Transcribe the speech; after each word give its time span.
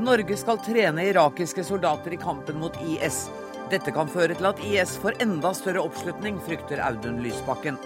Norge 0.00 0.36
skal 0.36 0.58
trene 0.58 1.04
irakiske 1.04 1.64
soldater 1.64 2.12
i 2.12 2.16
kampen 2.16 2.58
mot 2.58 2.76
IS. 2.88 3.28
Dette 3.70 3.92
kan 3.94 4.08
føre 4.10 4.34
til 4.34 4.48
at 4.48 4.62
IS 4.66 4.96
får 5.02 5.20
enda 5.22 5.52
større 5.54 5.82
oppslutning, 5.84 6.40
frykter 6.42 6.80
Audun 6.82 7.20
Lysbakken. 7.22 7.76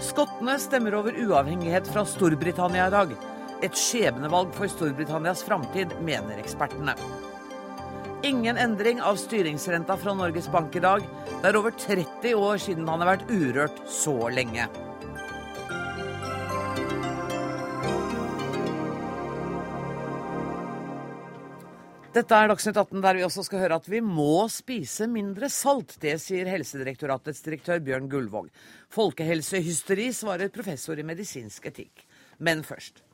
Skottene 0.00 0.54
stemmer 0.62 0.94
over 0.96 1.12
uavhengighet 1.12 1.88
fra 1.92 2.06
Storbritannia 2.08 2.86
i 2.88 2.94
dag. 2.94 3.16
Et 3.60 3.76
skjebnevalg 3.76 4.54
for 4.56 4.70
Storbritannias 4.72 5.42
framtid, 5.44 5.92
mener 6.00 6.40
ekspertene. 6.40 6.94
Ingen 8.24 8.56
endring 8.56 9.02
av 9.04 9.16
styringsrenta 9.20 9.96
fra 9.96 10.14
Norges 10.14 10.48
Bank 10.52 10.76
i 10.76 10.84
dag. 10.84 11.04
Det 11.40 11.50
er 11.50 11.56
over 11.60 11.72
30 11.76 12.34
år 12.36 12.60
siden 12.60 12.88
han 12.88 13.04
har 13.04 13.16
vært 13.16 13.28
urørt 13.32 13.82
så 13.88 14.16
lenge. 14.32 14.68
Dette 22.10 22.34
er 22.34 22.48
Dagsnytt 22.50 22.74
18, 22.74 23.02
der 23.04 23.14
vi 23.14 23.22
også 23.22 23.44
skal 23.46 23.60
høre 23.62 23.76
at 23.78 23.84
vi 23.86 24.00
må 24.02 24.48
spise 24.50 25.06
mindre 25.06 25.46
salt. 25.46 25.92
Det 26.02 26.16
sier 26.18 26.48
Helsedirektoratets 26.50 27.44
direktør 27.44 27.78
Bjørn 27.86 28.08
Gullvåg. 28.10 28.48
Folkehelsehysteri, 28.90 30.08
svarer 30.10 30.50
professor 30.50 30.98
i 30.98 31.04
medisinsk 31.06 31.70
etikk. 31.70 32.02
Men 32.42 32.64
først. 32.66 33.04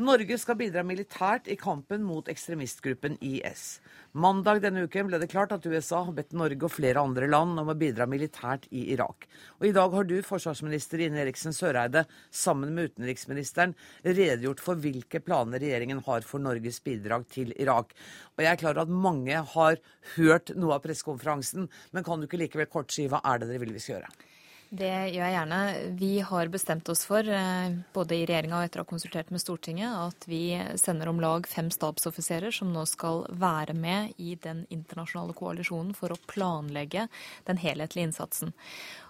Norge 0.00 0.38
skal 0.40 0.56
bidra 0.56 0.80
militært 0.88 1.50
i 1.52 1.56
kampen 1.60 2.00
mot 2.08 2.28
ekstremistgruppen 2.32 3.18
IS. 3.20 3.82
Mandag 4.16 4.62
denne 4.64 4.86
uken 4.88 5.10
ble 5.10 5.18
det 5.20 5.28
klart 5.28 5.52
at 5.52 5.66
USA 5.68 6.00
har 6.06 6.16
bedt 6.16 6.32
Norge 6.32 6.64
og 6.64 6.72
flere 6.72 7.02
andre 7.04 7.28
land 7.28 7.60
om 7.60 7.68
å 7.68 7.76
bidra 7.76 8.06
militært 8.08 8.64
i 8.72 8.86
Irak. 8.94 9.28
Og 9.60 9.68
I 9.68 9.74
dag 9.76 9.92
har 9.92 10.08
du, 10.08 10.14
forsvarsminister 10.24 11.04
Ine 11.04 11.20
Eriksen 11.26 11.52
Søreide, 11.52 12.06
sammen 12.32 12.72
med 12.72 12.94
utenriksministeren 12.94 13.76
redegjort 14.00 14.64
for 14.64 14.80
hvilke 14.80 15.20
planer 15.20 15.60
regjeringen 15.60 16.00
har 16.08 16.24
for 16.24 16.40
Norges 16.40 16.80
bidrag 16.80 17.28
til 17.28 17.52
Irak. 17.60 17.92
Og 18.32 18.46
Jeg 18.46 18.54
er 18.54 18.64
klar 18.64 18.80
over 18.80 18.88
at 18.88 18.98
mange 19.10 19.44
har 19.44 19.80
hørt 20.16 20.56
noe 20.56 20.80
av 20.80 20.86
pressekonferansen, 20.88 21.68
men 21.92 22.04
kan 22.04 22.16
du 22.16 22.30
ikke 22.30 22.40
likevel 22.40 22.72
kort 22.72 22.96
si 22.96 23.10
hva 23.12 23.20
er 23.28 23.44
det 23.44 23.52
dere 23.52 23.60
vil 23.66 23.76
vi 23.76 23.84
skal 23.84 23.98
gjøre? 23.98 24.31
Det 24.72 24.88
gjør 24.88 25.26
jeg 25.26 25.34
gjerne. 25.34 25.56
Vi 26.00 26.12
har 26.24 26.48
bestemt 26.48 26.88
oss 26.88 27.02
for, 27.04 27.20
eh, 27.28 27.74
både 27.92 28.16
i 28.16 28.24
regjeringa 28.24 28.56
og 28.56 28.64
etter 28.64 28.80
å 28.80 28.86
ha 28.86 28.88
konsultert 28.88 29.30
med 29.30 29.42
Stortinget, 29.42 29.92
at 29.92 30.24
vi 30.24 30.56
sender 30.80 31.10
om 31.10 31.20
lag 31.20 31.46
fem 31.46 31.68
stabsoffiserer 31.68 32.50
som 32.50 32.72
nå 32.72 32.86
skal 32.88 33.26
være 33.28 33.74
med 33.74 34.14
i 34.16 34.34
den 34.34 34.66
internasjonale 34.70 35.34
koalisjonen 35.36 35.94
for 35.94 36.08
å 36.08 36.20
planlegge 36.26 37.06
den 37.44 37.58
helhetlige 37.58 38.08
innsatsen. 38.08 38.54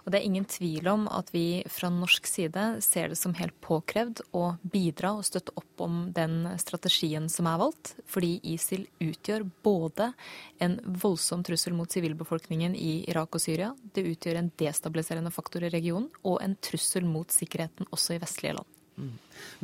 Og 0.03 0.11
det 0.11 0.19
er 0.19 0.27
ingen 0.27 0.45
tvil 0.49 0.87
om 0.91 1.05
at 1.11 1.29
vi 1.31 1.63
fra 1.71 1.87
norsk 1.93 2.27
side 2.27 2.63
ser 2.83 3.13
det 3.13 3.17
som 3.19 3.35
helt 3.37 3.55
påkrevd 3.63 4.23
å 4.35 4.43
bidra 4.61 5.13
og 5.17 5.25
støtte 5.27 5.55
opp 5.59 5.83
om 5.83 6.09
den 6.15 6.43
strategien 6.59 7.29
som 7.31 7.47
er 7.47 7.61
valgt, 7.61 7.93
fordi 8.09 8.35
ISIL 8.53 8.85
utgjør 9.03 9.47
både 9.63 10.11
en 10.63 10.77
voldsom 11.03 11.45
trussel 11.47 11.75
mot 11.77 11.91
sivilbefolkningen 11.91 12.75
i 12.75 12.93
Irak 13.11 13.39
og 13.39 13.43
Syria, 13.43 13.71
det 13.95 14.05
utgjør 14.11 14.41
en 14.41 14.51
destabiliserende 14.59 15.31
faktor 15.33 15.63
i 15.63 15.71
regionen, 15.73 16.11
og 16.27 16.41
en 16.43 16.57
trussel 16.59 17.07
mot 17.07 17.31
sikkerheten 17.31 17.87
også 17.91 18.17
i 18.17 18.21
vestlige 18.23 18.57
land. 18.59 18.79
Mm. 18.99 19.13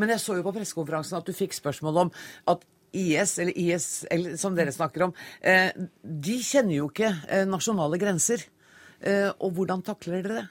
Men 0.01 0.15
jeg 0.15 0.23
så 0.23 0.39
jo 0.39 0.45
på 0.45 0.55
pressekonferansen 0.55 1.19
at 1.19 1.27
du 1.27 1.35
fikk 1.35 1.53
spørsmål 1.57 2.05
om 2.05 2.13
at 2.49 2.63
IS, 2.95 3.35
eller 3.37 3.57
IS 3.59 3.89
som 4.41 4.55
dere 4.57 4.71
snakker 4.73 5.03
om, 5.05 5.11
eh, 5.41 5.69
de 6.01 6.37
kjenner 6.41 6.79
jo 6.79 6.87
ikke 6.89 7.11
eh, 7.27 7.45
nasjonale 7.45 7.99
grenser. 8.01 8.47
Eh, 9.01 9.29
og 9.39 9.53
hvordan 9.55 9.83
takler 9.85 10.23
dere 10.23 10.39
det? 10.41 10.47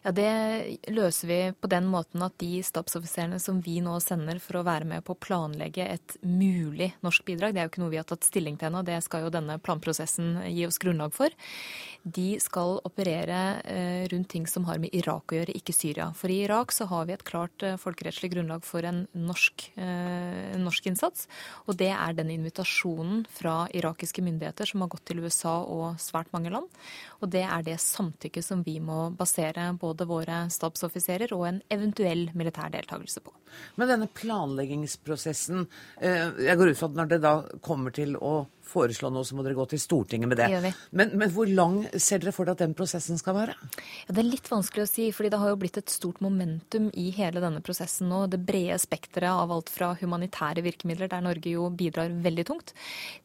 Ja, 0.00 0.12
Det 0.12 0.78
løser 0.88 1.28
vi 1.28 1.38
på 1.60 1.68
den 1.68 1.84
måten 1.92 2.22
at 2.24 2.38
de 2.40 2.62
stabsoffiserene 2.64 3.36
som 3.42 3.58
vi 3.60 3.82
nå 3.84 3.98
sender 4.00 4.38
for 4.40 4.56
å 4.56 4.64
være 4.64 4.86
med 4.88 5.04
på 5.04 5.12
å 5.12 5.20
planlegge 5.20 5.84
et 5.84 6.14
mulig 6.24 6.94
norsk 7.04 7.26
bidrag, 7.28 7.52
det 7.52 7.60
er 7.60 7.68
jo 7.68 7.72
ikke 7.74 7.82
noe 7.82 7.92
vi 7.92 8.00
har 8.00 8.08
tatt 8.08 8.24
stilling 8.24 8.56
til 8.56 8.70
ennå, 8.70 8.80
det 8.86 8.96
skal 9.04 9.26
jo 9.26 9.32
denne 9.34 9.58
planprosessen 9.60 10.38
gi 10.48 10.64
oss 10.64 10.80
grunnlag 10.80 11.12
for, 11.12 11.36
de 12.00 12.40
skal 12.40 12.78
operere 12.88 13.42
eh, 13.68 14.08
rundt 14.08 14.30
ting 14.32 14.48
som 14.48 14.64
har 14.70 14.80
med 14.80 14.96
Irak 14.96 15.34
å 15.34 15.36
gjøre, 15.36 15.58
ikke 15.60 15.76
Syria. 15.76 16.08
For 16.16 16.32
i 16.32 16.40
Irak 16.46 16.72
så 16.72 16.88
har 16.88 17.04
vi 17.04 17.18
et 17.18 17.26
klart 17.28 17.60
eh, 17.66 17.76
folkerettslig 17.76 18.32
grunnlag 18.32 18.64
for 18.64 18.88
en 18.88 19.04
norsk, 19.12 19.68
en 19.76 20.64
norsk 20.64 20.88
innsats, 20.88 21.28
og 21.68 21.76
det 21.76 21.92
er 21.92 22.16
den 22.16 22.32
invitasjonen 22.32 23.26
fra 23.28 23.66
irakiske 23.76 24.24
myndigheter 24.24 24.72
som 24.72 24.80
har 24.80 24.94
gått 24.96 25.04
til 25.10 25.20
USA 25.26 25.58
og 25.60 26.00
svært 26.00 26.32
mange 26.32 26.54
land. 26.54 26.72
Og 27.20 27.28
det 27.32 27.42
er 27.44 27.64
det 27.66 27.76
samtykket 27.82 28.44
som 28.44 28.62
vi 28.64 28.78
må 28.80 29.10
basere 29.16 29.68
både 29.80 30.06
våre 30.08 30.42
stabsoffiserer 30.52 31.34
og 31.36 31.46
en 31.48 31.60
eventuell 31.72 32.28
militær 32.36 32.72
deltakelse 32.72 33.22
på. 33.24 33.34
Men 33.76 33.90
denne 33.90 34.08
planleggingsprosessen, 34.14 35.66
eh, 36.00 36.30
jeg 36.46 36.56
går 36.56 36.72
ut 36.72 36.80
fra 36.80 36.90
at 36.90 36.98
når 37.00 37.12
det 37.12 37.20
da 37.24 37.34
kommer 37.64 37.94
til 37.94 38.16
å 38.16 38.46
foreslå 38.70 39.10
noe, 39.12 39.26
så 39.26 39.36
må 39.36 39.44
dere 39.46 39.58
gå 39.58 39.66
til 39.70 39.82
Stortinget 39.82 40.30
med 40.30 40.40
det. 40.40 40.48
det 40.64 40.72
men, 40.96 41.14
men, 41.18 41.32
hvor 41.34 41.48
lang 41.50 41.82
ser 41.96 42.22
dere 42.22 42.34
for 42.34 42.48
dere 42.48 42.58
at 42.58 42.64
den 42.64 42.76
prosessen 42.78 43.18
skal 43.20 43.36
være? 43.36 43.56
Ja, 44.06 44.14
det 44.14 44.22
er 44.22 44.28
litt 44.28 44.50
vanskelig 44.50 44.86
å 44.86 44.90
si, 44.90 45.08
fordi 45.14 45.32
det 45.34 45.40
har 45.42 45.52
jo 45.52 45.60
blitt 45.60 45.80
et 45.80 45.92
stort 45.92 46.22
momentum 46.24 46.90
i 46.98 47.08
hele 47.16 47.42
denne 47.42 47.62
prosessen 47.64 48.10
nå. 48.10 48.24
Det 48.30 48.40
brede 48.46 48.78
spekteret 48.82 49.30
av 49.30 49.52
alt 49.54 49.72
fra 49.72 49.92
humanitære 50.00 50.64
virkemidler, 50.66 51.10
der 51.10 51.24
Norge 51.24 51.54
jo 51.54 51.68
bidrar 51.74 52.12
veldig 52.24 52.46
tungt, 52.50 52.74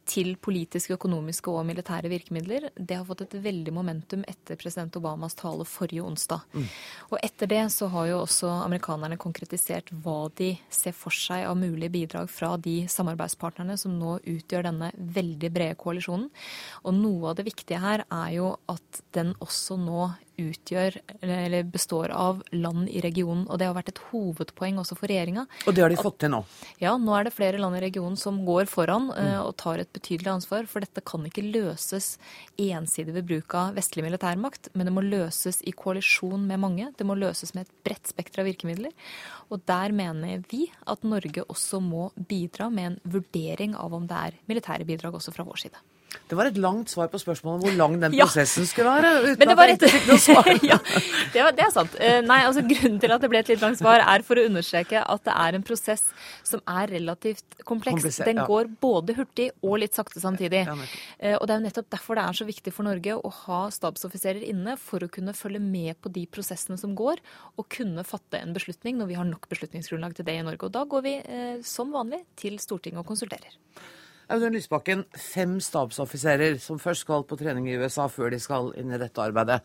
til 0.05 0.35
politiske, 0.37 0.93
økonomiske 0.97 1.49
og 1.49 1.65
militære 1.67 2.11
virkemidler. 2.11 2.69
Det 2.75 2.99
har 2.99 3.05
fått 3.07 3.25
et 3.25 3.37
veldig 3.41 3.73
momentum 3.73 4.25
etter 4.29 4.59
president 4.59 4.95
Obamas 4.99 5.37
tale 5.37 5.65
forrige 5.65 6.05
onsdag. 6.05 6.45
Mm. 6.53 6.67
Og 7.09 7.17
etter 7.25 7.49
det 7.49 7.63
så 7.73 7.89
har 7.93 8.09
jo 8.11 8.19
også 8.23 8.51
amerikanerne 8.63 9.17
konkretisert 9.21 9.89
hva 10.03 10.27
de 10.37 10.53
ser 10.69 10.95
for 10.95 11.13
seg 11.13 11.45
av 11.49 11.57
mulige 11.57 11.93
bidrag 11.93 12.29
fra 12.31 12.53
de 12.61 12.83
samarbeidspartnerne 12.91 13.77
som 13.79 13.95
nå 13.97 14.17
utgjør 14.21 14.69
denne 14.69 14.91
veldig 14.95 15.34
brede 15.39 15.77
koalisjonen. 15.79 16.29
Og 16.83 16.95
noe 16.97 17.31
av 17.31 17.39
det 17.39 17.47
viktige 17.47 17.81
her 17.83 18.05
er 18.05 18.29
jo 18.35 18.53
at 18.71 19.01
den 19.15 19.33
også 19.43 19.77
nå 19.81 20.09
utgjør, 20.41 20.97
eller 21.21 21.63
består 21.69 22.11
av 22.13 22.41
land 22.51 22.89
i 22.89 23.01
regionen. 23.03 23.45
Og 23.49 23.59
det 23.59 23.67
har 23.69 23.75
vært 23.77 23.93
et 23.93 24.01
hovedpoeng 24.11 24.79
også 24.81 24.97
for 24.99 25.11
regjeringa. 25.11 25.45
Og 25.65 25.75
det 25.75 25.83
har 25.85 25.93
de 25.93 25.99
fått 25.99 26.19
til 26.23 26.33
nå? 26.33 26.41
Ja, 26.81 26.95
nå 27.01 27.15
er 27.17 27.27
det 27.27 27.35
flere 27.35 27.61
land 27.61 27.77
i 27.79 27.83
regionen 27.83 28.17
som 28.19 28.41
går 28.47 28.69
foran 28.71 29.09
eh, 29.15 29.31
mm. 29.35 29.45
og 29.45 29.55
tar 29.61 29.81
et 29.83 29.91
betydelig 29.95 30.31
ansvar. 30.35 30.67
For 30.71 30.83
dette 30.85 31.03
kan 31.05 31.25
ikke 31.27 31.45
løses 31.45 32.15
ensidig 32.61 33.15
ved 33.17 33.29
bruk 33.31 33.57
av 33.57 33.79
vestlig 33.79 34.05
militærmakt, 34.05 34.71
men 34.73 34.89
det 34.89 34.95
må 34.95 35.05
løses 35.05 35.61
i 35.65 35.75
koalisjon 35.75 36.45
med 36.49 36.61
mange. 36.63 36.91
Det 36.97 37.07
må 37.07 37.17
løses 37.19 37.55
med 37.55 37.65
et 37.65 37.75
bredt 37.87 38.11
spekter 38.11 38.43
av 38.43 38.49
virkemidler. 38.49 38.93
Og 39.53 39.63
der 39.69 39.95
mener 39.95 40.43
vi 40.51 40.65
at 40.89 41.05
Norge 41.05 41.45
også 41.45 41.81
må 41.83 42.09
bidra 42.15 42.69
med 42.73 42.91
en 42.91 43.01
vurdering 43.17 43.75
av 43.79 43.93
om 43.95 44.07
det 44.09 44.21
er 44.29 44.39
militære 44.49 44.87
bidrag 44.87 45.17
også 45.17 45.33
fra 45.35 45.45
vår 45.47 45.67
side. 45.67 45.85
Det 46.29 46.37
var 46.37 46.49
et 46.49 46.57
langt 46.61 46.91
svar 46.91 47.09
på 47.11 47.19
spørsmålet 47.21 47.59
om 47.59 47.65
hvor 47.65 47.75
lang 47.77 47.97
den 48.01 48.15
prosessen 48.15 48.65
ja. 48.65 48.69
skulle 48.69 48.93
være. 48.95 49.11
uten 49.31 49.53
at 49.53 49.61
jeg 49.71 49.91
fikk 49.95 50.07
noe 50.09 50.21
svar. 50.21 50.49
ja, 50.71 50.77
det, 51.33 51.43
var, 51.43 51.55
det, 51.57 51.65
er 51.67 51.73
sant. 51.73 51.97
Eh, 51.99 52.19
nei, 52.25 52.39
altså 52.47 52.63
Grunnen 52.65 52.99
til 53.03 53.15
at 53.15 53.23
det 53.23 53.29
ble 53.31 53.41
et 53.43 53.51
litt 53.53 53.63
langt 53.63 53.79
svar, 53.81 54.03
er 54.03 54.25
for 54.25 54.41
å 54.41 54.45
understreke 54.49 55.01
at 55.01 55.25
det 55.27 55.35
er 55.45 55.57
en 55.59 55.65
prosess 55.65 56.05
som 56.47 56.63
er 56.69 56.93
relativt 56.95 57.59
kompleks. 57.63 58.05
Komplisert, 58.05 58.29
den 58.29 58.41
går 58.47 58.71
både 58.81 59.17
hurtig 59.19 59.49
og 59.61 59.77
litt 59.83 59.97
sakte 59.97 60.23
samtidig. 60.23 60.63
Ja, 60.67 60.77
eh, 61.19 61.35
og 61.37 61.47
Det 61.47 61.55
er 61.55 61.61
jo 61.61 61.67
nettopp 61.67 61.91
derfor 61.97 62.19
det 62.19 62.25
er 62.25 62.39
så 62.39 62.47
viktig 62.47 62.73
for 62.75 62.87
Norge 62.87 63.17
å 63.19 63.33
ha 63.45 63.61
stabsoffiserer 63.73 64.43
inne, 64.45 64.77
for 64.81 65.05
å 65.05 65.11
kunne 65.11 65.35
følge 65.37 65.61
med 65.63 65.99
på 66.01 66.11
de 66.13 66.25
prosessene 66.31 66.79
som 66.81 66.95
går, 66.97 67.21
og 67.59 67.69
kunne 67.71 68.05
fatte 68.07 68.41
en 68.41 68.55
beslutning 68.55 68.97
når 68.99 69.11
vi 69.11 69.19
har 69.19 69.29
nok 69.29 69.49
beslutningsgrunnlag 69.51 70.17
til 70.17 70.27
det 70.27 70.39
i 70.39 70.45
Norge. 70.45 70.67
Og 70.67 70.73
Da 70.75 70.85
går 70.89 71.05
vi 71.05 71.17
eh, 71.21 71.61
som 71.65 71.93
vanlig 71.93 72.23
til 72.39 72.57
Stortinget 72.61 73.03
og 73.03 73.09
konsulterer. 73.13 73.59
Audun 74.27 74.55
Lysbakken, 74.55 75.03
fem 75.13 75.59
stabsoffiserer 75.61 76.57
som 76.61 76.79
først 76.81 77.03
skal 77.05 77.25
på 77.29 77.37
trening 77.37 77.67
i 77.69 77.75
USA 77.77 78.07
før 78.09 78.31
de 78.33 78.39
skal 78.41 78.71
inn 78.79 78.89
i 78.89 78.97
dette 78.97 79.21
arbeidet. 79.21 79.59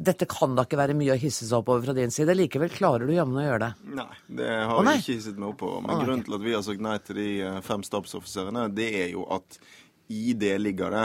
Dette 0.00 0.24
kan 0.30 0.54
da 0.56 0.64
ikke 0.64 0.78
være 0.80 0.96
mye 0.96 1.12
å 1.12 1.20
hisse 1.20 1.44
seg 1.44 1.58
opp 1.60 1.68
over 1.74 1.84
fra 1.84 1.96
din 1.96 2.12
side? 2.14 2.32
Likevel 2.38 2.72
klarer 2.72 3.04
du 3.04 3.12
jammen 3.12 3.36
å 3.36 3.44
gjøre 3.44 3.66
det? 3.66 3.90
Nei, 3.98 4.10
det 4.40 4.52
har 4.70 4.88
jeg 4.88 5.02
ikke 5.02 5.16
hisset 5.18 5.40
meg 5.40 5.50
opp 5.50 5.64
over. 5.68 5.82
Men 5.84 6.00
grunnen 6.04 6.24
til 6.24 6.38
at 6.38 6.46
vi 6.46 6.54
har 6.56 6.64
sagt 6.64 6.84
nei 6.84 6.94
til 7.04 7.20
de 7.20 7.32
eh, 7.50 7.58
fem 7.66 7.84
stabsoffiserene, 7.84 8.68
det 8.72 8.88
er 9.02 9.10
jo 9.12 9.26
at 9.36 9.58
i 10.08 10.32
det 10.40 10.54
ligger 10.62 10.94
det 10.94 11.04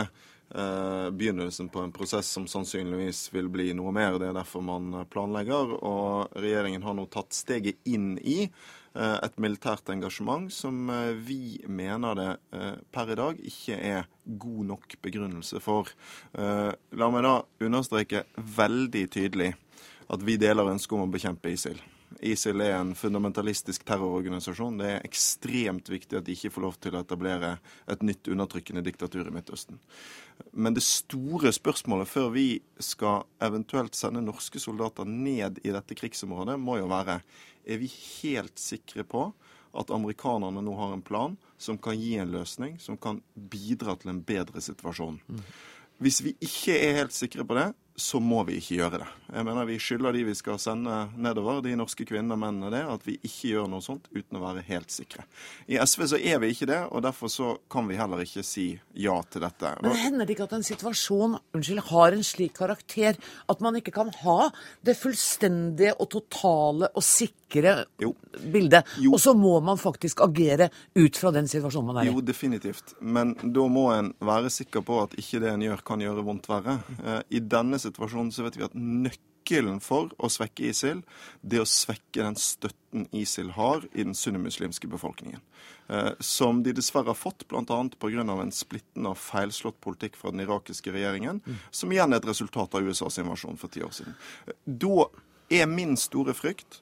uh, 0.55 1.09
begynnelsen 1.11 1.67
på 1.73 1.81
en 1.83 1.91
prosess 1.91 2.29
som 2.37 2.45
sannsynligvis 2.47 3.25
vil 3.33 3.49
bli 3.51 3.73
noe 3.75 3.91
mer. 3.91 4.15
Det 4.15 4.29
er 4.29 4.37
derfor 4.37 4.63
man 4.63 5.03
planlegger. 5.11 5.75
Og 5.75 6.39
regjeringen 6.39 6.87
har 6.87 6.95
nå 6.95 7.03
tatt 7.11 7.35
steget 7.35 7.83
inn 7.83 8.13
i 8.23 8.45
Eh, 8.47 8.59
et 8.95 9.39
militært 9.41 9.89
engasjement 9.89 10.51
som 10.53 10.89
eh, 10.93 11.13
vi 11.17 11.57
mener 11.67 12.19
det 12.19 12.29
eh, 12.53 12.75
per 12.93 13.13
i 13.13 13.17
dag 13.17 13.39
ikke 13.51 13.79
er 13.79 14.09
god 14.23 14.69
nok 14.69 14.95
begrunnelse 15.03 15.59
for. 15.59 15.89
La 16.33 17.09
meg 17.11 17.25
da 17.25 17.33
understreke 17.67 18.21
veldig 18.55 19.01
tydelig 19.11 19.49
at 20.07 20.23
vi 20.23 20.37
deler 20.39 20.71
ønsket 20.71 20.95
om 20.95 21.03
å 21.03 21.11
bekjempe 21.11 21.51
ISIL. 21.51 21.81
ISIL 22.23 22.61
er 22.61 22.77
en 22.77 22.93
fundamentalistisk 22.95 23.83
terrororganisasjon. 23.87 24.77
Det 24.79 24.89
er 24.89 25.05
ekstremt 25.07 25.89
viktig 25.91 26.19
at 26.19 26.27
de 26.27 26.35
ikke 26.35 26.51
får 26.53 26.65
lov 26.65 26.77
til 26.81 26.95
å 26.95 27.01
etablere 27.03 27.55
et 27.89 28.03
nytt 28.05 28.29
undertrykkende 28.31 28.83
diktatur 28.85 29.27
i 29.27 29.33
Midtøsten. 29.33 29.79
Men 30.51 30.75
det 30.77 30.85
store 30.85 31.51
spørsmålet 31.55 32.09
før 32.09 32.31
vi 32.35 32.47
skal 32.81 33.25
eventuelt 33.43 33.97
sende 33.97 34.23
norske 34.23 34.61
soldater 34.61 35.07
ned 35.09 35.59
i 35.63 35.73
dette 35.73 35.97
krigsområdet, 35.97 36.59
må 36.59 36.79
jo 36.79 36.89
være 36.91 37.19
er 37.65 37.81
vi 37.81 37.89
helt 37.91 38.59
sikre 38.59 39.05
på 39.07 39.29
at 39.73 39.91
amerikanerne 39.93 40.61
nå 40.61 40.73
har 40.77 40.93
en 40.93 41.05
plan 41.05 41.37
som 41.57 41.79
kan 41.81 41.97
gi 41.97 42.15
en 42.21 42.33
løsning, 42.33 42.77
som 42.79 42.97
kan 42.97 43.21
bidra 43.33 43.95
til 43.97 44.13
en 44.13 44.21
bedre 44.25 44.61
situasjon. 44.61 45.19
Mm. 45.27 45.45
Hvis 46.03 46.21
vi 46.25 46.35
ikke 46.41 46.75
er 46.77 46.99
helt 47.01 47.15
sikre 47.15 47.45
på 47.47 47.57
det, 47.57 47.71
så 47.95 48.17
må 48.17 48.39
vi 48.47 48.55
ikke 48.57 48.79
gjøre 48.79 48.99
det. 49.03 49.07
Jeg 49.35 49.45
mener 49.45 49.67
Vi 49.69 49.75
skylder 49.81 50.15
de 50.15 50.23
vi 50.25 50.33
skal 50.33 50.57
sende 50.59 50.95
nedover, 51.13 51.61
de 51.61 51.75
norske 51.77 52.05
kvinnene 52.09 52.33
og 52.33 52.41
mennene, 52.41 52.71
det, 52.73 52.81
at 52.89 53.05
vi 53.05 53.19
ikke 53.21 53.51
gjør 53.51 53.67
noe 53.69 53.85
sånt 53.85 54.07
uten 54.15 54.39
å 54.39 54.41
være 54.41 54.63
helt 54.65 54.91
sikre. 54.91 55.25
I 55.69 55.77
SV 55.77 56.07
så 56.09 56.17
er 56.17 56.41
vi 56.41 56.49
ikke 56.53 56.69
det, 56.69 56.79
og 56.89 57.03
derfor 57.05 57.29
så 57.29 57.51
kan 57.71 57.85
vi 57.89 57.99
heller 57.99 58.23
ikke 58.25 58.43
si 58.45 58.71
ja 58.97 59.19
til 59.29 59.45
dette. 59.45 59.75
Men 59.85 59.99
hender 60.01 60.25
det 60.25 60.35
ikke 60.35 60.49
at 60.49 60.57
en 60.57 60.65
situasjon 60.65 61.37
unnskyld, 61.53 61.83
har 61.93 62.17
en 62.17 62.25
slik 62.25 62.57
karakter 62.57 63.19
at 63.53 63.61
man 63.61 63.77
ikke 63.77 63.93
kan 63.93 64.09
ha 64.23 64.49
det 64.81 64.97
fullstendige 64.97 65.93
og 65.99 66.09
totale 66.17 66.89
og 66.97 67.05
sikre 67.05 67.42
jo. 68.01 68.13
bildet? 68.53 68.89
Jo. 68.99 69.13
Og 69.13 69.21
så 69.21 69.33
må 69.37 69.55
man 69.65 69.77
faktisk 69.81 70.23
agere 70.25 70.69
ut 70.95 71.19
fra 71.19 71.33
den 71.35 71.49
situasjonen 71.51 71.91
man 71.91 72.01
er 72.01 72.09
i? 72.09 72.13
Jo, 72.13 72.23
definitivt. 72.25 72.95
Men 72.99 73.35
da 73.43 73.67
må 73.71 73.89
en 73.93 74.13
være 74.23 74.51
sikker 74.53 74.85
på 74.85 75.01
at 75.03 75.17
ikke 75.19 75.43
det 75.43 75.53
en 75.53 75.67
gjør, 75.67 75.85
kan 75.85 76.03
gjøre 76.03 76.25
vondt 76.25 76.49
verre. 76.51 76.79
Eh, 77.03 77.21
I 77.37 77.43
denne 77.43 77.79
situasjonen 77.81 78.33
så 78.33 78.47
vet 78.47 78.57
vi 78.59 78.65
at 78.65 78.75
nøkkelen 78.77 79.81
for 79.83 80.13
å 80.17 80.29
svekke 80.31 80.69
ISIL, 80.69 81.03
det 81.41 81.61
å 81.61 81.67
svekke 81.67 82.23
den 82.23 82.37
støtten 82.39 83.07
ISIL 83.11 83.51
har 83.57 83.83
i 83.91 84.05
den 84.05 84.15
sunnimuslimske 84.17 84.87
befolkningen. 84.91 85.41
Eh, 85.87 86.11
som 86.19 86.63
de 86.63 86.71
dessverre 86.75 87.11
har 87.11 87.19
fått, 87.19 87.47
bl.a. 87.47 87.63
pga. 87.99 88.23
en 88.23 88.55
splittende 88.55 89.11
og 89.11 89.19
feilslått 89.19 89.81
politikk 89.83 90.15
fra 90.19 90.31
den 90.31 90.45
irakiske 90.45 90.91
regjeringen, 90.91 91.41
mm. 91.45 91.59
som 91.71 91.91
igjen 91.91 92.13
er 92.13 92.21
et 92.21 92.29
resultat 92.29 92.75
av 92.75 92.87
USAs 92.87 93.19
invasjon 93.19 93.59
for 93.59 93.73
ti 93.73 93.83
år 93.83 93.91
siden. 93.91 94.15
Da 94.65 95.09
er 95.51 95.67
min 95.67 95.97
store 95.99 96.33
frykt 96.37 96.79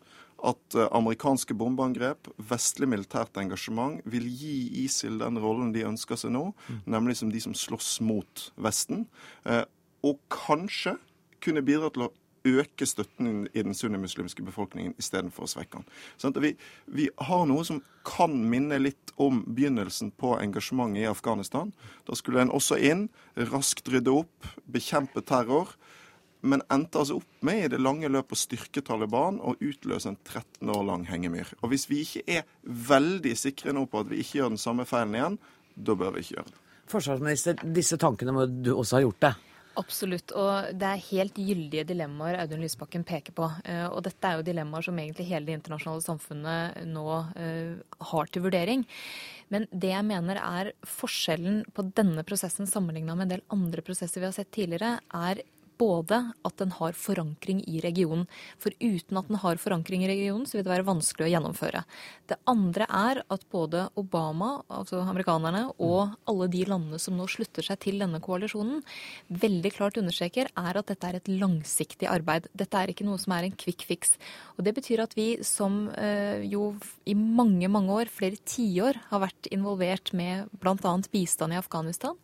at 0.48 0.78
eh, 0.78 0.90
amerikanske 0.96 1.56
bombeangrep, 1.58 2.30
vestlig 2.50 2.90
militært 2.92 3.38
engasjement, 3.42 4.00
vil 4.10 4.26
gi 4.28 4.86
ISIL 4.86 5.20
den 5.22 5.40
rollen 5.42 5.74
de 5.76 5.86
ønsker 5.88 6.20
seg 6.20 6.34
nå, 6.36 6.50
mm. 6.68 6.82
nemlig 6.90 7.20
som 7.22 7.32
de 7.34 7.44
som 7.44 7.56
slåss 7.58 8.00
mot 8.06 8.48
Vesten. 8.62 9.06
Eh, 9.46 9.64
og 10.08 10.18
kanskje 10.34 10.98
kunne 11.42 11.64
bidra 11.66 11.92
til 11.94 12.08
å 12.08 12.14
øke 12.48 12.86
støtten 12.90 13.46
i 13.54 13.62
den 13.62 13.76
sunnimuslimske 13.78 14.44
befolkningen 14.46 14.96
istedenfor 15.02 15.46
å 15.46 15.52
svekke 15.52 15.82
den. 15.82 15.88
Sånn 16.22 16.38
vi, 16.42 16.56
vi, 16.90 17.08
har 17.30 17.46
noe 17.50 17.66
som 17.68 17.82
kan 18.08 18.34
minne 18.50 18.80
litt 18.82 19.14
om 19.22 19.44
begynnelsen 19.46 20.10
på 20.18 20.34
engasjementet 20.42 21.04
i 21.04 21.10
Afghanistan. 21.10 21.70
Da 22.08 22.18
skulle 22.18 22.42
en 22.42 22.54
også 22.54 22.80
inn, 22.82 23.08
raskt 23.52 23.92
rydde 23.94 24.14
opp, 24.24 24.50
bekjempe 24.66 25.22
terror. 25.22 25.76
Men 26.42 26.64
endte 26.74 27.02
altså 27.02 27.20
opp 27.20 27.46
med 27.46 27.66
i 27.66 27.70
det 27.74 27.82
lange 27.82 28.10
løpet 28.10 28.34
å 28.34 28.42
styrke 28.42 28.84
Taliban 28.86 29.38
og 29.46 29.62
utløse 29.62 30.10
en 30.10 30.18
13 30.18 30.72
år 30.74 30.88
lang 30.88 31.06
hengemyr. 31.10 31.54
Og 31.62 31.74
hvis 31.74 31.88
vi 31.92 32.02
ikke 32.06 32.40
er 32.40 32.50
veldig 32.66 33.36
sikre 33.38 33.76
nå 33.78 33.86
på 33.90 34.02
at 34.02 34.10
vi 34.10 34.24
ikke 34.24 34.42
gjør 34.42 34.56
den 34.56 34.62
samme 34.62 34.88
feilen 34.90 35.18
igjen, 35.18 35.38
da 35.76 35.96
bør 35.98 36.16
vi 36.16 36.26
ikke 36.26 36.40
gjøre 36.40 36.52
det. 36.52 36.60
Forsvarsminister, 36.92 37.62
disse 37.78 37.98
tankene 38.02 38.34
må 38.36 38.50
du 38.50 38.74
også 38.74 38.98
ha 38.98 39.06
gjort 39.06 39.24
det? 39.24 39.36
Absolutt. 39.80 40.34
Og 40.36 40.74
det 40.76 40.88
er 40.88 41.04
helt 41.06 41.38
gyldige 41.40 41.86
dilemmaer 41.88 42.42
Audun 42.42 42.64
Lysbakken 42.64 43.06
peker 43.08 43.36
på. 43.36 43.48
Eh, 43.64 43.86
og 43.88 44.02
dette 44.04 44.28
er 44.28 44.40
jo 44.40 44.46
dilemmaer 44.48 44.84
som 44.84 45.00
egentlig 45.00 45.30
hele 45.30 45.48
det 45.48 45.56
internasjonale 45.60 46.04
samfunnet 46.04 46.82
nå 46.92 47.06
uh, 47.08 48.02
har 48.12 48.32
til 48.32 48.44
vurdering. 48.44 48.84
Men 49.54 49.70
det 49.72 49.94
jeg 49.94 50.08
mener 50.08 50.42
er 50.42 50.74
forskjellen 50.88 51.64
på 51.76 51.88
denne 51.96 52.26
prosessen 52.28 52.68
sammenligna 52.68 53.16
med 53.16 53.30
en 53.30 53.34
del 53.38 53.48
andre 53.56 53.86
prosesser 53.86 54.24
vi 54.24 54.28
har 54.28 54.36
sett 54.36 54.52
tidligere, 54.56 54.98
er 55.16 55.44
både 55.82 56.20
at 56.46 56.58
den 56.62 56.74
har 56.78 56.94
forankring 56.98 57.64
i 57.70 57.82
regionen. 57.84 58.28
For 58.62 58.74
uten 58.78 59.18
at 59.18 59.30
den 59.30 59.40
har 59.42 59.62
forankring 59.62 60.06
i 60.06 60.12
regionen, 60.12 60.46
så 60.46 60.58
vil 60.60 60.66
det 60.68 60.74
være 60.76 60.88
vanskelig 60.88 61.28
å 61.28 61.32
gjennomføre. 61.32 61.84
Det 62.30 62.38
andre 62.50 62.88
er 62.88 63.22
at 63.34 63.46
både 63.52 63.88
Obama, 64.00 64.54
altså 64.70 65.02
amerikanerne, 65.04 65.66
og 65.82 66.14
alle 66.30 66.50
de 66.54 66.64
landene 66.70 67.00
som 67.02 67.18
nå 67.18 67.28
slutter 67.32 67.66
seg 67.66 67.82
til 67.84 68.02
denne 68.04 68.22
koalisjonen, 68.24 68.84
veldig 69.42 69.74
klart 69.76 70.00
understreker 70.02 70.52
er 70.54 70.80
at 70.80 70.92
dette 70.92 71.10
er 71.10 71.20
et 71.20 71.32
langsiktig 71.32 72.10
arbeid. 72.12 72.48
Dette 72.58 72.78
er 72.78 72.94
ikke 72.94 73.08
noe 73.08 73.20
som 73.22 73.36
er 73.36 73.48
en 73.48 73.58
quick 73.58 73.86
fix. 73.88 74.16
Og 74.58 74.66
det 74.68 74.76
betyr 74.78 75.04
at 75.04 75.16
vi 75.18 75.30
som 75.48 75.88
eh, 75.98 76.46
jo 76.52 76.72
i 77.10 77.16
mange, 77.18 77.68
mange 77.72 77.96
år, 78.02 78.12
flere 78.12 78.40
tiår, 78.46 79.00
har 79.10 79.24
vært 79.26 79.50
involvert 79.54 80.14
med 80.18 80.52
bl.a. 80.62 80.96
bistand 81.12 81.56
i 81.56 81.60
Afghanistan, 81.60 82.18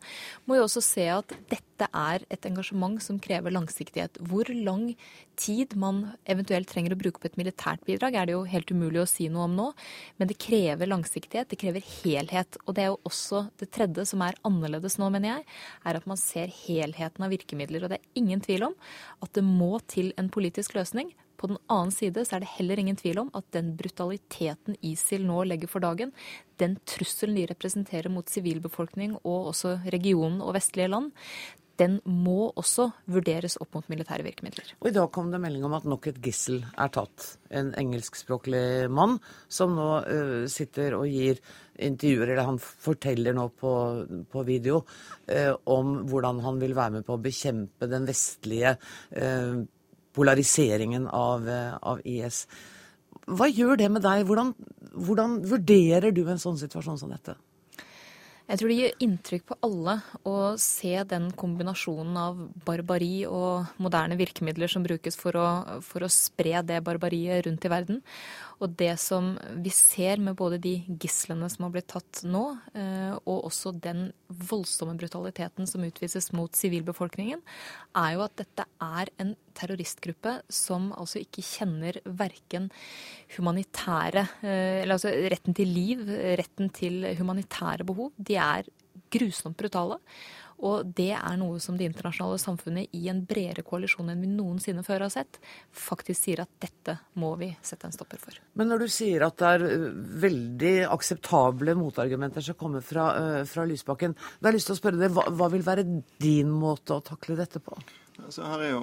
må 0.46 0.58
jo 0.58 0.66
også 0.68 0.84
se 0.84 1.08
at 1.12 1.34
dette 1.50 1.88
er 1.88 2.24
et 2.30 2.46
engasjement 2.48 2.98
som 3.02 3.20
krever 3.22 3.47
krever 3.48 3.54
langsiktighet. 3.54 4.18
Hvor 4.20 4.44
lang 4.48 4.96
tid 5.36 5.76
man 5.76 6.16
eventuelt 6.26 6.68
trenger 6.68 6.92
å 6.92 6.98
bruke 6.98 7.20
på 7.20 7.28
et 7.28 7.38
militært 7.38 7.84
bidrag, 7.86 8.14
er 8.14 8.26
det 8.26 8.34
jo 8.34 8.44
helt 8.44 8.70
umulig 8.70 9.00
å 9.02 9.08
si 9.08 9.28
noe 9.28 9.46
om 9.46 9.56
nå. 9.56 9.72
Men 10.18 10.28
det 10.28 10.38
krever 10.38 10.86
langsiktighet, 10.86 11.48
det 11.48 11.58
krever 11.58 11.82
helhet. 12.02 12.58
Og 12.66 12.74
det 12.74 12.84
er 12.84 12.90
jo 12.92 13.00
også 13.04 13.50
det 13.58 13.70
tredje 13.70 14.06
som 14.06 14.22
er 14.22 14.36
annerledes 14.44 14.98
nå, 14.98 15.08
mener 15.10 15.38
jeg, 15.38 15.46
er 15.84 15.96
at 15.96 16.06
man 16.06 16.16
ser 16.16 16.48
helheten 16.48 17.24
av 17.24 17.30
virkemidler. 17.30 17.84
Og 17.84 17.90
det 17.90 18.00
er 18.00 18.20
ingen 18.20 18.40
tvil 18.40 18.70
om 18.70 18.76
at 19.22 19.32
det 19.32 19.44
må 19.44 19.78
til 19.86 20.12
en 20.18 20.28
politisk 20.28 20.74
løsning. 20.74 21.14
På 21.38 21.46
den 21.46 21.60
annen 21.70 21.92
side 21.94 22.24
så 22.26 22.34
er 22.34 22.42
det 22.42 22.50
heller 22.56 22.80
ingen 22.82 22.98
tvil 22.98 23.20
om 23.22 23.28
at 23.38 23.46
den 23.54 23.76
brutaliteten 23.78 24.74
ISIL 24.82 25.22
nå 25.22 25.44
legger 25.46 25.70
for 25.70 25.84
dagen, 25.84 26.10
den 26.58 26.74
trusselen 26.82 27.38
de 27.38 27.46
representerer 27.46 28.10
mot 28.10 28.26
sivilbefolkning 28.26 29.14
og 29.20 29.52
også 29.52 29.76
regionen 29.94 30.40
og 30.42 30.56
vestlige 30.56 30.90
land, 30.90 31.12
den 31.78 31.98
må 32.04 32.50
også 32.58 32.88
vurderes 33.10 33.56
opp 33.62 33.76
mot 33.76 33.86
militære 33.90 34.24
virkemidler. 34.26 34.72
Og 34.80 34.90
I 34.90 34.94
dag 34.96 35.10
kom 35.14 35.30
det 35.30 35.40
melding 35.42 35.66
om 35.66 35.76
at 35.78 35.86
nok 35.88 36.08
et 36.10 36.20
gissel 36.24 36.60
er 36.74 36.90
tatt. 36.94 37.26
En 37.54 37.70
engelskspråklig 37.78 38.88
mann 38.90 39.18
som 39.52 39.76
nå 39.76 39.88
uh, 40.02 40.44
sitter 40.50 40.96
og 40.98 41.06
gir 41.10 41.40
intervjuer, 41.88 42.32
eller 42.32 42.48
han 42.48 42.58
forteller 42.58 43.36
nå 43.36 43.48
på, 43.60 43.72
på 44.32 44.44
video 44.48 44.82
uh, 44.82 45.54
om 45.70 46.00
hvordan 46.10 46.42
han 46.46 46.62
vil 46.62 46.74
være 46.78 46.98
med 46.98 47.06
på 47.06 47.14
å 47.14 47.22
bekjempe 47.22 47.90
den 47.90 48.08
vestlige 48.08 48.74
uh, 49.14 49.62
polariseringen 50.18 51.06
av, 51.14 51.44
av, 51.46 52.00
IS. 52.02 52.46
Hva 53.28 53.46
gjør 53.46 53.78
det 53.78 53.86
med 53.92 54.02
deg? 54.02 54.24
Hvordan, 54.26 54.50
hvordan 54.96 55.36
vurderer 55.46 56.10
du 56.16 56.24
en 56.26 56.40
sånn 56.42 56.58
situasjon 56.58 56.98
som 56.98 57.12
dette? 57.14 57.36
Jeg 58.48 58.60
tror 58.62 58.70
det 58.72 58.76
gir 58.78 59.02
inntrykk 59.04 59.42
på 59.50 59.56
alle 59.66 59.98
å 60.24 60.34
se 60.56 60.94
den 61.04 61.26
kombinasjonen 61.36 62.14
av 62.16 62.38
barbari 62.64 63.26
og 63.28 63.74
moderne 63.76 64.16
virkemidler 64.16 64.72
som 64.72 64.86
brukes 64.86 65.20
for 65.20 65.36
å, 65.36 65.48
for 65.84 66.06
å 66.06 66.08
spre 66.08 66.62
det 66.64 66.78
barbariet 66.86 67.44
rundt 67.44 67.66
i 67.68 67.72
verden. 67.72 68.00
Og 68.58 68.72
det 68.78 68.94
som 68.98 69.36
vi 69.62 69.70
ser 69.74 70.18
med 70.22 70.36
både 70.38 70.58
de 70.62 70.74
gislene 71.00 71.46
som 71.52 71.66
har 71.66 71.74
blitt 71.76 71.90
tatt 71.92 72.22
nå, 72.26 72.42
eh, 72.74 73.14
og 73.20 73.46
også 73.50 73.72
den 73.78 74.08
voldsomme 74.28 74.96
brutaliteten 74.98 75.68
som 75.70 75.84
utvises 75.86 76.32
mot 76.34 76.54
sivilbefolkningen, 76.58 77.42
er 77.98 78.16
jo 78.16 78.24
at 78.26 78.34
dette 78.40 78.66
er 78.82 79.12
en 79.22 79.34
terroristgruppe 79.58 80.38
som 80.50 80.90
altså 80.98 81.22
ikke 81.22 81.44
kjenner 81.46 82.00
verken 82.18 82.68
humanitære 83.36 84.26
eh, 84.42 84.82
Eller 84.82 84.96
altså 84.96 85.14
retten 85.30 85.54
til 85.54 85.72
liv, 85.72 86.02
retten 86.38 86.74
til 86.74 87.06
humanitære 87.18 87.86
behov. 87.86 88.12
De 88.18 88.38
er 88.42 88.66
grusomt 89.12 89.56
brutale. 89.58 89.98
Og 90.66 90.88
det 90.98 91.12
er 91.14 91.36
noe 91.38 91.60
som 91.62 91.76
det 91.78 91.86
internasjonale 91.86 92.38
samfunnet 92.42 92.94
i 92.96 93.04
en 93.12 93.20
bredere 93.28 93.62
koalisjon 93.66 94.10
enn 94.10 94.24
vi 94.24 94.30
noensinne 94.32 94.82
før 94.86 95.06
har 95.06 95.12
sett, 95.14 95.38
faktisk 95.70 96.24
sier 96.26 96.42
at 96.42 96.50
dette 96.62 96.96
må 97.20 97.34
vi 97.38 97.52
sette 97.62 97.86
en 97.86 97.94
stopper 97.94 98.18
for. 98.22 98.40
Men 98.58 98.72
når 98.72 98.82
du 98.82 98.88
sier 98.90 99.22
at 99.26 99.38
det 99.38 99.52
er 99.54 99.66
veldig 100.26 100.74
akseptable 100.90 101.76
motargumenter 101.78 102.44
som 102.44 102.58
kommer 102.58 102.82
fra, 102.82 103.06
fra 103.46 103.68
Lysbakken, 103.68 104.16
da 104.18 104.48
har 104.48 104.56
jeg 104.56 104.60
lyst 104.60 104.72
til 104.72 104.78
å 104.78 104.82
spørre 104.82 105.02
deg, 105.04 105.14
hva, 105.14 105.28
hva 105.30 105.50
vil 105.54 105.66
være 105.66 105.86
din 106.18 106.50
måte 106.50 106.98
å 106.98 107.04
takle 107.06 107.38
dette 107.38 107.62
på? 107.62 107.78
Altså 108.18 108.44
her 108.44 108.62
er 108.64 108.72
jo, 108.72 108.80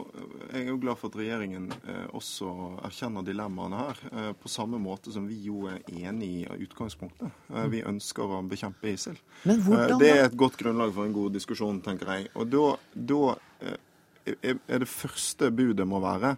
jeg 0.52 0.62
er 0.62 0.70
jo 0.70 0.78
glad 0.82 0.98
for 1.00 1.12
at 1.12 1.18
regjeringen 1.20 1.68
eh, 1.76 2.06
også 2.18 2.50
erkjenner 2.88 3.26
dilemmaene 3.28 3.82
her, 3.82 4.00
eh, 4.12 4.30
på 4.40 4.50
samme 4.50 4.80
måte 4.82 5.14
som 5.14 5.28
vi 5.30 5.38
jo 5.46 5.68
er 5.70 5.82
enig 5.92 6.30
i 6.42 6.64
utgangspunktet. 6.66 7.34
Eh, 7.52 7.68
vi 7.74 7.84
ønsker 7.86 8.38
å 8.38 8.42
bekjempe 8.48 8.94
ISIL. 8.94 9.20
Men 9.44 9.62
hvordan, 9.66 10.00
det 10.02 10.12
er 10.14 10.24
et 10.30 10.40
godt 10.40 10.58
grunnlag 10.62 10.96
for 10.96 11.06
en 11.06 11.16
god 11.16 11.36
diskusjon, 11.36 11.84
tenker 11.86 12.14
jeg. 12.16 12.32
Og 12.34 12.50
da, 12.54 12.66
da 12.96 13.22
eh, 13.62 13.78
er 14.56 14.82
det 14.82 14.90
første 14.90 15.52
budet 15.54 15.86
må 15.88 16.02
være 16.04 16.36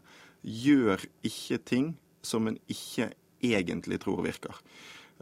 gjør 0.48 1.04
ikke 1.28 1.62
ting 1.64 1.92
som 2.26 2.48
en 2.50 2.60
ikke 2.72 3.12
egentlig 3.44 4.00
tror 4.04 4.24
virker. 4.26 4.56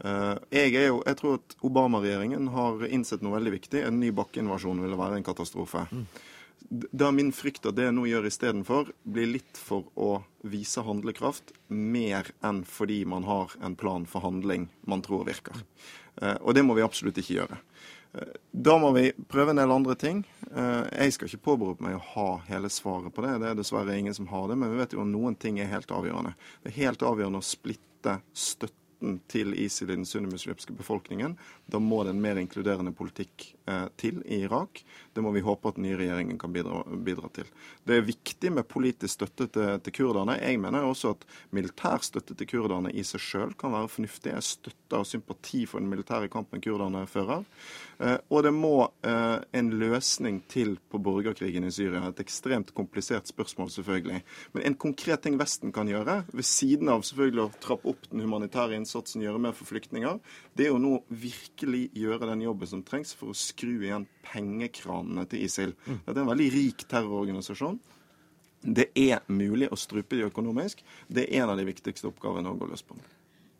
Eh, 0.04 0.36
jeg, 0.52 0.72
jo, 0.88 1.00
jeg 1.06 1.18
tror 1.20 1.38
at 1.38 1.56
Obama-regjeringen 1.64 2.50
har 2.52 2.86
innsett 2.88 3.24
noe 3.24 3.36
veldig 3.36 3.54
viktig. 3.56 3.82
En 3.86 4.00
ny 4.00 4.12
bakkeinvasjon 4.16 4.82
ville 4.84 4.98
være 4.98 5.20
en 5.20 5.26
katastrofe. 5.26 5.86
Mm. 5.90 6.06
Da 6.68 7.10
min 7.14 7.30
frykt 7.32 7.66
at 7.68 7.76
det 7.78 7.86
jeg 7.86 7.94
nå 7.94 8.06
gjør 8.10 8.26
istedenfor, 8.26 8.90
blir 9.06 9.28
litt 9.36 9.58
for 9.60 9.86
å 9.94 10.24
vise 10.46 10.82
handlekraft, 10.82 11.52
mer 11.68 12.32
enn 12.46 12.64
fordi 12.66 13.04
man 13.06 13.26
har 13.28 13.54
en 13.62 13.76
plan 13.78 14.06
for 14.10 14.24
handling 14.26 14.66
man 14.88 15.04
tror 15.06 15.26
virker. 15.28 15.62
Eh, 16.22 16.34
og 16.40 16.56
det 16.56 16.64
må 16.66 16.74
vi 16.74 16.84
absolutt 16.86 17.20
ikke 17.22 17.38
gjøre. 17.38 17.60
Eh, 18.18 18.32
da 18.50 18.76
må 18.82 18.90
vi 18.96 19.12
prøve 19.30 19.54
en 19.54 19.60
del 19.60 19.74
andre 19.74 19.94
ting. 20.00 20.24
Eh, 20.50 20.88
jeg 21.04 21.14
skal 21.14 21.30
ikke 21.30 21.44
påberope 21.50 21.86
meg 21.86 21.98
å 21.98 22.04
ha 22.14 22.30
hele 22.48 22.70
svaret 22.72 23.14
på 23.14 23.22
det. 23.26 23.36
Det 23.42 23.52
er 23.52 23.60
dessverre 23.60 23.98
ingen 23.98 24.16
som 24.16 24.30
har 24.32 24.48
det, 24.50 24.58
men 24.58 24.72
vi 24.72 24.80
vet 24.80 24.96
jo 24.96 25.04
at 25.04 25.12
noen 25.12 25.38
ting 25.38 25.60
er 25.62 25.70
helt 25.70 25.92
avgjørende. 25.94 26.34
Det 26.64 26.72
er 26.72 26.80
helt 26.80 27.06
avgjørende 27.06 27.44
å 27.44 27.46
splitte 27.46 28.18
støtte 28.34 28.85
støtten 28.96 29.20
til 29.28 29.54
ISIL 29.54 29.90
i 29.90 29.96
den 29.96 30.06
sunnimuslimske 30.06 30.72
befolkningen. 30.72 31.36
Da 31.66 31.78
må 31.78 32.04
det 32.04 32.14
en 32.14 32.20
mer 32.20 32.36
inkluderende 32.36 32.92
politikk 32.92 33.54
eh, 33.66 33.88
til 33.96 34.22
i 34.24 34.44
Irak. 34.44 34.84
Det 35.12 35.22
må 35.22 35.32
vi 35.32 35.40
håpe 35.40 35.68
at 35.68 35.76
den 35.76 35.84
nye 35.84 35.96
regjeringen 35.96 36.38
kan 36.38 36.52
bidra, 36.52 36.82
bidra 37.04 37.28
til. 37.34 37.46
Det 37.84 37.96
er 37.96 38.06
viktig 38.06 38.52
med 38.52 38.68
politisk 38.68 39.14
støtte 39.14 39.48
til, 39.48 39.80
til, 39.80 39.92
kurderne. 39.92 40.38
Jeg 40.40 40.60
mener 40.60 40.82
også 40.84 41.14
at 41.14 41.26
militær 41.50 41.98
støtte 42.02 42.34
til 42.34 42.46
kurderne 42.46 42.90
i 42.92 43.04
seg 43.04 43.20
sjøl 43.20 43.54
kan 43.54 43.72
være 43.72 43.88
fornuftig. 43.88 44.32
Jeg 44.32 44.42
støtter 44.42 45.02
og 45.02 45.06
sympati 45.06 45.66
for 45.66 45.80
den 45.80 45.90
militære 45.90 46.28
kampen 46.28 46.62
kurderne 46.64 47.06
fører. 47.06 47.44
Eh, 47.98 48.18
og 48.28 48.42
det 48.44 48.52
må 48.52 48.74
eh, 49.06 49.38
en 49.56 49.70
løsning 49.80 50.42
til 50.52 50.74
på 50.90 51.00
borgerkrigen 51.02 51.64
i 51.64 51.72
Syria. 51.72 52.02
Et 52.10 52.22
ekstremt 52.22 52.72
komplisert 52.76 53.28
spørsmål, 53.30 53.70
selvfølgelig. 53.72 54.20
Men 54.54 54.66
en 54.68 54.78
konkret 54.86 55.24
ting 55.24 55.38
Vesten 55.40 55.72
kan 55.74 55.88
gjøre, 55.88 56.20
ved 56.32 56.48
siden 56.48 56.92
av 56.92 57.04
selvfølgelig 57.08 57.44
å 57.46 57.50
trappe 57.62 57.90
opp 57.92 58.08
den 58.10 58.24
humanitære 58.24 58.76
innsatsen, 58.78 59.24
gjøre 59.24 59.42
mer 59.48 59.56
for 59.56 59.68
flyktninger, 59.70 60.20
det 60.56 60.66
er 60.66 60.72
jo 60.74 60.82
nå 60.82 60.94
virkelig 61.08 61.86
gjøre 61.96 62.30
den 62.32 62.46
jobben 62.46 62.72
som 62.72 62.84
trengs 62.86 63.14
for 63.16 63.32
å 63.32 63.36
skru 63.36 63.74
igjen 63.78 64.08
pengekranene 64.26 65.26
til 65.30 65.44
ISIL. 65.46 65.76
Det 65.86 66.00
Dette 66.06 66.18
er 66.18 66.24
en 66.24 66.32
veldig 66.32 66.48
rik 66.54 66.86
terrororganisasjon. 66.90 67.78
Det 68.66 68.88
er 68.98 69.20
mulig 69.30 69.68
å 69.70 69.78
strupe 69.78 70.18
de 70.18 70.26
økonomisk. 70.26 70.82
Det 71.06 71.28
er 71.28 71.44
en 71.44 71.52
av 71.52 71.60
de 71.60 71.68
viktigste 71.68 72.10
oppgavene 72.10 72.50
å 72.50 72.56
har 72.56 72.72
løst 72.72 72.88
på. 72.88 72.98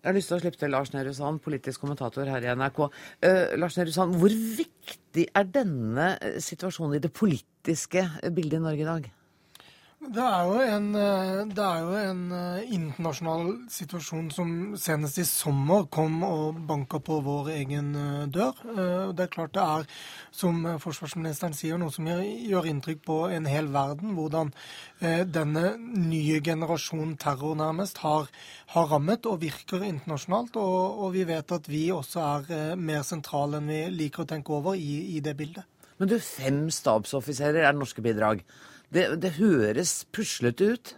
Jeg 0.06 0.12
har 0.12 0.20
lyst 0.20 0.28
til 0.30 0.36
å 0.36 0.38
slippe 0.38 0.58
til 0.60 0.70
Lars 0.70 0.92
Nehru 0.94 1.10
Sand, 1.10 1.40
politisk 1.42 1.82
kommentator 1.82 2.28
her 2.30 2.44
i 2.46 2.52
NRK. 2.54 2.76
Uh, 3.26 3.56
Lars 3.58 3.74
Nehru 3.74 3.90
Sand, 3.90 4.14
hvor 4.20 4.30
viktig 4.30 5.24
er 5.34 5.48
denne 5.50 6.12
eh, 6.22 6.36
situasjonen 6.38 6.94
i 6.94 7.02
det 7.02 7.10
politiske 7.10 8.04
bildet 8.36 8.60
i 8.60 8.64
Norge 8.68 8.84
i 8.84 8.86
dag? 8.86 9.08
Det 9.96 10.20
er 10.20 10.42
jo 10.44 10.56
en, 10.60 10.94
eh, 10.94 11.62
er 11.64 11.78
jo 11.80 11.92
en 11.96 12.32
eh, 12.36 12.72
internasjonal 12.76 13.46
situasjon 13.72 14.26
som 14.30 14.50
senest 14.76 15.18
i 15.18 15.24
sommer 15.24 15.86
kom 15.88 16.18
og 16.22 16.58
banka 16.68 17.00
på 17.00 17.16
vår 17.24 17.48
egen 17.54 17.88
eh, 17.96 18.26
dør. 18.28 18.60
Det 19.16 19.24
er 19.24 19.32
klart 19.32 19.54
det 19.56 19.62
er, 19.64 19.86
som 20.30 20.60
forsvarsministeren 20.82 21.56
sier, 21.56 21.80
noe 21.80 21.94
som 21.94 22.06
gjør 22.06 22.68
inntrykk 22.68 23.02
på 23.08 23.18
en 23.38 23.48
hel 23.48 23.72
verden. 23.72 24.12
Hvordan 24.18 24.52
denne 25.00 25.64
nye 25.80 26.42
generasjonen 26.44 27.16
terror 27.16 27.56
nærmest 27.56 27.98
har, 28.04 28.28
har 28.76 28.92
rammet 28.92 29.26
og 29.26 29.40
virker 29.40 29.80
internasjonalt. 29.80 30.60
Og, 30.60 31.00
og, 31.00 31.10
vi 31.16 31.24
vet 31.24 31.56
at 31.56 31.72
vi 31.72 31.86
også 31.92 32.20
er 32.20 32.76
mer 32.76 33.02
sentrale 33.02 33.62
enn 33.62 33.72
vi 33.72 33.82
liker 33.96 34.26
å 34.26 34.28
tenke 34.28 34.52
over 34.52 34.76
i, 34.76 35.16
i 35.16 35.24
det 35.24 35.38
bildet. 35.40 35.64
Men 35.96 36.12
du, 36.12 36.18
fem 36.20 36.66
stabsoffiserer 36.68 37.64
er 37.64 37.76
norske 37.76 38.04
bidrag. 38.04 38.44
Det, 38.94 39.08
det 39.22 39.36
høres 39.40 40.04
puslete 40.14 40.72
ut. 40.76 40.94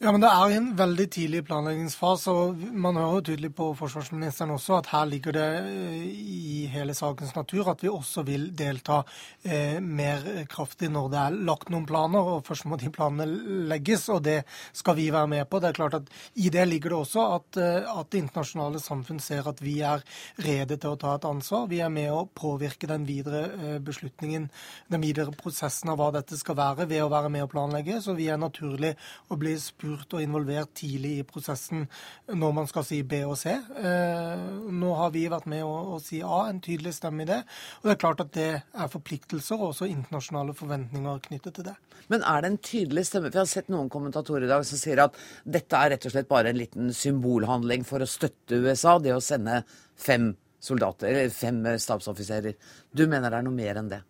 Ja, 0.00 0.08
men 0.14 0.22
det 0.22 0.30
er 0.32 0.52
en 0.56 0.68
veldig 0.78 1.04
tidlig 1.12 1.42
planleggingsfase. 1.44 2.32
og 2.32 2.60
Man 2.72 2.96
hører 2.96 3.18
jo 3.18 3.24
tydelig 3.28 3.50
på 3.52 3.66
forsvarsministeren 3.76 4.54
også 4.54 4.78
at 4.78 4.86
her 4.94 5.04
ligger 5.04 5.34
det 5.36 5.48
eh, 5.58 6.06
i 6.08 6.62
hele 6.72 6.94
sakens 6.96 7.34
natur 7.36 7.68
at 7.68 7.82
vi 7.84 7.90
også 7.92 8.24
vil 8.24 8.46
delta 8.56 9.02
eh, 9.44 9.76
mer 9.84 10.24
kraftig 10.48 10.88
når 10.88 11.10
det 11.12 11.18
er 11.20 11.36
lagt 11.50 11.68
noen 11.68 11.84
planer. 11.84 12.30
og 12.32 12.46
Først 12.48 12.64
må 12.64 12.78
de 12.80 12.88
planene 12.88 13.26
legges, 13.68 14.06
og 14.08 14.22
det 14.24 14.38
skal 14.72 14.96
vi 14.96 15.10
være 15.12 15.28
med 15.34 15.50
på. 15.50 15.60
Det 15.60 15.68
er 15.68 15.76
klart 15.76 15.98
at 15.98 16.08
I 16.32 16.48
det 16.48 16.64
ligger 16.70 16.94
det 16.94 17.02
også 17.02 17.26
at, 17.34 17.60
eh, 17.60 17.92
at 17.92 18.08
det 18.08 18.22
internasjonale 18.24 18.80
samfunn 18.80 19.20
ser 19.20 19.52
at 19.52 19.60
vi 19.60 19.82
er 19.84 20.00
rede 20.40 20.80
til 20.80 20.94
å 20.94 21.00
ta 21.04 21.12
et 21.18 21.28
ansvar. 21.28 21.68
Vi 21.68 21.82
er 21.84 21.92
med 21.92 22.08
å 22.08 22.24
påvirke 22.24 22.88
den 22.88 23.04
videre 23.04 23.44
eh, 23.52 23.76
beslutningen, 23.84 24.48
den 24.88 25.04
videre 25.04 25.36
prosessen 25.44 25.92
av 25.92 26.00
hva 26.00 26.08
dette 26.16 26.40
skal 26.40 26.56
være, 26.56 26.88
ved 26.88 27.04
å 27.04 27.12
være 27.12 27.36
med 27.36 27.44
å 27.44 27.52
planlegge. 27.52 28.00
Så 28.00 28.16
vi 28.16 28.32
er 28.32 28.40
naturlig 28.40 28.96
å 29.28 29.36
bli 29.36 29.58
spurt 29.60 29.88
spurt 29.90 30.14
og 30.16 30.22
involvert 30.22 30.72
tidlig 30.76 31.20
i 31.20 31.26
prosessen 31.26 31.86
når 32.28 32.54
man 32.54 32.68
skal 32.70 32.84
si 32.86 33.00
B 33.02 33.22
og 33.26 33.36
C. 33.38 33.50
Eh, 33.50 34.42
nå 34.70 34.94
har 34.98 35.12
vi 35.14 35.26
vært 35.30 35.48
med 35.50 35.64
å, 35.64 35.96
å 35.96 36.00
si 36.02 36.20
A, 36.22 36.46
en 36.48 36.60
tydelig 36.62 36.94
stemme 36.96 37.24
i 37.24 37.28
det. 37.28 37.40
Og 37.80 37.88
det 37.88 37.94
er 37.94 38.02
klart 38.02 38.22
at 38.24 38.32
det 38.36 38.48
er 38.60 38.92
forpliktelser 38.92 39.58
og 39.58 39.72
også 39.72 39.88
internasjonale 39.90 40.54
forventninger 40.58 41.24
knyttet 41.26 41.56
til 41.58 41.70
det. 41.70 41.76
Men 42.10 42.24
er 42.26 42.42
det 42.42 42.50
en 42.50 42.60
tydelig 42.70 43.06
stemme? 43.08 43.30
For 43.30 43.40
jeg 43.40 43.46
har 43.46 43.54
sett 43.54 43.72
noen 43.72 43.90
kommentatorer 43.92 44.46
i 44.46 44.50
dag 44.50 44.66
som 44.66 44.80
sier 44.80 45.04
at 45.04 45.18
dette 45.44 45.78
er 45.78 45.94
rett 45.94 46.06
og 46.06 46.14
slett 46.14 46.30
bare 46.30 46.52
en 46.52 46.60
liten 46.60 46.94
symbolhandling 46.96 47.86
for 47.88 48.02
å 48.02 48.10
støtte 48.10 48.60
USA, 48.60 48.98
det 48.98 49.14
å 49.16 49.24
sende 49.24 49.62
fem 50.00 50.32
soldater, 50.60 51.08
eller 51.08 51.32
fem 51.32 51.62
stabsoffiserer. 51.80 52.56
Du 52.92 53.06
mener 53.08 53.30
det 53.30 53.40
er 53.40 53.46
noe 53.46 53.56
mer 53.56 53.80
enn 53.80 53.90
det? 53.90 54.02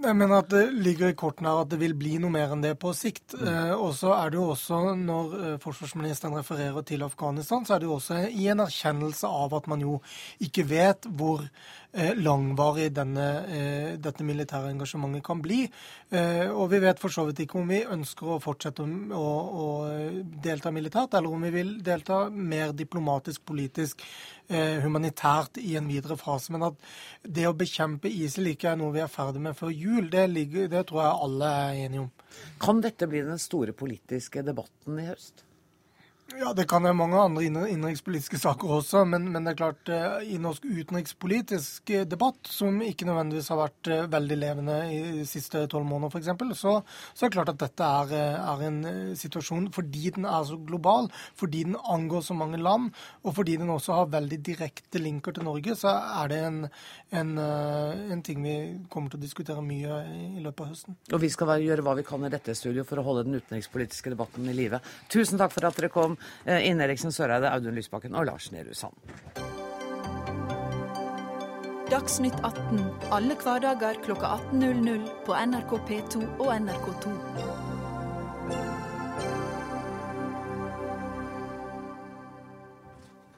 Jeg 0.00 0.16
mener 0.16 0.38
at 0.40 0.48
Det 0.48 0.62
ligger 0.72 1.10
i 1.10 1.16
kortene 1.18 1.50
her 1.50 1.62
at 1.64 1.70
det 1.72 1.78
vil 1.80 1.92
bli 1.98 2.14
noe 2.22 2.32
mer 2.32 2.54
enn 2.54 2.62
det 2.64 2.72
på 2.80 2.92
sikt. 2.96 3.34
Mm. 3.36 3.48
Eh, 3.50 3.72
og 3.76 3.92
så 3.98 4.14
er 4.16 4.32
det 4.32 4.40
jo 4.40 4.46
også, 4.54 4.94
Når 4.96 5.34
eh, 5.40 5.58
forsvarsministeren 5.60 6.36
refererer 6.38 6.82
til 6.88 7.04
Afghanistan, 7.04 7.66
så 7.66 7.74
er 7.74 7.82
det 7.82 7.90
jo 7.90 7.98
også 7.98 8.22
i 8.30 8.48
en 8.48 8.64
erkjennelse 8.64 9.28
av 9.28 9.54
at 9.60 9.68
man 9.68 9.84
jo 9.84 10.00
ikke 10.40 10.64
vet 10.70 11.04
hvor 11.04 11.44
langvarig 11.92 12.92
denne, 12.94 13.28
eh, 13.50 13.96
dette 13.98 14.22
militære 14.22 14.70
engasjementet 14.70 15.24
kan 15.26 15.40
bli. 15.42 15.64
Eh, 16.10 16.48
og 16.50 16.70
vi 16.70 16.78
vet 16.78 17.00
for 17.02 17.10
så 17.10 17.24
vidt 17.26 17.44
ikke 17.44 17.58
om 17.58 17.68
vi 17.68 17.82
ønsker 17.82 18.36
å 18.36 18.40
fortsette 18.42 18.82
å, 18.82 19.30
å 19.64 19.66
delta 20.42 20.70
militært, 20.70 21.14
eller 21.18 21.34
om 21.34 21.42
vi 21.42 21.50
vil 21.50 21.72
delta 21.82 22.28
mer 22.30 22.72
diplomatisk, 22.72 23.44
politisk 23.44 24.04
Eh, 24.50 24.80
humanitært 24.82 25.60
i 25.62 25.76
en 25.78 25.86
videre 25.86 26.16
fase. 26.18 26.50
Men 26.50 26.64
at 26.72 26.88
det 27.22 27.44
å 27.46 27.54
bekjempe 27.54 28.10
ISIL 28.10 28.50
ikke 28.50 28.72
er 28.72 28.80
noe 28.80 28.96
vi 28.96 29.02
er 29.04 29.12
ferdig 29.12 29.44
med 29.44 29.54
før 29.54 29.70
jul, 29.70 30.08
det, 30.10 30.24
ligger, 30.32 30.66
det 30.72 30.88
tror 30.88 31.04
jeg 31.04 31.20
alle 31.26 31.50
er 31.60 31.78
enige 31.84 32.02
om. 32.02 32.08
Kan 32.58 32.82
dette 32.82 33.06
bli 33.06 33.22
den 33.28 33.38
store 33.38 33.76
politiske 33.78 34.42
debatten 34.42 34.98
i 34.98 35.06
høst? 35.06 35.44
Ja, 36.38 36.52
det 36.54 36.66
kan 36.70 36.84
være 36.84 36.94
mange 36.94 37.18
andre 37.18 37.42
innenrikspolitiske 37.48 38.38
saker 38.38 38.70
også, 38.76 39.02
men, 39.08 39.26
men, 39.32 39.44
det 39.44 39.52
er 39.52 39.58
klart 39.58 39.90
eh, 39.90 40.28
i 40.34 40.36
norsk 40.40 40.64
utenrikspolitisk 40.68 41.90
eh, 41.96 42.04
debatt, 42.08 42.38
som 42.46 42.78
ikke 42.84 43.08
nødvendigvis 43.08 43.50
har 43.50 43.58
vært 43.58 43.90
eh, 43.90 44.04
veldig 44.12 44.38
levende 44.38 44.76
i 44.94 45.00
de 45.18 45.24
siste 45.28 45.64
tolv 45.72 45.88
måneder 45.88 46.14
f.eks., 46.14 46.54
så, 46.60 46.76
så 46.86 47.26
er 47.26 47.32
det 47.32 47.34
klart 47.34 47.52
at 47.54 47.62
dette 47.64 47.88
er, 47.88 48.14
er, 48.38 48.62
en 48.68 48.78
situasjon 49.18 49.70
fordi 49.74 50.12
den 50.16 50.28
er 50.28 50.46
så 50.46 50.58
global, 50.68 51.10
fordi 51.40 51.64
den 51.66 51.76
angår 51.90 52.22
så 52.28 52.36
mange 52.38 52.60
land, 52.62 52.92
og 53.24 53.34
fordi 53.36 53.58
den 53.60 53.74
også 53.74 53.98
har 53.98 54.14
veldig 54.14 54.40
direkte 54.46 55.02
linker 55.02 55.34
til 55.34 55.48
Norge, 55.48 55.74
så 55.78 55.96
er 56.22 56.30
det 56.30 56.40
en, 56.46 56.62
en, 57.20 57.34
en 57.40 58.24
ting 58.26 58.42
vi 58.44 58.56
kommer 58.92 59.10
til 59.10 59.18
å 59.18 59.24
diskutere 59.24 59.64
mye 59.66 60.02
i 60.38 60.44
løpet 60.44 60.64
av 60.64 60.72
høsten. 60.74 60.98
Og 61.10 61.24
vi 61.24 61.32
skal 61.32 61.56
gjøre 61.64 61.84
hva 61.86 61.98
vi 61.98 62.06
kan 62.06 62.24
i 62.26 62.32
dette 62.32 62.54
studio 62.58 62.86
for 62.86 63.02
å 63.02 63.06
holde 63.08 63.26
den 63.26 63.40
utenrikspolitiske 63.40 64.14
debatten 64.14 64.48
i 64.48 64.56
live. 64.56 64.80
Tusen 65.10 65.40
takk 65.40 65.56
for 65.56 65.66
at 65.68 65.80
dere 65.80 65.92
kom. 65.92 66.19
Eh, 66.44 66.68
Ine 66.70 66.86
Eriksen 66.86 67.12
Søreide, 67.14 67.52
Audun 67.52 67.76
Lysbakken 67.78 68.14
og 68.14 68.26
Lars 68.30 68.50
Nehru 68.54 68.74
Sand. 68.74 68.96
Dagsnytt 71.90 72.36
18 72.46 72.84
alle 73.10 73.34
hverdager 73.34 73.96
klokka 74.04 74.36
18.00 74.52 75.08
på 75.26 75.34
NRK 75.34 75.72
P2 75.88 76.22
og 76.38 76.52
NRK2. 76.54 77.16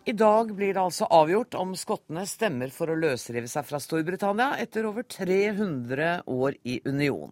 I 0.05 0.13
dag 0.13 0.55
blir 0.55 0.75
det 0.75 0.83
altså 0.83 1.07
avgjort 1.15 1.55
om 1.55 1.73
skottene 1.79 2.27
stemmer 2.27 2.73
for 2.75 2.91
å 2.91 2.97
løsrive 2.99 3.49
seg 3.49 3.65
fra 3.69 3.79
Storbritannia 3.81 4.57
etter 4.61 4.89
over 4.89 5.07
300 5.07 6.25
år 6.27 6.59
i 6.67 6.81
union. 6.85 7.31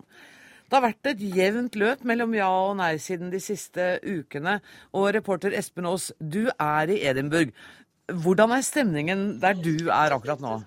Det 0.71 0.79
har 0.79 0.85
vært 0.85 1.09
et 1.11 1.23
jevnt 1.35 1.75
løp 1.81 2.03
mellom 2.07 2.35
ja 2.37 2.47
og 2.47 2.77
nei-siden 2.79 3.33
de 3.33 3.41
siste 3.43 3.97
ukene. 4.07 4.61
Og 4.95 5.09
reporter 5.17 5.51
Espen 5.59 5.89
Aas, 5.91 6.13
du 6.23 6.45
er 6.47 6.93
i 6.95 7.01
Edinburgh. 7.11 7.51
Hvordan 8.23 8.55
er 8.55 8.63
stemningen 8.63 9.25
der 9.43 9.59
du 9.59 9.89
er 9.91 10.15
akkurat 10.15 10.39
nå? 10.39 10.61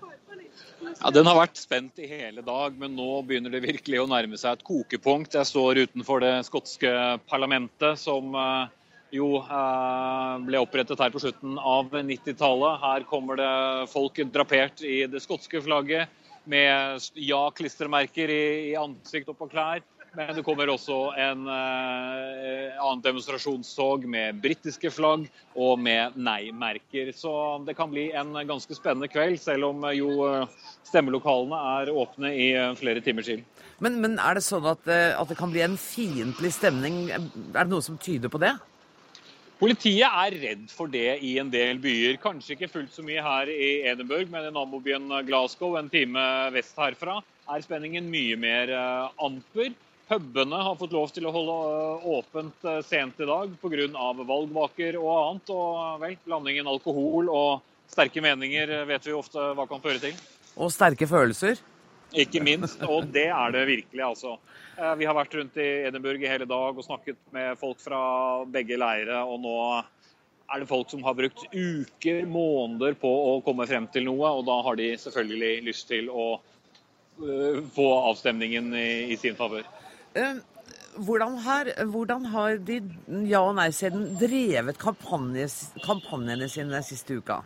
Ja, 1.00 1.10
Den 1.10 1.24
har 1.24 1.38
vært 1.38 1.56
spent 1.56 1.96
i 2.04 2.08
hele 2.10 2.44
dag, 2.44 2.76
men 2.76 2.92
nå 2.98 3.22
begynner 3.24 3.52
det 3.52 3.62
virkelig 3.64 4.02
å 4.02 4.08
nærme 4.08 4.36
seg 4.40 4.58
et 4.58 4.66
kokepunkt. 4.68 5.38
Jeg 5.38 5.48
står 5.48 5.80
utenfor 5.86 6.20
det 6.20 6.34
skotske 6.50 6.92
parlamentet, 7.28 7.96
som 8.00 8.36
eh, 8.36 8.74
jo 9.16 9.30
eh, 9.40 10.34
ble 10.44 10.60
opprettet 10.60 11.00
her 11.00 11.16
på 11.16 11.24
slutten 11.24 11.56
av 11.56 11.96
90-tallet. 11.96 12.76
Her 12.84 13.08
kommer 13.08 13.40
det 13.40 13.54
folk 13.92 14.20
drapert 14.36 14.84
i 14.84 15.00
det 15.08 15.24
skotske 15.24 15.64
flagget 15.64 16.12
med 16.44 17.00
ja-klistremerker 17.16 18.28
i, 18.32 18.44
ansikt 18.76 19.32
og 19.32 19.40
på 19.40 19.48
klær. 19.48 19.80
Men 20.14 20.30
det 20.36 20.44
kommer 20.46 20.70
også 20.70 20.96
en 21.18 21.48
eh, 21.50 22.76
annen 22.78 23.02
demonstrasjonstog 23.02 24.04
med 24.06 24.38
britiske 24.42 24.92
flagg 24.94 25.24
og 25.58 25.80
med 25.82 26.14
nei-merker. 26.14 27.10
Så 27.16 27.32
det 27.66 27.74
kan 27.74 27.90
bli 27.90 28.10
en 28.14 28.30
ganske 28.46 28.76
spennende 28.78 29.10
kveld, 29.10 29.40
selv 29.42 29.72
om 29.72 29.82
jo 29.90 30.12
eh, 30.28 30.52
stemmelokalene 30.86 31.58
er 31.80 31.90
åpne 31.90 32.30
i 32.30 32.52
eh, 32.54 32.76
flere 32.78 33.02
timer 33.02 33.26
siden. 33.26 33.42
Men, 33.82 33.98
men 34.04 34.14
er 34.22 34.38
det 34.38 34.44
sånn 34.46 34.68
at, 34.70 34.86
eh, 34.86 35.16
at 35.18 35.32
det 35.32 35.38
kan 35.40 35.50
bli 35.50 35.64
en 35.66 35.74
fiendtlig 35.80 36.52
stemning? 36.54 37.08
Er 37.10 37.26
det 37.58 37.70
noe 37.72 37.82
som 37.82 37.98
tyder 37.98 38.30
på 38.30 38.38
det? 38.42 38.54
Politiet 39.58 40.06
er 40.06 40.36
redd 40.44 40.66
for 40.70 40.90
det 40.90 41.16
i 41.26 41.36
en 41.42 41.50
del 41.50 41.80
byer. 41.82 42.20
Kanskje 42.22 42.54
ikke 42.54 42.70
fullt 42.70 42.94
så 42.94 43.02
mye 43.06 43.22
her 43.22 43.50
i 43.50 43.80
Edinburgh, 43.90 44.30
men 44.30 44.46
i 44.46 44.54
nabobyen 44.54 45.10
Glasgow, 45.26 45.74
en 45.78 45.90
time 45.90 46.22
vest 46.54 46.78
herfra, 46.78 47.18
er 47.50 47.66
spenningen 47.66 48.06
mye 48.10 48.38
mer 48.38 48.70
amper. 49.22 49.72
Pubene 50.08 50.56
har 50.66 50.76
fått 50.76 50.92
lov 50.92 51.12
til 51.14 51.24
å 51.24 51.32
holde 51.32 51.58
eh, 51.74 52.08
åpent 52.18 52.66
eh, 52.68 52.80
sent 52.84 53.20
i 53.24 53.28
dag 53.28 53.52
pga. 53.60 53.86
valgvaker 54.20 54.98
og 55.00 55.12
annet. 55.14 55.52
Og 55.54 56.00
vel, 56.02 56.16
blandingen 56.26 56.68
alkohol 56.68 57.30
og 57.32 57.62
sterke 57.90 58.20
meninger 58.24 58.84
vet 58.88 59.06
vi 59.06 59.16
ofte 59.16 59.52
hva 59.56 59.68
kan 59.70 59.80
føre 59.84 60.02
til. 60.02 60.18
Og 60.60 60.72
sterke 60.72 61.08
følelser? 61.08 61.62
Ikke 62.14 62.42
minst, 62.44 62.82
og 62.86 63.08
det 63.10 63.26
er 63.32 63.54
det 63.54 63.64
virkelig, 63.66 64.02
altså. 64.06 64.36
Eh, 64.78 64.94
vi 65.00 65.08
har 65.08 65.16
vært 65.16 65.34
rundt 65.34 65.56
i 65.58 65.68
Edinburgh 65.88 66.22
i 66.22 66.30
hele 66.30 66.46
dag 66.46 66.76
og 66.76 66.86
snakket 66.86 67.18
med 67.34 67.58
folk 67.58 67.80
fra 67.82 68.00
begge 68.50 68.78
leire, 68.78 69.24
og 69.24 69.40
nå 69.42 69.56
er 69.74 70.60
det 70.60 70.68
folk 70.68 70.90
som 70.92 71.02
har 71.06 71.16
brukt 71.18 71.46
uker, 71.50 72.26
måneder 72.28 72.94
på 73.00 73.08
å 73.08 73.38
komme 73.46 73.66
frem 73.66 73.88
til 73.90 74.06
noe, 74.10 74.30
og 74.36 74.44
da 74.46 74.60
har 74.66 74.76
de 74.78 74.92
selvfølgelig 75.00 75.64
lyst 75.70 75.88
til 75.88 76.12
å 76.12 76.26
få 77.74 77.86
avstemningen 78.10 78.74
i, 78.74 79.16
sin 79.16 79.36
favør. 79.38 79.66
Eh, 80.14 80.36
hvordan 81.02 81.38
har, 81.42 81.72
hvordan 81.90 82.26
har, 82.30 82.58
de 82.58 82.78
ja- 83.26 83.42
og 83.42 83.56
nei-siden 83.58 84.14
drevet 84.20 84.78
kampanjene 84.78 86.48
sine 86.48 86.82
siste 86.86 87.18
uka? 87.18 87.42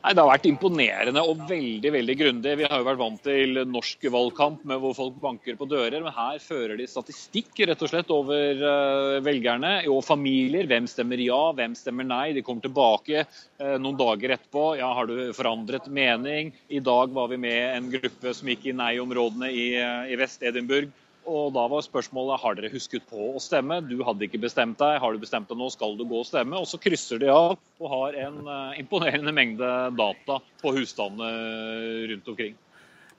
Nei, 0.00 0.14
Det 0.14 0.22
har 0.22 0.30
vært 0.30 0.46
imponerende 0.48 1.20
og 1.28 1.42
veldig 1.48 1.90
veldig 1.92 2.14
grundig. 2.16 2.54
Vi 2.56 2.64
har 2.64 2.78
jo 2.78 2.86
vært 2.86 3.00
vant 3.02 3.20
til 3.22 3.58
norsk 3.68 4.06
valgkamp 4.14 4.62
med 4.64 4.80
hvor 4.80 4.94
folk 4.96 5.18
banker 5.20 5.58
på 5.58 5.68
dører, 5.68 5.98
men 6.00 6.14
her 6.16 6.38
fører 6.40 6.78
de 6.78 6.86
statistikk 6.88 7.52
rett 7.68 7.82
og 7.84 7.90
slett 7.90 8.14
over 8.14 8.62
uh, 8.64 9.18
velgerne 9.20 9.74
og 9.92 10.00
familier. 10.06 10.64
Hvem 10.70 10.88
stemmer 10.88 11.20
ja, 11.20 11.42
hvem 11.52 11.74
stemmer 11.76 12.08
nei? 12.08 12.32
De 12.32 12.40
kommer 12.46 12.64
tilbake 12.64 13.26
uh, 13.26 13.76
noen 13.76 13.98
dager 14.00 14.38
etterpå. 14.38 14.78
Ja, 14.80 14.88
Har 14.94 15.10
du 15.10 15.34
forandret 15.36 15.90
mening? 15.92 16.54
I 16.70 16.80
dag 16.80 17.12
var 17.12 17.28
vi 17.28 17.42
med 17.44 17.60
en 17.74 17.92
gruppe 17.92 18.32
som 18.32 18.48
gikk 18.48 18.70
i 18.70 18.76
nei-områdene 18.80 19.52
i, 19.52 19.68
i 20.14 20.16
Vest-Edinburgh. 20.16 20.94
Og 21.30 21.52
da 21.54 21.66
var 21.70 21.84
spørsmålet 21.86 22.42
har 22.42 22.56
dere 22.58 22.72
husket 22.72 23.04
på 23.10 23.28
å 23.36 23.42
stemme. 23.42 23.78
Du 23.86 24.00
hadde 24.06 24.26
ikke 24.26 24.40
bestemt 24.42 24.80
deg. 24.80 24.96
Har 25.02 25.14
du 25.14 25.22
bestemt 25.22 25.50
deg 25.50 25.60
nå, 25.60 25.68
skal 25.70 25.94
du 25.98 26.02
gå 26.08 26.22
og 26.24 26.26
stemme. 26.26 26.58
Og 26.58 26.66
så 26.66 26.80
krysser 26.82 27.22
de 27.22 27.30
av 27.30 27.54
og 27.54 27.92
har 27.92 28.18
en 28.26 28.40
uh, 28.48 28.80
imponerende 28.80 29.34
mengde 29.34 29.70
data 29.98 30.40
på 30.62 30.74
husstandene 30.74 31.30
rundt 32.10 32.34
omkring. 32.34 32.58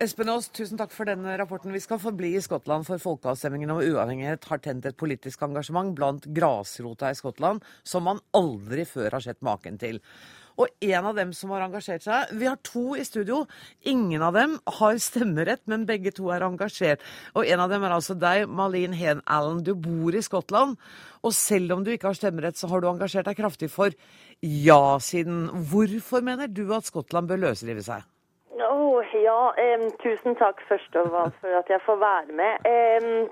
Espen 0.01 0.32
Aas, 0.34 0.48
tusen 0.50 0.80
takk 0.80 0.89
for 0.96 1.06
denne 1.06 1.36
rapporten. 1.38 1.72
Vi 1.75 1.80
skal 1.84 2.00
forbli 2.01 2.32
i 2.34 2.41
Skottland, 2.41 2.88
for 2.88 2.98
folkeavstemningen 3.01 3.70
om 3.70 3.84
uavhengighet 3.86 4.48
har 4.50 4.62
tent 4.65 4.88
et 4.89 4.98
politisk 4.98 5.44
engasjement 5.46 5.94
blant 5.94 6.25
grasrota 6.25 7.12
i 7.13 7.18
Skottland 7.20 7.62
som 7.86 8.08
man 8.10 8.22
aldri 8.34 8.88
før 8.89 9.20
har 9.20 9.24
sett 9.24 9.44
maken 9.46 9.77
til. 9.82 10.01
Og 10.62 10.70
en 10.86 11.08
av 11.10 11.18
dem 11.18 11.32
som 11.34 11.53
har 11.56 11.65
engasjert 11.65 12.06
seg 12.06 12.34
Vi 12.38 12.50
har 12.50 12.60
to 12.68 12.94
i 13.00 13.06
studio. 13.08 13.44
Ingen 13.88 14.22
av 14.25 14.36
dem 14.38 14.58
har 14.80 15.00
stemmerett, 15.01 15.63
men 15.72 15.88
begge 15.89 16.13
to 16.13 16.30
er 16.34 16.46
engasjert. 16.46 17.01
Og 17.34 17.48
en 17.48 17.63
av 17.63 17.72
dem 17.72 17.86
er 17.88 17.96
altså 17.96 18.18
deg, 18.20 18.46
Malin 18.50 18.94
Hen 18.98 19.24
Allen. 19.25 19.63
Du 19.65 19.74
bor 19.74 20.13
i 20.13 20.24
Skottland. 20.25 20.77
Og 21.25 21.34
selv 21.38 21.75
om 21.75 21.86
du 21.86 21.91
ikke 21.94 22.12
har 22.12 22.18
stemmerett, 22.18 22.58
så 22.58 22.70
har 22.70 22.82
du 22.82 22.89
engasjert 22.91 23.30
deg 23.30 23.39
kraftig 23.39 23.72
for 23.74 23.94
ja-siden. 24.41 25.48
Hvorfor 25.72 26.25
mener 26.25 26.50
du 26.50 26.65
at 26.75 26.89
Skottland 26.89 27.30
bør 27.30 27.48
løsrive 27.48 27.86
seg? 27.86 28.06
Oh, 28.62 29.01
ja, 29.18 29.39
um, 29.58 29.88
tusen 30.03 30.36
takk 30.38 30.62
først 30.70 30.96
og 31.00 31.10
fremst 31.13 31.38
for 31.41 31.58
at 31.58 31.70
jeg 31.72 31.82
får 31.86 31.98
være 32.01 32.38
med. 32.38 32.70
Um, 32.70 33.30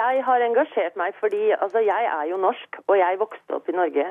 jeg 0.00 0.24
har 0.24 0.44
engasjert 0.44 0.96
meg 1.00 1.16
fordi 1.20 1.50
altså, 1.56 1.82
jeg 1.84 2.08
er 2.12 2.28
jo 2.30 2.40
norsk, 2.40 2.80
og 2.86 2.98
jeg 3.00 3.20
vokste 3.20 3.56
opp 3.56 3.68
i 3.68 3.76
Norge. 3.76 4.06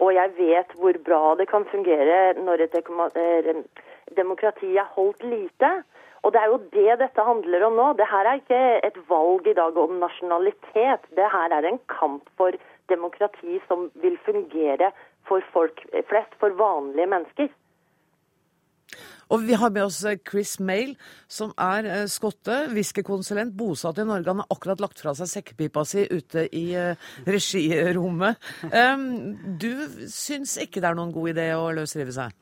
Og 0.00 0.14
jeg 0.16 0.32
vet 0.38 0.74
hvor 0.80 0.96
bra 1.04 1.34
det 1.36 1.48
kan 1.50 1.66
fungere 1.68 2.34
når 2.40 2.66
et 2.66 2.76
demokrati 4.16 4.76
er 4.76 4.88
holdt 4.96 5.24
lite. 5.24 5.72
Og 6.22 6.32
det 6.32 6.40
er 6.40 6.50
jo 6.52 6.58
det 6.72 6.98
dette 7.00 7.24
handler 7.24 7.64
om 7.66 7.76
nå. 7.78 7.92
Det 7.96 8.08
her 8.08 8.28
er 8.28 8.40
ikke 8.40 8.62
et 8.86 8.98
valg 9.08 9.46
i 9.48 9.56
dag 9.56 9.76
om 9.76 10.00
nasjonalitet. 10.02 11.06
Det 11.16 11.28
her 11.32 11.54
er 11.56 11.68
en 11.68 11.80
kamp 11.88 12.28
for 12.36 12.56
demokrati 12.92 13.60
som 13.68 13.88
vil 14.02 14.18
fungere 14.26 14.90
for 15.28 15.44
folk 15.52 15.80
flest, 16.08 16.32
for 16.40 16.56
vanlige 16.58 17.06
mennesker. 17.06 17.48
Og 19.30 19.44
vi 19.46 19.56
har 19.58 19.70
med 19.70 19.84
oss 19.86 20.00
eh, 20.08 20.18
Chris 20.26 20.56
Mail, 20.62 20.96
som 21.30 21.52
er 21.60 21.86
eh, 21.86 22.06
skotte, 22.10 22.64
whiskykonsulent, 22.74 23.54
bosatt 23.56 24.00
i 24.02 24.06
Norge. 24.06 24.30
Han 24.30 24.42
har 24.42 24.50
akkurat 24.56 24.82
lagt 24.82 25.02
fra 25.02 25.14
seg 25.18 25.30
sekkepipa 25.30 25.84
si 25.86 26.06
ute 26.10 26.46
i 26.56 26.64
eh, 26.78 27.10
regirommet. 27.28 28.40
Du 29.60 29.70
syns 30.10 30.56
ikke 30.62 30.82
det 30.82 30.90
er 30.90 30.98
noen 30.98 31.14
god 31.14 31.32
idé 31.34 31.50
å 31.54 31.70
løsrive 31.76 32.14
seg? 32.14 32.34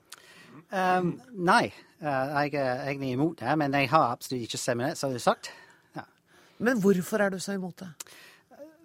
Um, 0.68 1.14
nei, 1.32 1.70
jeg 2.02 2.56
er 2.60 2.82
egentlig 2.84 3.14
imot 3.16 3.40
det. 3.40 3.54
Men 3.60 3.76
jeg 3.76 3.90
har 3.92 4.14
absolutt 4.14 4.48
ikke 4.48 4.60
stemmerett, 4.60 5.00
som 5.00 5.12
du 5.12 5.18
har 5.18 5.26
sagt. 5.30 5.52
Ja. 5.96 6.04
Men 6.64 6.80
hvorfor 6.84 7.24
er 7.24 7.32
du 7.34 7.40
så 7.42 7.56
imot 7.56 7.84
det? 7.84 7.92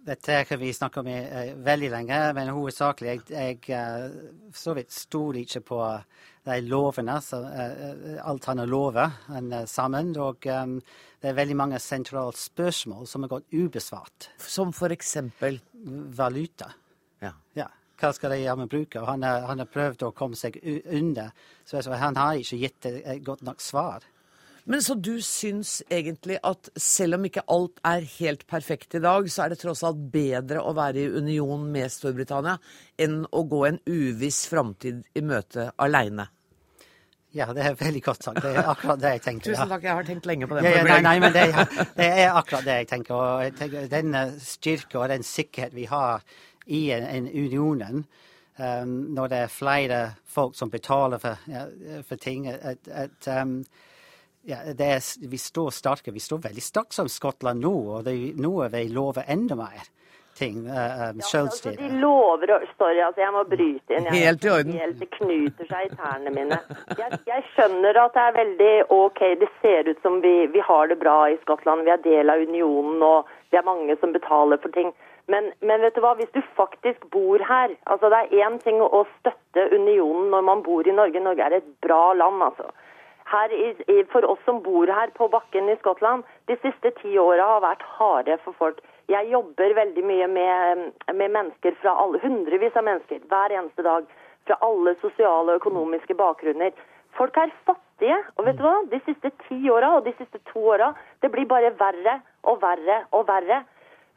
Dette 0.03 0.41
kan 0.43 0.59
vi 0.59 0.73
snakke 0.75 0.99
om 0.99 1.07
i, 1.07 1.15
uh, 1.15 1.53
veldig 1.63 1.89
lenge, 1.93 2.17
men 2.35 2.51
hovedsakelig 2.51 3.09
jeg, 3.09 3.21
jeg 3.31 3.59
uh, 3.71 4.51
så 4.51 4.75
vidt 4.75 4.91
stoler 4.91 5.43
ikke 5.45 5.61
på 5.69 5.79
de 6.43 6.57
lovene. 6.67 7.15
Så, 7.23 7.39
uh, 7.39 8.17
alt 8.27 8.49
han 8.51 8.59
har 8.59 8.67
lovet 8.67 9.69
sammen. 9.71 10.11
Og 10.19 10.43
um, 10.51 10.75
det 11.23 11.31
er 11.31 11.37
veldig 11.39 11.55
mange 11.55 11.79
sentrale 11.79 12.35
spørsmål 12.35 13.07
som 13.07 13.23
har 13.23 13.31
gått 13.37 13.55
ubesvart. 13.55 14.27
Som 14.43 14.75
for 14.75 14.91
eksempel? 14.91 15.61
Valuta. 16.19 16.73
Ja. 17.23 17.31
ja. 17.55 17.69
Hva 17.99 18.11
skal 18.11 18.35
de 18.35 18.41
gjøre 18.43 18.59
med 18.59 18.73
bruke? 18.73 19.05
Han, 19.07 19.23
han 19.23 19.63
har 19.63 19.71
prøvd 19.71 20.09
å 20.09 20.15
komme 20.17 20.35
seg 20.35 20.59
under. 20.83 21.31
Så 21.63 21.79
han 21.87 22.19
har 22.19 22.41
ikke 22.41 22.59
gitt 22.59 22.91
et 22.91 23.23
godt 23.23 23.45
nok 23.47 23.63
svar. 23.63 24.03
Men 24.63 24.83
så 24.83 24.95
du 24.95 25.17
syns 25.21 25.81
egentlig 25.91 26.37
at 26.47 26.69
selv 26.79 27.17
om 27.17 27.25
ikke 27.27 27.43
alt 27.51 27.81
er 27.87 28.05
helt 28.19 28.45
perfekt 28.47 28.95
i 28.95 29.01
dag, 29.03 29.27
så 29.31 29.43
er 29.43 29.51
det 29.51 29.59
tross 29.59 29.83
alt 29.83 29.99
bedre 30.13 30.63
å 30.63 30.71
være 30.77 31.03
i 31.03 31.09
union 31.19 31.65
med 31.71 31.91
Storbritannia 31.91 32.55
enn 33.03 33.25
å 33.27 33.43
gå 33.49 33.65
en 33.67 33.81
uviss 33.89 34.45
framtid 34.47 35.03
i 35.19 35.25
møte 35.25 35.67
aleine? 35.83 36.29
Ja, 37.33 37.49
det 37.51 37.65
er 37.65 37.75
veldig 37.75 38.01
godt 38.05 38.23
sagt. 38.23 38.43
Det 38.45 38.53
er 38.53 38.67
akkurat 38.69 38.99
det 39.01 39.15
jeg 39.15 39.21
tenker. 39.25 39.51
Tusen 39.51 39.71
takk, 39.73 39.83
jeg 39.83 39.97
har 39.97 40.07
tenkt 40.07 40.27
lenge 40.29 40.47
på 40.47 40.55
det. 40.55 40.67
Ja, 40.67 40.73
ja, 40.77 40.83
nei, 40.85 40.99
nei, 41.01 41.13
men 41.19 41.33
det, 41.33 41.47
det, 41.97 42.09
er 42.21 42.35
akkurat 42.37 42.67
det 42.67 42.75
jeg 42.83 42.91
tenker. 42.91 43.15
Og 43.17 43.45
jeg 43.47 43.55
tenker, 43.57 43.87
den 43.89 44.17
styrke 44.39 44.99
og 45.01 45.09
den 45.09 45.25
sikkerhet 45.25 45.73
vi 45.73 45.87
har 45.89 46.21
i 46.69 46.83
en, 46.93 47.07
en 47.09 47.31
unionen, 47.33 48.05
um, 48.61 48.93
når 49.17 49.33
det 49.33 49.39
er 49.47 49.55
flere 49.57 50.03
folk 50.29 50.53
som 50.55 50.69
betaler 50.71 51.19
for, 51.19 51.41
for 52.05 52.21
ting 52.21 52.45
at, 52.53 52.85
at 52.87 53.33
um, 53.41 53.63
ja, 54.43 54.59
er, 54.67 55.03
vi 55.29 55.37
står 55.39 55.71
sterke. 55.71 56.11
Vi 56.11 56.23
står 56.23 56.43
veldig 56.47 56.63
sterkt 56.63 56.95
som 56.97 57.09
Skottland 57.11 57.63
nå, 57.63 57.75
og 57.97 58.07
det, 58.07 58.15
nå 58.39 58.55
er 58.65 58.73
vi 58.73 58.87
lover 58.91 59.27
enda 59.31 59.55
mer 59.59 59.85
ting. 60.37 60.65
Uh, 60.65 60.73
ja, 60.73 61.39
altså, 61.39 61.71
de 61.77 61.89
lover 62.01 62.55
og 62.55 62.65
Sorry, 62.77 62.99
altså, 63.05 63.21
jeg 63.21 63.33
må 63.35 63.43
bryte 63.47 63.95
inn. 63.95 64.09
Jeg, 64.09 64.25
helt 64.25 64.45
i 64.45 64.51
orden. 64.55 64.73
Helt, 64.81 64.99
det 64.99 65.09
knuter 65.13 65.69
seg 65.69 65.87
i 65.87 65.95
tærne 65.99 66.33
mine. 66.33 66.59
Jeg, 66.97 67.19
jeg, 67.29 67.45
skjønner 67.53 68.01
at 68.03 68.17
det 68.17 68.25
er 68.25 68.37
veldig 68.39 68.73
OK, 68.97 69.23
det 69.43 69.49
ser 69.61 69.89
ut 69.91 70.05
som 70.05 70.19
vi, 70.25 70.35
vi 70.53 70.63
har 70.65 70.91
det 70.91 70.99
bra 71.03 71.17
i 71.31 71.39
Skottland. 71.45 71.85
Vi 71.87 71.93
er 71.93 72.03
del 72.03 72.33
av 72.33 72.43
unionen, 72.43 73.01
og 73.05 73.29
vi 73.53 73.61
er 73.61 73.67
mange 73.67 73.97
som 74.01 74.15
betaler 74.15 74.61
for 74.63 74.73
ting. 74.75 74.91
Men, 75.31 75.53
men, 75.63 75.79
vet 75.85 75.95
du 75.95 76.01
hva, 76.03 76.17
hvis 76.19 76.33
du 76.35 76.41
faktisk 76.57 77.05
bor 77.13 77.39
her 77.47 77.71
altså 77.87 78.09
Det 78.11 78.17
er 78.25 78.41
én 78.43 78.57
ting 78.59 78.81
å 78.83 79.05
støtte 79.21 79.69
unionen 79.71 80.33
når 80.33 80.43
man 80.49 80.63
bor 80.65 80.83
i 80.83 80.95
Norge. 80.95 81.21
Norge 81.23 81.45
er 81.45 81.61
et 81.61 81.69
bra 81.85 82.09
land, 82.17 82.43
altså 82.43 82.67
i, 83.51 84.03
for 84.11 84.25
oss 84.25 84.39
som 84.45 84.61
bor 84.61 84.87
her 84.87 85.09
på 85.15 85.27
bakken 85.27 85.69
i 85.69 85.75
Skottland, 85.75 86.23
de 86.47 86.55
siste 86.61 86.91
ti 87.01 87.17
åra 87.17 87.45
har 87.55 87.61
vært 87.61 87.81
harde 87.97 88.37
for 88.43 88.53
folk. 88.53 88.81
Jeg 89.09 89.27
jobber 89.31 89.73
veldig 89.75 90.03
mye 90.05 90.27
med, 90.27 90.91
med, 91.13 91.31
mennesker 91.31 91.75
fra 91.81 91.95
alle, 91.99 92.19
hundrevis 92.23 92.75
av 92.75 92.85
mennesker 92.87 93.19
hver 93.27 93.51
eneste 93.51 93.83
dag. 93.83 94.05
Fra 94.47 94.57
alle 94.61 94.95
sosiale 95.01 95.53
og 95.53 95.61
økonomiske 95.61 96.15
bakgrunner. 96.19 96.71
Folk 97.17 97.37
er 97.37 97.51
fattige. 97.65 98.17
Og 98.37 98.47
vet 98.47 98.57
du 98.59 98.63
hva? 98.63 98.75
De 98.91 98.99
siste 99.05 99.31
ti 99.47 99.59
åra 99.71 99.93
og 99.97 100.07
de 100.07 100.13
siste 100.17 100.39
to 100.51 100.65
åra, 100.75 100.93
det 101.21 101.31
blir 101.31 101.47
bare 101.47 101.71
verre 101.79 102.19
og 102.43 102.59
verre 102.63 103.03
og 103.11 103.27
verre. 103.27 103.63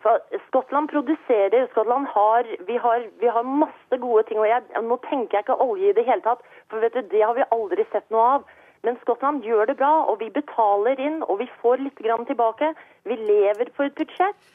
For 0.04 0.22
Skottland 0.48 0.90
produserer 0.90 1.66
Skottland 1.70 2.06
har 2.12 2.46
vi, 2.66 2.76
har 2.76 3.06
vi, 3.20 3.26
har 3.26 3.42
masse 3.42 3.98
gode 3.98 4.22
ting. 4.28 4.38
og 4.38 4.48
jeg, 4.48 4.62
Nå 4.82 4.98
tenker 5.08 5.38
jeg 5.38 5.46
ikke 5.46 5.62
olje 5.62 5.90
i 5.90 5.96
det 5.96 6.06
hele 6.06 6.22
tatt, 6.22 6.42
for 6.70 6.82
vet 6.82 6.94
du, 6.94 7.02
det 7.10 7.22
har 7.22 7.34
vi 7.34 7.48
aldri 7.50 7.86
sett 7.92 8.06
noe 8.14 8.26
av. 8.36 8.46
Men 8.86 8.98
Skottland 9.02 9.42
gjør 9.42 9.66
det 9.70 9.78
bra, 9.80 9.92
og 10.10 10.20
vi 10.22 10.30
betaler 10.30 11.00
inn, 11.02 11.22
og 11.26 11.40
vi 11.42 11.48
får 11.62 11.82
litt 11.82 11.98
grann 12.06 12.26
tilbake. 12.28 12.72
Vi 13.08 13.18
lever 13.18 13.72
på 13.76 13.86
et 13.86 13.96
budsjett. 13.98 14.52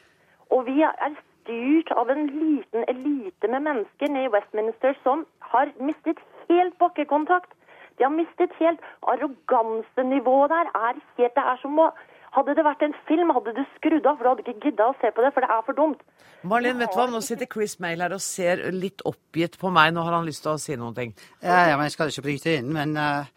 Og 0.52 0.66
vi 0.68 0.82
er 0.84 1.16
styrt 1.42 1.90
av 1.96 2.10
en 2.12 2.26
liten 2.28 2.86
elite 2.92 3.48
med 3.48 3.66
mennesker 3.68 4.12
nede 4.12 4.28
i 4.28 4.32
Westminster 4.34 4.96
som 5.02 5.26
har 5.52 5.72
mistet 5.80 6.20
helt 6.48 6.76
bakkekontakt. 6.80 7.52
De 7.98 8.06
har 8.06 8.14
mistet 8.14 8.54
helt 8.58 8.80
Arrogansenivået 9.12 10.50
der 10.50 10.70
er 10.74 10.96
helt 11.18 11.36
Det 11.36 11.44
er 11.52 11.60
som 11.60 11.78
å 11.78 11.92
Hadde 12.32 12.54
det 12.56 12.62
vært 12.64 12.80
en 12.86 12.94
film, 13.04 13.28
hadde 13.36 13.52
du 13.52 13.60
skrudd 13.74 14.06
av, 14.08 14.14
for 14.16 14.24
du 14.24 14.28
hadde 14.30 14.44
ikke 14.46 14.70
gidda 14.70 14.86
å 14.88 14.94
se 15.02 15.10
på 15.12 15.20
det, 15.20 15.34
for 15.34 15.44
det 15.44 15.50
er 15.52 15.64
for 15.66 15.76
dumt. 15.76 15.98
Marlin, 16.48 16.78
vet 16.80 16.94
du 16.94 16.96
hva? 16.96 17.04
Nå 17.12 17.20
sitter 17.20 17.44
Chris 17.44 17.74
Mail 17.84 18.00
her 18.00 18.14
og 18.16 18.22
ser 18.24 18.62
litt 18.72 19.04
oppgitt 19.04 19.58
på 19.60 19.68
meg. 19.68 19.90
Nå 19.92 20.00
har 20.06 20.16
han 20.16 20.24
lyst 20.24 20.40
til 20.46 20.54
å 20.54 20.62
si 20.62 20.78
noen 20.80 20.96
ting. 20.96 21.12
Ja, 21.42 21.58
ja 21.68 21.76
men 21.76 21.90
jeg 21.90 21.94
skal 21.98 22.08
ikke 22.08 22.24
bryte 22.24 22.54
inn. 22.56 22.72
Men 22.72 22.96
uh, 22.96 23.28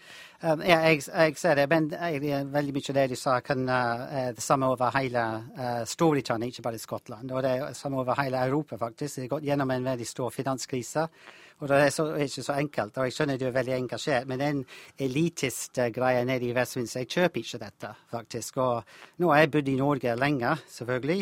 um, 0.44 0.62
ja, 0.62 0.80
jeg, 0.90 1.02
jeg, 1.08 1.38
ser 1.38 1.56
det. 1.56 1.70
Men 1.70 1.90
jeg, 1.92 2.44
veldig 2.52 2.76
mye 2.76 2.92
av 2.92 3.00
det 3.00 3.08
du 3.12 3.16
sa, 3.20 3.40
kan 3.46 3.64
uh, 3.70 4.34
det 4.36 4.44
samme 4.44 4.70
over 4.74 4.92
hele 4.98 5.24
uh, 5.56 5.82
Storbritannia, 5.88 6.52
ikke 6.52 6.66
bare 6.68 6.82
Skottland. 6.82 7.32
Og 7.32 7.44
det 7.44 7.56
er 7.56 7.74
samme 7.78 8.02
over 8.04 8.20
hele 8.22 8.44
Europa, 8.46 8.78
faktisk. 8.82 9.16
Det 9.16 9.26
har 9.28 9.34
gått 9.38 9.50
gjennom 9.50 9.72
en 9.72 9.90
veldig 9.92 10.08
stor 10.08 10.34
finanskrise. 10.36 11.08
Og 11.64 11.70
det 11.72 11.78
er, 11.86 11.90
så, 11.90 12.10
ikke 12.20 12.44
så 12.44 12.58
enkelt. 12.60 12.98
Og 12.98 13.08
jeg 13.08 13.16
skjønner 13.16 13.40
du 13.40 13.46
er 13.48 13.56
veldig 13.56 13.76
engasjert, 13.78 14.28
men 14.28 14.42
den 14.42 14.64
elitist-greia 15.00 16.26
nede 16.28 16.50
i 16.50 16.56
Vestminster, 16.56 17.06
jeg 17.06 17.14
kjøper 17.14 17.42
ikke 17.42 17.62
dette, 17.62 17.92
faktisk. 18.12 18.58
Og 18.60 19.22
nå 19.24 19.32
har 19.32 19.46
jeg 19.46 19.54
bodd 19.54 19.72
i 19.72 19.78
Norge 19.80 20.16
lenge, 20.20 20.58
selvfølgelig. 20.68 21.22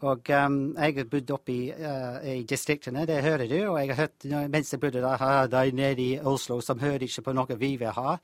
Og 0.00 0.30
um, 0.32 0.54
jeg 0.78 0.94
har 0.96 1.08
bodd 1.12 1.30
oppe 1.34 1.52
i, 1.52 1.64
uh, 1.76 2.20
i, 2.24 2.42
distriktene, 2.48 3.04
det 3.06 3.18
hører 3.22 3.48
du. 3.50 3.58
Og 3.72 3.80
jeg 3.80 3.90
har 3.92 4.06
hørt, 4.06 4.28
mens 4.48 4.72
jeg 4.72 4.80
bodde 4.80 5.02
der, 5.04 5.50
de 5.52 5.72
nede 5.76 6.02
i 6.02 6.20
Oslo 6.24 6.60
som 6.64 6.80
hører 6.80 7.04
ikke 7.04 7.26
på 7.26 7.36
noe 7.36 7.58
vi 7.60 7.74
vil 7.80 7.92
ha. 7.96 8.16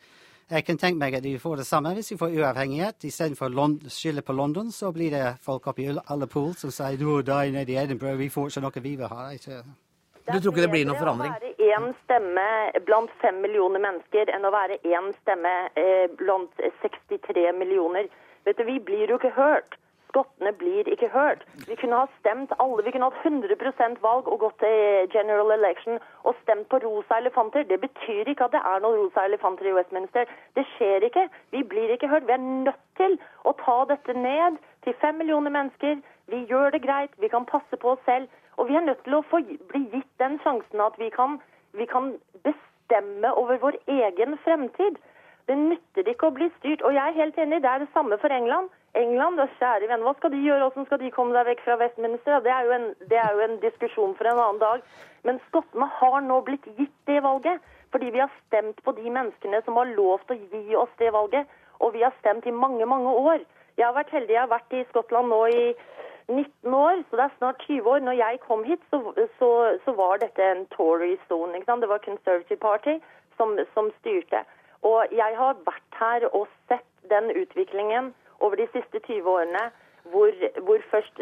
Jeg 0.47 0.63
kan 0.63 0.79
tenke 0.79 0.99
meg 1.01 1.15
at 1.19 1.25
de 1.25 1.33
får 1.43 1.57
det 1.59 1.67
samme 1.67 1.91
hvis 1.97 2.13
de 2.13 2.19
får 2.21 2.37
uavhengighet. 2.39 3.05
Istedenfor 3.09 3.51
å 3.51 3.67
skylde 3.91 4.23
på 4.23 4.37
London, 4.37 4.71
så 4.71 4.93
blir 4.95 5.11
det 5.11 5.25
folk 5.43 5.67
oppe 5.67 5.83
i 5.83 5.89
alle 5.91 6.29
pool 6.31 6.55
som 6.55 6.71
sier 6.71 7.01
nå, 7.03 7.19
de 7.27 7.51
nede 7.51 7.75
i 7.75 7.81
Edinburgh, 7.81 8.21
vi 8.21 8.31
får 8.31 8.53
ikke 8.53 8.63
noe 8.63 8.83
vi 8.85 8.93
vil 9.01 9.11
ha. 9.11 9.25
Ikke? 9.35 9.65
Du 10.27 10.39
tror 10.39 10.53
ikke 10.53 10.63
det 10.63 10.71
blir 10.71 10.87
noen 10.87 11.01
forandring? 11.01 11.35
Det 11.35 11.51
er 11.51 11.51
bedre 11.51 11.67
å 11.67 11.81
være 11.81 11.91
én 11.91 11.97
stemme 12.05 12.47
blant 12.87 13.17
fem 13.23 13.43
millioner 13.43 13.83
mennesker 13.83 14.31
enn 14.35 14.47
å 14.47 14.55
være 14.55 14.79
én 14.87 15.11
stemme 15.19 15.55
eh, 15.83 16.07
blant 16.19 16.63
63 16.83 17.51
millioner. 17.59 18.07
Vet 18.47 18.59
du, 18.59 18.65
Vi 18.71 18.79
blir 18.79 19.11
jo 19.11 19.19
ikke 19.19 19.35
hørt. 19.35 19.79
Skottene 20.17 20.53
blir 20.57 20.89
ikke 20.89 21.09
hørt. 21.13 21.43
Vi 21.69 21.75
kunne 21.77 21.97
ha 22.01 22.07
stemt 22.19 22.53
alle, 22.65 22.85
vi 22.85 22.91
kunne 22.91 23.11
hatt 23.11 23.27
100% 23.29 23.99
valg 24.01 24.29
og 24.33 24.39
gått 24.41 24.63
til 24.63 25.11
general 25.13 25.51
election 25.53 25.99
og 26.25 26.39
stemt 26.41 26.71
på 26.73 26.79
rosa 26.81 27.19
elefanter. 27.21 27.67
Det 27.69 27.77
betyr 27.83 28.31
ikke 28.33 28.47
at 28.47 28.55
det 28.55 28.63
er 28.65 28.81
noen 28.81 28.97
rosa 29.03 29.27
elefanter 29.29 29.69
i 29.69 29.75
Westminster. 29.77 30.25
Det 30.57 30.65
skjer 30.71 31.05
ikke. 31.05 31.27
Vi 31.53 31.61
blir 31.69 31.93
ikke 31.93 32.09
hørt. 32.09 32.25
Vi 32.31 32.33
er 32.33 32.41
nødt 32.47 32.81
til 32.97 33.19
å 33.45 33.53
ta 33.61 33.75
dette 33.91 34.17
ned 34.17 34.57
til 34.87 34.97
fem 35.03 35.21
millioner 35.21 35.53
mennesker. 35.53 36.01
Vi 36.33 36.41
gjør 36.49 36.73
det 36.73 36.81
greit. 36.87 37.13
Vi 37.21 37.29
kan 37.29 37.45
passe 37.45 37.77
på 37.77 37.93
oss 37.93 38.09
selv. 38.09 38.33
Og 38.57 38.71
vi 38.71 38.81
er 38.81 38.89
nødt 38.89 39.05
til 39.05 39.19
å 39.19 39.25
få 39.29 39.43
bli 39.45 39.83
gitt 39.93 40.13
den 40.23 40.41
sjansen 40.47 40.81
at 40.81 40.97
vi 40.97 41.11
kan, 41.13 41.37
vi 41.77 41.85
kan 41.93 42.15
bestemme 42.49 43.35
over 43.37 43.61
vår 43.67 43.77
egen 43.85 44.41
fremtid. 44.49 44.97
Det 45.45 45.61
nytter 45.61 46.09
ikke 46.09 46.33
å 46.33 46.37
bli 46.41 46.49
styrt. 46.57 46.81
Og 46.81 46.97
jeg 46.97 47.05
er 47.05 47.21
helt 47.21 47.37
enig, 47.45 47.61
det 47.61 47.71
er 47.75 47.85
det 47.85 47.93
samme 47.93 48.17
for 48.25 48.33
England. 48.33 48.73
England, 48.97 49.41
kjære 49.59 49.89
venn, 49.91 50.05
Hva 50.07 50.15
skal 50.17 50.33
de 50.33 50.43
gjøre? 50.45 50.69
Hvordan 50.69 50.87
skal 50.89 51.01
de 51.03 51.11
komme 51.15 51.37
seg 51.37 51.49
vekk 51.51 51.65
fra 51.65 51.77
Westminster? 51.83 52.41
Det 52.45 52.53
er, 52.53 52.71
en, 52.77 52.87
det 53.11 53.19
er 53.21 53.33
jo 53.35 53.45
en 53.45 53.59
diskusjon 53.65 54.15
for 54.19 54.29
en 54.31 54.41
annen 54.41 54.63
dag. 54.63 54.85
Men 55.29 55.41
skottene 55.49 55.89
har 55.99 56.21
nå 56.25 56.41
blitt 56.47 56.67
gitt 56.79 56.97
det 57.11 57.23
valget. 57.23 57.61
Fordi 57.93 58.11
vi 58.15 58.23
har 58.23 58.33
stemt 58.47 58.83
på 58.85 58.93
de 58.97 59.11
menneskene 59.11 59.61
som 59.65 59.77
har 59.81 59.93
lovt 59.99 60.33
å 60.33 60.39
gi 60.39 60.77
oss 60.77 60.97
det 61.03 61.13
valget. 61.13 61.47
Og 61.81 61.93
vi 61.95 62.03
har 62.07 62.15
stemt 62.21 62.47
i 62.47 62.55
mange, 62.65 62.87
mange 62.89 63.13
år. 63.13 63.45
Jeg 63.77 63.87
har 63.87 63.97
vært 63.97 64.15
heldig. 64.17 64.35
Jeg 64.35 64.43
har 64.43 64.53
vært 64.55 64.75
i 64.77 64.85
Skottland 64.91 65.33
nå 65.33 65.43
i 65.53 65.63
19 66.29 66.75
år, 66.75 67.03
så 67.07 67.19
det 67.19 67.25
er 67.25 67.35
snart 67.39 67.65
20 67.69 67.91
år. 67.93 68.05
Når 68.09 68.19
jeg 68.19 68.41
kom 68.47 68.65
hit, 68.65 68.83
så, 68.91 69.01
så, 69.39 69.51
så 69.85 69.95
var 70.01 70.19
dette 70.23 70.43
en 70.43 70.67
Tory 70.75 71.15
zone. 71.29 71.61
Det 71.61 71.89
var 71.93 72.05
Conservative 72.05 72.59
Party 72.59 72.99
som, 73.37 73.59
som, 73.75 73.93
styrte. 74.01 74.43
Og 74.83 75.13
jeg 75.13 75.37
har 75.39 75.59
vært 75.67 76.01
her 76.01 76.29
og 76.33 76.49
sett 76.71 76.87
den 77.11 77.31
utviklingen 77.31 78.15
over 78.41 78.57
de 78.61 78.69
siste 78.73 79.01
20 79.07 79.29
årene. 79.31 79.67
Hvor, 80.07 80.31
hvor 80.63 80.83
først 80.91 81.19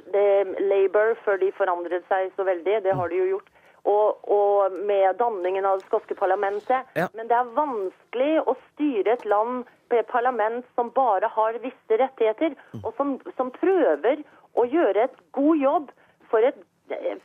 Labour, 0.60 1.14
før 1.24 1.38
de 1.40 1.52
forandret 1.56 2.04
seg 2.10 2.34
så 2.36 2.44
veldig, 2.44 2.82
det 2.84 2.92
har 2.92 3.08
de 3.08 3.16
jo 3.16 3.28
gjort, 3.30 3.46
og, 3.84 4.28
og, 4.32 4.76
med 4.88 5.16
danningen 5.20 5.64
av 5.64 5.80
det 5.80 5.86
skotske 5.88 6.16
parlamentet. 6.18 6.84
Ja. 6.96 7.08
Men 7.16 7.30
det 7.30 7.36
er 7.38 7.54
vanskelig 7.56 8.42
å 8.44 8.56
styre 8.72 9.16
et 9.16 9.24
land 9.28 9.64
på 9.88 10.00
et 10.00 10.10
parlament 10.12 10.68
som 10.76 10.92
bare 10.92 11.28
har 11.32 11.56
visse 11.64 12.00
rettigheter, 12.00 12.56
og 12.82 12.92
som, 12.98 13.16
som 13.38 13.52
prøver 13.56 14.20
å 14.54 14.64
gjøre 14.68 15.08
et 15.08 15.18
god 15.36 15.60
jobb 15.64 15.92
for, 16.30 16.44
et, 16.44 16.60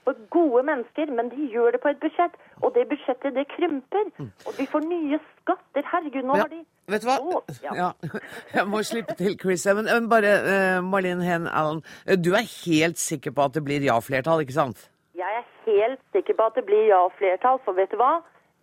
for, 0.03 0.17
gode 0.29 0.63
mennesker, 0.69 1.11
men 1.17 1.31
de 1.33 1.47
gjør 1.53 1.75
det 1.75 1.81
på 1.83 1.91
et 1.93 1.99
budsjett. 2.03 2.35
Og 2.61 2.73
det 2.75 2.87
budsjettet, 2.91 3.35
det 3.35 3.45
krymper. 3.55 4.11
Og 4.47 4.51
de 4.57 4.67
får 4.71 4.85
nye 4.85 5.19
skatter. 5.27 5.87
Herregud, 5.91 6.27
nå 6.27 6.37
ja. 6.37 6.45
har 6.45 6.53
de 6.53 6.61
Vet 6.89 7.03
du 7.03 7.09
hva? 7.09 7.17
Å, 7.21 7.41
ja. 7.61 7.73
ja. 7.77 8.19
Jeg 8.55 8.65
må 8.69 8.81
slippe 8.87 9.13
til, 9.19 9.35
Chris. 9.41 9.67
Men 9.77 10.07
bare, 10.09 10.31
uh, 10.45 10.77
Marlene 10.85 11.25
Hen 11.25 11.45
Allen, 11.47 11.83
du 12.17 12.31
er 12.33 12.47
helt 12.65 12.97
sikker 13.01 13.35
på 13.35 13.45
at 13.45 13.57
det 13.57 13.63
blir 13.67 13.85
ja-flertall, 13.85 14.41
ikke 14.45 14.57
sant? 14.57 14.87
Jeg 15.19 15.41
er 15.41 15.45
helt 15.67 16.01
sikker 16.15 16.37
på 16.39 16.49
at 16.49 16.57
det 16.57 16.65
blir 16.65 16.87
ja-flertall, 16.89 17.61
for 17.65 17.77
vet 17.77 17.93
du 17.93 17.99
hva? 18.01 18.15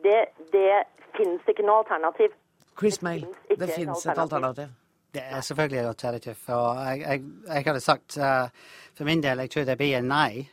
Det, 0.03 0.19
det 0.55 0.83
fins 1.16 1.53
ikke 1.53 1.66
noe 1.66 1.85
alternativ. 1.85 2.35
Chris 2.77 3.01
Mail, 3.03 3.25
det 3.49 3.71
fins 3.73 4.05
et 4.07 4.19
alternativ. 4.19 4.75
Det 5.16 5.23
er 5.25 5.40
selvfølgelig 5.40 5.79
et 5.81 5.87
alternativ. 5.87 6.35
Og 6.49 6.77
jeg, 6.77 7.01
jeg, 7.01 7.23
jeg 7.49 7.64
hadde 7.66 7.81
sagt 7.81 8.19
uh, 8.21 8.49
for 8.97 9.09
min 9.09 9.23
del 9.23 9.40
jeg 9.45 9.51
tror 9.51 9.64
det 9.69 9.79
blir 9.81 10.03
nei. 10.05 10.45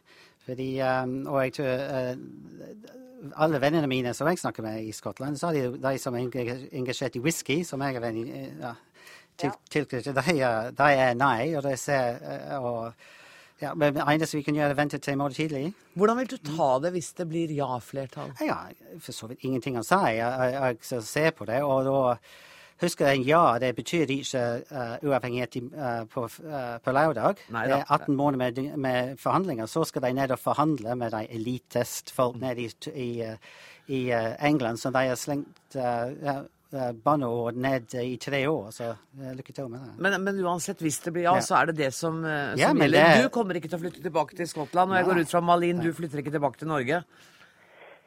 Fordi, 0.46 0.70
um, 0.84 1.18
og 1.32 1.40
jeg 1.46 1.54
tror 1.58 1.84
uh, 1.88 3.34
alle 3.40 3.62
vennene 3.64 3.88
mine 3.88 4.14
som 4.14 4.28
jeg 4.28 4.42
snakker 4.42 4.66
med 4.66 4.84
i 4.84 4.92
Skottland, 4.92 5.38
så 5.40 5.52
er 5.52 5.54
de, 5.54 5.82
de 5.84 5.98
som 6.02 6.16
er 6.16 6.28
engasjert 6.72 7.16
i 7.16 7.24
whisky, 7.24 7.62
som 7.64 7.82
jeg 7.82 7.96
er 7.96 8.04
venn 8.04 8.20
ja, 8.60 8.74
til, 9.40 9.54
tilknyttet, 9.72 10.16
de, 10.16 10.38
de, 10.78 10.90
er 10.92 11.14
nei. 11.16 11.54
Og 11.56 11.64
de 11.64 11.78
ser 11.80 12.20
og, 12.60 12.92
ja, 13.64 13.72
men 13.74 13.96
det 13.96 14.04
eneste 14.04 14.38
vi 14.38 14.44
kan 14.44 14.58
gjøre, 14.58 14.74
er 14.74 14.76
å 14.76 14.82
vente 14.82 15.00
til 15.00 15.16
i 15.16 15.20
morgen 15.20 15.38
tidlig. 15.38 15.68
Hvordan 15.96 16.20
vil 16.20 16.32
du 16.34 16.38
ta 16.44 16.70
det 16.84 16.92
hvis 16.96 17.14
det 17.16 17.28
blir 17.32 17.54
ja-flertall? 17.56 18.34
Ja, 18.44 18.66
for 19.00 19.16
så 19.16 19.30
vidt 19.32 19.46
ingenting 19.48 19.78
å 19.80 19.86
si. 19.88 20.00
Jeg, 20.18 20.50
jeg, 20.58 20.82
jeg 20.90 21.06
ser 21.08 21.32
på 21.38 21.48
det, 21.48 21.62
og 21.64 21.88
da 21.88 22.18
Husk 22.82 23.04
en 23.06 23.24
ja, 23.24 23.42
det 23.62 23.74
betyr 23.78 24.10
ikke 24.12 24.44
uh, 24.72 24.96
uavhengighet 25.06 25.58
uh, 25.70 26.04
på, 26.10 26.26
uh, 26.26 26.78
på 26.84 26.96
lørdag. 26.96 27.44
Det 27.48 27.76
er 27.78 27.86
18 27.86 28.16
måneder 28.16 28.42
med, 28.42 28.78
med, 28.78 29.18
forhandlinger. 29.22 29.70
Så 29.70 29.86
skal 29.88 30.08
de 30.08 30.14
ned 30.18 30.34
og 30.34 30.42
forhandle 30.42 30.96
med 31.00 31.14
de 31.14 31.28
elitest-folk 31.38 32.36
mm. 32.36 32.42
nede 32.48 32.66
i, 32.66 32.72
i, 32.96 33.12
i 33.88 34.02
England 34.42 34.82
som 34.82 34.94
de 34.94 35.08
har 35.12 35.20
slengt 35.20 35.78
banneord 37.04 37.54
ned 37.62 37.94
i 38.02 38.16
tre 38.18 38.40
år. 38.50 38.72
Så 38.74 38.88
lykke 39.38 39.54
til 39.54 39.70
med 39.70 39.84
det. 39.86 39.94
Men, 40.02 40.18
men, 40.24 40.40
uansett, 40.42 40.82
hvis 40.82 40.98
det 41.06 41.14
blir 41.14 41.28
ja, 41.28 41.36
ja. 41.38 41.46
så 41.46 41.60
er 41.60 41.70
det 41.70 41.78
det 41.78 41.92
som, 41.94 42.24
som 42.24 42.58
ja, 42.60 42.72
gjelder. 42.74 43.14
Det... 43.14 43.28
Du 43.28 43.34
kommer 43.36 43.60
ikke 43.60 43.70
til 43.70 43.78
å 43.78 43.84
flytte 43.84 44.02
tilbake 44.02 44.40
til 44.40 44.50
Skottland, 44.50 44.92
og 44.92 44.98
jeg 44.98 45.10
går 45.12 45.22
ut 45.22 45.36
fra 45.36 45.44
Malin, 45.46 45.84
du 45.84 45.94
flytter 45.94 46.24
ikke 46.24 46.34
tilbake 46.34 46.64
til 46.64 46.72
Norge? 46.74 47.04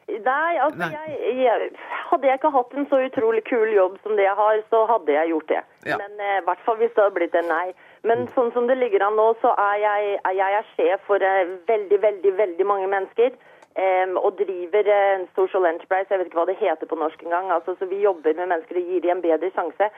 Nei, 0.06 0.54
altså 0.62 0.78
Nei. 0.78 0.92
Jeg, 0.94 1.36
jeg, 1.42 1.70
Hadde 2.06 2.28
jeg 2.28 2.38
ikke 2.38 2.52
hatt 2.54 2.74
en 2.78 2.86
så 2.86 3.00
utrolig 3.02 3.42
kul 3.48 3.72
jobb 3.74 3.96
som 4.04 4.14
det 4.14 4.22
jeg 4.22 4.38
har, 4.38 4.60
så 4.70 4.84
hadde 4.86 5.16
jeg 5.16 5.32
gjort 5.32 5.48
det. 5.50 5.62
Ja. 5.90 5.98
Men 5.98 6.20
eh, 6.22 6.36
i 6.36 6.38
eh, 6.38 6.44
hvert 6.46 6.62
fall 6.66 6.78
hvis 6.78 6.94
det 6.94 7.02
hadde 7.02 7.16
blitt 7.16 7.34
en 7.34 7.50
nei. 7.50 7.66
Men 8.06 8.22
mm. 8.22 8.30
sånn 8.36 8.52
som 8.54 8.68
det 8.70 8.78
ligger 8.78 9.02
an 9.02 9.18
nå, 9.18 9.26
så 9.42 9.50
er 9.58 9.80
jeg, 9.82 10.12
jeg 10.38 10.58
er 10.60 10.70
sjef 10.76 11.02
for 11.08 11.26
eh, 11.26 11.50
veldig, 11.66 11.98
veldig, 12.06 12.34
veldig 12.38 12.68
mange 12.70 12.90
mennesker. 12.94 13.34
Eh, 13.76 14.14
og 14.22 14.38
driver 14.38 14.88
en 14.88 15.26
eh, 15.26 15.32
social 15.36 15.66
enterprise, 15.68 16.08
jeg 16.08 16.22
vet 16.22 16.30
ikke 16.30 16.38
hva 16.38 16.46
det 16.48 16.60
heter 16.62 16.88
på 16.88 17.00
norsk 17.02 17.26
engang. 17.26 17.50
Altså, 17.52 17.74
så 17.74 17.90
vi 17.90 18.04
jobber 18.04 18.38
med 18.38 18.52
mennesker 18.54 18.78
og 18.78 18.92
gir 18.92 19.02
dem 19.04 19.18
en 19.18 19.26
bedre 19.26 19.50
sjanse. 19.58 19.90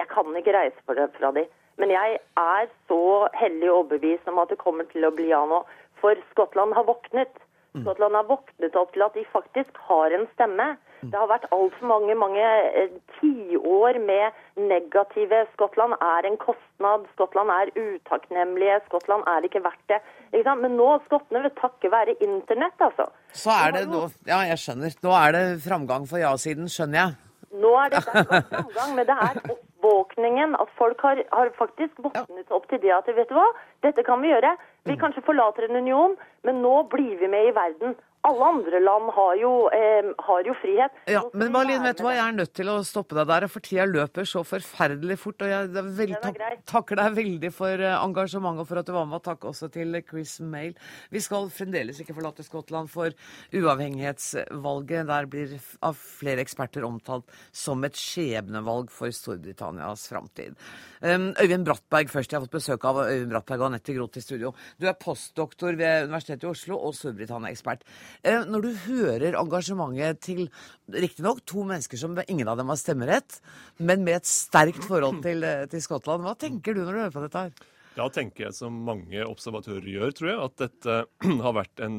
Jeg 0.00 0.08
kan 0.10 0.32
ikke 0.40 0.56
reise 0.56 0.80
for 0.86 0.96
det 0.98 1.10
fra 1.18 1.30
dem. 1.36 1.52
Men 1.76 1.92
jeg 1.92 2.18
er 2.40 2.72
så 2.88 3.28
hellig 3.36 3.70
overbevist 3.70 4.28
om 4.32 4.40
at 4.42 4.50
det 4.52 4.60
kommer 4.64 4.88
til 4.90 5.04
å 5.04 5.12
bli 5.14 5.28
av 5.36 5.48
nå. 5.52 5.62
For 6.00 6.18
Skottland 6.32 6.74
har 6.76 6.88
våknet. 6.88 7.41
Mm. 7.72 7.84
Skottland 7.86 8.16
har 8.18 8.26
våknet 8.28 8.74
opp 8.76 8.90
til 8.92 9.04
at 9.06 9.14
de 9.16 9.22
faktisk 9.32 9.78
har 9.88 10.12
en 10.12 10.26
stemme. 10.34 10.66
Mm. 11.00 11.08
Det 11.10 11.18
har 11.18 11.30
vært 11.30 11.46
altfor 11.56 11.88
mange 11.88 12.14
mange 12.20 12.48
eh, 12.78 12.92
tiår 13.16 13.96
med 14.04 14.36
negative 14.60 15.40
Skottland 15.54 15.96
er 15.96 16.28
en 16.28 16.36
kostnad, 16.36 17.08
Skottland 17.14 17.50
er 17.54 17.72
utakknemlige, 17.72 18.76
Skottland 18.90 19.24
er 19.32 19.48
ikke 19.48 19.64
verdt 19.64 19.82
det. 19.88 20.02
Ikke 20.36 20.54
Men 20.60 20.76
nå, 20.76 20.90
skottene, 21.08 21.42
vil 21.46 21.56
takke 21.58 21.90
være 21.92 22.14
internett, 22.20 22.76
altså. 22.80 23.08
Så 23.32 23.50
er 23.56 23.76
det 23.76 23.88
nå 23.88 24.06
Ja, 24.28 24.44
jeg 24.48 24.60
skjønner. 24.60 24.94
Nå 25.02 25.16
er 25.16 25.36
det 25.36 25.44
framgang 25.64 26.08
for 26.08 26.20
ja-siden, 26.20 26.68
skjønner 26.72 27.00
jeg. 27.00 27.18
Nå 27.62 27.72
er 27.82 27.92
det 27.92 28.04
framgang, 28.06 28.94
men 28.96 29.08
det 29.08 29.16
er 29.16 29.40
oppvåkningen. 29.54 30.56
At 30.60 30.70
folk 30.78 31.00
har, 31.04 31.24
har 31.32 31.52
faktisk 31.58 32.04
våknet 32.04 32.52
opp 32.52 32.68
til 32.70 32.80
det 32.84 32.94
at 32.96 33.08
vet 33.16 33.28
du 33.28 33.36
hva, 33.36 33.48
dette 33.84 34.04
kan 34.06 34.22
vi 34.22 34.32
gjøre. 34.32 34.54
Vi 34.84 34.96
kanskje 34.98 35.22
forlater 35.22 35.68
en 35.68 35.78
union, 35.78 36.16
men 36.42 36.62
nå 36.62 36.82
blir 36.90 37.18
vi 37.20 37.28
med 37.30 37.48
i 37.48 37.54
verden. 37.54 37.94
Alle 38.22 38.44
andre 38.46 38.78
land 38.78 39.08
har 39.16 39.34
jo, 39.34 39.50
eh, 39.74 40.08
har 40.18 40.44
jo 40.46 40.52
frihet. 40.54 40.98
Ja, 41.10 41.24
men 41.34 41.50
Malin, 41.50 41.82
vet 41.82 41.98
du 41.98 42.04
hva, 42.04 42.12
jeg 42.14 42.22
er 42.22 42.36
nødt 42.36 42.52
til 42.54 42.68
å 42.70 42.76
stoppe 42.86 43.16
deg 43.18 43.26
der, 43.26 43.48
for 43.50 43.64
tida 43.66 43.82
løper 43.90 44.28
så 44.30 44.44
forferdelig 44.46 45.16
fort. 45.18 45.42
Og 45.42 45.50
jeg 45.50 45.66
er 45.66 46.12
tak, 46.22 46.38
takker 46.70 47.00
deg 47.00 47.16
veldig 47.16 47.50
for 47.50 47.82
eh, 47.82 47.96
engasjementet 47.98 48.62
og 48.62 48.68
for 48.68 48.78
at 48.78 48.86
du 48.86 48.92
var 48.94 49.08
med. 49.10 49.18
Og 49.18 49.26
takk 49.26 49.48
også 49.50 49.66
til 49.74 49.98
Chris 50.06 50.36
Mail. 50.38 50.76
Vi 51.10 51.18
skal 51.24 51.50
fremdeles 51.50 51.98
ikke 51.98 52.14
forlate 52.14 52.46
Skottland, 52.46 52.92
for 52.94 53.10
uavhengighetsvalget 53.58 55.10
der 55.10 55.26
blir 55.26 55.56
av 55.82 55.98
flere 55.98 56.46
eksperter 56.46 56.86
omtalt 56.86 57.26
som 57.50 57.82
et 57.82 57.98
skjebnevalg 57.98 58.94
for 58.94 59.10
Storbritannias 59.10 60.06
framtid. 60.12 60.54
Um, 61.02 61.32
Øyvind 61.42 61.66
Brattberg 61.66 62.06
først. 62.14 62.30
Jeg 62.30 62.38
har 62.38 62.46
fått 62.46 62.54
besøk 62.60 62.86
av 62.86 63.02
Øyvind 63.02 63.34
Brattberg 63.34 63.66
og 63.66 63.72
Anette 63.72 63.98
Groth 63.98 64.22
i 64.22 64.22
studio. 64.22 64.54
Du 64.78 64.86
er 64.86 64.94
postdoktor 64.94 65.74
ved 65.74 66.06
Universitetet 66.06 66.46
i 66.46 66.52
Oslo 66.54 66.78
og 66.78 66.94
Storbritannia-ekspert. 66.94 67.82
Eh, 68.22 68.44
Når 68.46 68.62
du 68.62 68.70
hører 68.86 69.38
engasjementet 69.40 70.20
til 70.20 70.46
riktignok 70.92 71.42
to 71.48 71.64
mennesker 71.66 72.00
som 72.00 72.16
ingen 72.26 72.48
av 72.48 72.60
dem 72.60 72.70
har 72.72 72.80
stemmerett, 72.80 73.40
men 73.78 74.04
med 74.04 74.20
et 74.20 74.30
sterkt 74.30 74.84
forhold 74.84 75.22
til, 75.24 75.44
eh, 75.44 75.66
til 75.66 75.82
Skottland, 75.84 76.22
hva 76.22 76.36
tenker 76.38 76.74
du 76.74 76.84
når 76.84 76.92
du 76.92 77.00
hører 77.00 77.16
på 77.16 77.24
dette 77.26 77.46
her? 77.46 77.52
Da 77.92 78.06
tenker 78.08 78.46
jeg, 78.46 78.54
som 78.56 78.72
mange 78.86 79.20
observatører 79.26 79.84
gjør, 79.84 80.14
tror 80.16 80.30
jeg, 80.30 80.38
at 80.46 80.56
dette 80.62 80.94
har 81.46 81.52
vært 81.58 81.82
en 81.84 81.98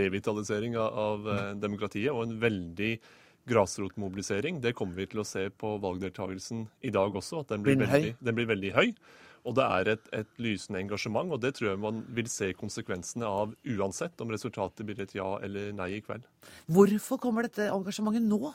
revitalisering 0.00 0.78
av, 0.80 1.28
eh, 1.28 1.52
demokratiet 1.60 2.12
og 2.14 2.24
en 2.28 2.38
veldig 2.40 2.94
grasrotmobilisering. 3.44 4.62
Det 4.64 4.72
kommer 4.72 4.96
vi 4.96 5.06
til 5.12 5.20
å 5.20 5.26
se 5.28 5.50
på 5.52 5.74
valgdeltakelsen 5.82 6.64
i 6.80 6.92
dag 6.94 7.12
også, 7.12 7.42
at 7.44 7.52
den 7.52 7.66
blir, 7.66 7.76
veldig, 7.76 8.16
den 8.24 8.38
blir 8.38 8.48
veldig 8.48 8.72
høy. 8.72 8.94
Og 9.44 9.56
det 9.58 9.64
er 9.78 9.90
et, 9.92 10.06
et 10.16 10.38
lysende 10.40 10.80
engasjement, 10.80 11.32
og 11.32 11.42
det 11.42 11.54
tror 11.56 11.70
jeg 11.70 11.82
man 11.82 12.04
vil 12.16 12.28
se 12.32 12.52
konsekvensene 12.56 13.28
av 13.28 13.52
uansett 13.76 14.20
om 14.24 14.32
resultatet 14.32 14.86
blir 14.88 15.02
et 15.04 15.16
ja 15.16 15.34
eller 15.44 15.74
nei 15.76 15.90
i 15.98 16.04
kveld. 16.04 16.24
Hvorfor 16.72 17.20
kommer 17.20 17.48
dette 17.48 17.68
engasjementet 17.72 18.24
nå? 18.24 18.54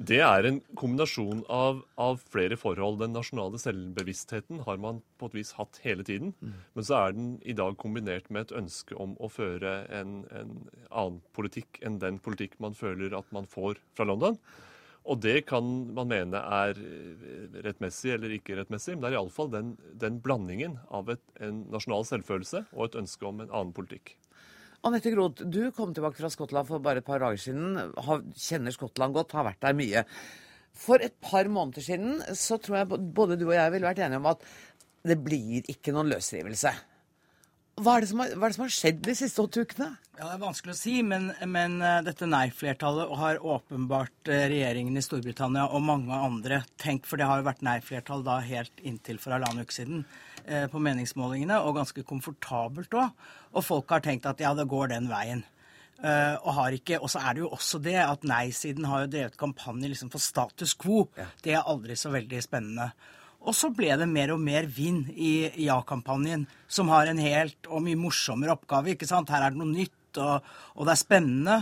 Det 0.00 0.20
er 0.24 0.46
en 0.48 0.60
kombinasjon 0.78 1.42
av, 1.52 1.82
av 2.00 2.22
flere 2.32 2.56
forhold. 2.56 3.00
Den 3.02 3.12
nasjonale 3.12 3.58
selvbevisstheten 3.60 4.62
har 4.64 4.78
man 4.80 5.02
på 5.20 5.28
et 5.28 5.36
vis 5.40 5.50
hatt 5.58 5.80
hele 5.84 6.06
tiden. 6.06 6.32
Men 6.74 6.86
så 6.86 6.96
er 7.02 7.16
den 7.16 7.28
i 7.44 7.52
dag 7.58 7.76
kombinert 7.80 8.30
med 8.32 8.46
et 8.46 8.56
ønske 8.62 8.96
om 8.96 9.12
å 9.20 9.28
føre 9.28 9.74
en, 9.92 10.22
en 10.30 10.54
annen 10.88 11.20
politikk 11.36 11.82
enn 11.84 11.98
den 12.00 12.20
politikk 12.22 12.56
man 12.64 12.78
føler 12.78 13.18
at 13.18 13.28
man 13.34 13.50
får 13.50 13.82
fra 13.98 14.08
London. 14.08 14.38
Og 15.08 15.20
det 15.24 15.46
kan 15.48 15.64
man 15.96 16.10
mene 16.10 16.40
er 16.60 16.76
eh, 16.76 17.60
rettmessig 17.64 18.12
eller 18.16 18.34
ikke 18.36 18.58
rettmessig, 18.58 18.96
men 18.96 19.06
det 19.06 19.12
er 19.12 19.18
iallfall 19.18 19.48
den, 19.52 19.70
den 20.00 20.18
blandingen 20.24 20.76
av 20.92 21.08
et, 21.14 21.22
en 21.40 21.64
nasjonal 21.72 22.04
selvfølelse 22.08 22.66
og 22.74 22.90
et 22.90 22.98
ønske 23.00 23.28
om 23.28 23.40
en 23.40 23.48
annen 23.48 23.72
politikk. 23.76 24.14
Anette 24.86 25.12
Groth, 25.12 25.44
du 25.44 25.72
kom 25.76 25.92
tilbake 25.96 26.20
fra 26.20 26.30
Skottland 26.32 26.68
for 26.68 26.80
bare 26.84 27.02
et 27.02 27.08
par 27.08 27.20
dager 27.20 27.40
siden. 27.40 27.76
Har, 28.00 28.22
kjenner 28.32 28.72
Skottland 28.72 29.16
godt, 29.16 29.34
har 29.36 29.44
vært 29.48 29.60
der 29.64 29.76
mye. 29.76 30.04
For 30.76 31.02
et 31.04 31.16
par 31.20 31.48
måneder 31.52 31.84
siden 31.84 32.22
så 32.38 32.56
tror 32.62 32.80
jeg 32.80 33.00
både 33.16 33.36
du 33.36 33.48
og 33.50 33.56
jeg 33.56 33.74
ville 33.74 33.88
vært 33.90 34.00
enige 34.06 34.22
om 34.22 34.30
at 34.30 34.46
det 35.04 35.18
blir 35.24 35.68
ikke 35.72 35.92
noen 35.96 36.12
løsrivelse. 36.12 36.72
Hva 37.80 37.96
er, 37.96 38.04
det 38.04 38.10
som 38.10 38.20
har, 38.20 38.32
hva 38.36 38.44
er 38.46 38.52
det 38.52 38.56
som 38.58 38.64
har 38.66 38.72
skjedd 38.74 38.98
de 39.06 39.12
siste 39.16 39.40
åtte 39.40 39.62
ukene? 39.64 39.94
Ja, 40.18 40.26
Det 40.26 40.34
er 40.34 40.40
vanskelig 40.42 40.74
å 40.74 40.76
si, 40.76 40.94
men, 41.06 41.30
men 41.48 41.78
eh, 41.80 42.00
dette 42.04 42.26
nei-flertallet 42.28 43.12
har 43.16 43.38
åpenbart 43.40 44.28
eh, 44.28 44.42
regjeringen 44.52 45.00
i 45.00 45.02
Storbritannia 45.04 45.62
og 45.72 45.86
mange 45.86 46.12
andre 46.12 46.58
tenkt, 46.82 47.08
for 47.08 47.16
det 47.16 47.28
har 47.30 47.40
jo 47.40 47.46
vært 47.46 47.64
nei-flertall 47.64 48.24
da 48.26 48.36
helt 48.44 48.82
inntil 48.84 49.20
for 49.22 49.32
halvannen 49.32 49.64
uke 49.64 49.78
siden 49.78 50.02
eh, 50.44 50.66
på 50.68 50.82
meningsmålingene, 50.84 51.56
og 51.64 51.78
ganske 51.78 52.04
komfortabelt 52.04 52.98
òg. 53.00 53.24
Og 53.54 53.64
folk 53.64 53.96
har 53.96 54.04
tenkt 54.04 54.28
at 54.28 54.44
ja, 54.44 54.52
det 54.58 54.68
går 54.68 54.92
den 54.92 55.08
veien. 55.08 55.46
Uh, 56.00 56.32
og 56.48 56.54
har 56.56 56.72
ikke, 56.72 56.96
og 56.96 57.10
så 57.12 57.20
er 57.20 57.34
det 57.36 57.42
jo 57.42 57.50
også 57.52 57.76
det 57.84 57.98
at 58.00 58.22
nei-siden 58.24 58.86
har 58.88 59.02
jo 59.02 59.10
drevet 59.12 59.34
kampanje 59.36 59.90
liksom 59.90 60.08
for 60.08 60.24
status 60.24 60.72
quo. 60.80 61.02
Det 61.44 61.52
er 61.52 61.66
aldri 61.68 61.92
så 62.00 62.08
veldig 62.14 62.40
spennende. 62.40 62.86
Og 63.40 63.56
så 63.56 63.70
ble 63.72 63.94
det 63.96 64.08
mer 64.08 64.34
og 64.34 64.42
mer 64.42 64.66
vind 64.68 65.08
i 65.16 65.48
ja-kampanjen, 65.64 66.44
som 66.68 66.90
har 66.92 67.08
en 67.08 67.20
helt 67.22 67.68
og 67.70 67.84
mye 67.86 67.98
morsommere 67.98 68.52
oppgave. 68.56 68.92
ikke 68.92 69.08
sant? 69.08 69.32
Her 69.32 69.46
er 69.46 69.54
det 69.54 69.62
noe 69.62 69.72
nytt, 69.72 70.18
og, 70.20 70.44
og 70.76 70.86
det 70.86 70.94
er 70.94 71.00
spennende. 71.00 71.56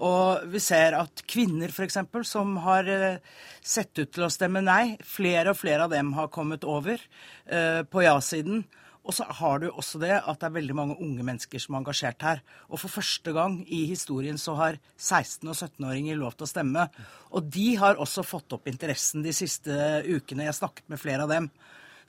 Og 0.00 0.48
vi 0.50 0.62
ser 0.64 0.96
at 0.96 1.22
kvinner, 1.28 1.70
f.eks., 1.70 2.00
som 2.26 2.56
har 2.64 2.88
eh, 2.88 3.20
sett 3.60 3.92
ut 4.00 4.10
til 4.10 4.26
å 4.26 4.32
stemme 4.32 4.62
nei, 4.64 4.96
flere 5.04 5.52
og 5.52 5.60
flere 5.60 5.86
av 5.86 5.92
dem 5.92 6.14
har 6.16 6.32
kommet 6.32 6.64
over 6.64 6.96
eh, 6.96 7.82
på 7.84 8.06
ja-siden. 8.06 8.64
Og 9.10 9.16
så 9.16 9.24
har 9.40 9.58
du 9.58 9.66
også 9.72 9.98
det 9.98 10.12
at 10.20 10.38
det 10.38 10.46
er 10.46 10.54
veldig 10.54 10.74
mange 10.78 10.96
unge 11.02 11.24
mennesker 11.26 11.58
som 11.58 11.74
er 11.74 11.80
engasjert 11.80 12.22
her. 12.22 12.42
Og 12.70 12.78
for 12.78 13.00
første 13.00 13.34
gang 13.34 13.56
i 13.66 13.80
historien 13.90 14.38
så 14.38 14.54
har 14.54 14.78
16- 14.94 15.50
og 15.50 15.56
17-åringer 15.56 16.20
lov 16.20 16.36
til 16.36 16.46
å 16.46 16.50
stemme. 16.52 16.86
Og 17.34 17.50
de 17.50 17.72
har 17.80 17.98
også 17.98 18.22
fått 18.22 18.54
opp 18.54 18.70
interessen 18.70 19.26
de 19.26 19.34
siste 19.34 19.74
ukene. 20.06 20.46
Jeg 20.46 20.52
har 20.52 20.60
snakket 20.60 20.86
med 20.94 21.02
flere 21.02 21.26
av 21.26 21.34
dem. 21.34 21.50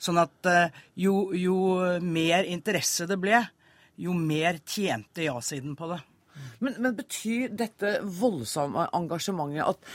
Sånn 0.02 0.22
at 0.22 0.50
eh, 0.50 0.80
jo, 1.02 1.16
jo 1.34 1.58
mer 2.06 2.46
interesse 2.46 3.10
det 3.10 3.18
ble, 3.22 3.42
jo 3.98 4.14
mer 4.14 4.62
tjente 4.62 5.26
ja-siden 5.26 5.74
på 5.78 5.90
det. 5.90 6.00
Men, 6.62 6.78
men 6.78 6.94
betyr 6.96 7.50
dette 7.58 7.98
voldsomme 8.06 8.86
engasjementet 8.94 9.66
at, 9.66 9.94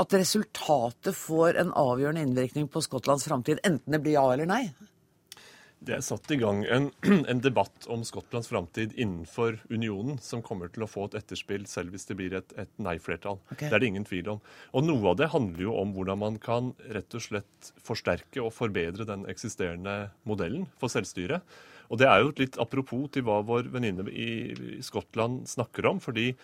at 0.00 0.16
resultatet 0.16 1.16
får 1.16 1.60
en 1.60 1.76
avgjørende 1.76 2.24
innvirkning 2.24 2.72
på 2.72 2.82
Skottlands 2.84 3.28
framtid, 3.28 3.60
enten 3.68 3.92
det 3.92 4.00
blir 4.00 4.16
ja 4.16 4.24
eller 4.32 4.48
nei? 4.48 4.62
Det 5.78 5.94
er 5.94 6.02
satt 6.02 6.30
i 6.34 6.38
gang 6.40 6.64
en, 6.66 6.88
en 7.30 7.40
debatt 7.42 7.86
om 7.92 8.02
Skottlands 8.06 8.50
framtid 8.50 8.96
innenfor 8.98 9.60
unionen, 9.70 10.18
som 10.22 10.42
kommer 10.44 10.72
til 10.74 10.84
å 10.84 10.90
få 10.90 11.06
et 11.08 11.18
etterspill 11.20 11.68
selv 11.70 11.94
hvis 11.94 12.08
det 12.10 12.18
blir 12.18 12.34
et, 12.40 12.54
et 12.58 12.72
nei-flertall. 12.82 13.38
Okay. 13.52 13.68
Det 13.68 13.78
er 13.78 13.84
det 13.84 13.90
ingen 13.92 14.08
tvil 14.08 14.34
om. 14.34 14.42
Og 14.74 14.86
noe 14.88 15.12
av 15.12 15.18
det 15.20 15.30
handler 15.34 15.68
jo 15.68 15.78
om 15.78 15.94
hvordan 15.96 16.22
man 16.24 16.38
kan 16.42 16.72
rett 16.94 17.14
og 17.14 17.24
slett 17.24 17.72
forsterke 17.84 18.42
og 18.42 18.54
forbedre 18.56 19.06
den 19.08 19.26
eksisterende 19.30 20.08
modellen 20.28 20.66
for 20.82 20.92
selvstyre. 20.92 21.42
Og 21.88 22.02
det 22.02 22.08
er 22.10 22.20
jo 22.20 22.32
et 22.34 22.42
litt 22.42 22.58
apropos 22.60 23.06
til 23.14 23.24
hva 23.24 23.40
vår 23.46 23.70
venninne 23.72 24.04
i 24.12 24.30
i 24.52 24.82
Skottland 24.84 25.46
snakker 25.48 25.86
om. 25.88 26.00
fordi 26.00 26.34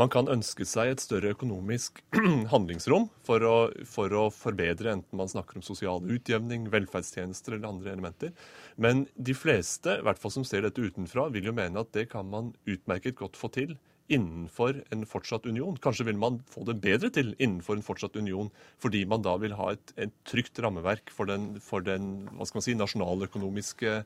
man 0.00 0.10
kan 0.12 0.30
ønske 0.32 0.64
seg 0.68 0.92
et 0.92 1.02
større 1.02 1.34
økonomisk 1.34 2.00
handlingsrom 2.52 3.08
for 3.26 3.44
å, 3.44 3.56
for 3.88 4.14
å 4.16 4.24
forbedre 4.32 4.94
enten 4.94 5.20
man 5.20 5.30
snakker 5.30 5.60
om 5.60 5.66
sosial 5.66 6.00
utjevning, 6.00 6.70
velferdstjenester 6.72 7.58
eller 7.58 7.68
andre 7.68 7.92
elementer. 7.94 8.32
Men 8.80 9.06
de 9.16 9.36
fleste, 9.36 9.98
i 9.98 10.06
hvert 10.06 10.20
fall 10.22 10.34
som 10.34 10.46
ser 10.48 10.64
dette 10.64 10.82
utenfra, 10.82 11.28
vil 11.34 11.50
jo 11.50 11.56
mene 11.56 11.84
at 11.84 11.92
det 11.96 12.08
kan 12.12 12.28
man 12.28 12.54
utmerket 12.64 13.18
godt 13.20 13.36
få 13.40 13.52
til 13.52 13.76
innenfor 14.12 14.80
en 14.92 15.04
fortsatt 15.08 15.46
union. 15.48 15.76
Kanskje 15.80 16.08
vil 16.08 16.18
man 16.20 16.40
få 16.50 16.64
det 16.68 16.78
bedre 16.82 17.12
til 17.14 17.32
innenfor 17.38 17.78
en 17.78 17.86
fortsatt 17.86 18.16
union, 18.18 18.50
fordi 18.82 19.04
man 19.08 19.24
da 19.24 19.36
vil 19.40 19.54
ha 19.56 19.72
et, 19.76 19.94
et 20.08 20.12
trygt 20.28 20.60
rammeverk 20.64 21.12
for 21.14 21.30
den, 21.30 21.54
for 21.62 21.84
den 21.84 22.26
hva 22.32 22.48
skal 22.48 22.60
man 22.60 22.66
si, 22.66 22.76
nasjonaløkonomiske 22.80 23.96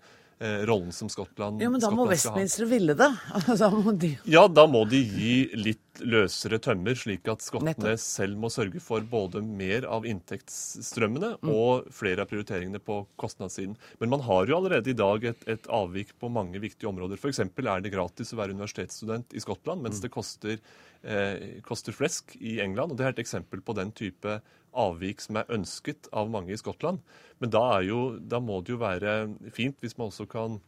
rollen 0.41 0.93
som 0.93 1.09
Skottland, 1.09 1.63
Ja, 1.63 1.71
men 1.71 1.81
da 1.81 1.89
må 1.91 2.05
Skottland. 2.05 2.11
Westminster 2.11 2.65
ville 2.69 2.95
det. 2.95 3.09
Da 3.59 3.71
må 3.71 3.93
de 3.93 4.19
Ja, 4.25 4.47
da 4.49 4.67
må 4.67 4.85
de 4.89 5.01
gi 5.01 5.37
litt 5.57 5.81
løsere 6.05 6.59
tømmer, 6.63 6.97
slik 6.99 7.29
at 7.29 7.45
skottene 7.45 7.95
selv 8.01 8.37
må 8.41 8.51
sørge 8.53 8.81
for 8.83 9.01
både 9.01 9.43
mer 9.43 9.87
av 9.89 10.05
inntektsstrømmene 10.09 11.37
Mm. 11.43 11.51
og 11.53 11.89
flere 11.93 12.23
av 12.23 12.29
prioriteringene 12.31 12.81
på 12.83 13.07
kostnadssiden. 13.19 13.77
Men 14.01 14.11
man 14.11 14.21
har 14.21 14.47
jo 14.47 14.57
allerede 14.57 14.91
i 14.91 14.97
dag 14.97 15.25
et, 15.25 15.49
et 15.49 15.67
avvik 15.69 16.19
på 16.19 16.31
mange 16.31 16.59
viktige 16.61 16.89
områder. 16.89 17.17
F.eks. 17.17 17.41
er 17.41 17.81
det 17.81 17.93
gratis 17.93 18.33
å 18.33 18.37
være 18.37 18.55
universitetsstudent 18.55 19.35
i 19.35 19.41
Skottland, 19.41 19.81
Mm. 19.81 19.83
mens 19.83 20.01
det 20.01 20.11
koster, 20.11 20.59
eh, 21.05 21.61
koster 21.63 21.93
flesk 21.93 22.37
i 22.41 22.61
England. 22.61 22.93
og 22.93 22.97
Det 22.97 23.07
er 23.07 23.11
et 23.11 23.25
eksempel 23.25 23.61
på 23.63 23.75
den 23.75 23.93
type 23.93 24.41
avvik 24.75 25.21
som 25.21 25.37
er 25.37 25.45
ønsket 25.49 26.09
av 26.13 26.29
mange 26.31 26.53
i 26.53 26.57
Skottland. 26.57 27.01
Men 27.41 27.51
da, 27.51 27.81
jo, 27.81 28.19
da 28.19 28.41
må 28.41 28.63
det 28.63 28.73
jo 28.73 28.79
være 28.79 29.35
fint 29.53 29.79
hvis 29.81 29.97
man 29.99 30.09
også 30.11 30.29
kan 30.29 30.61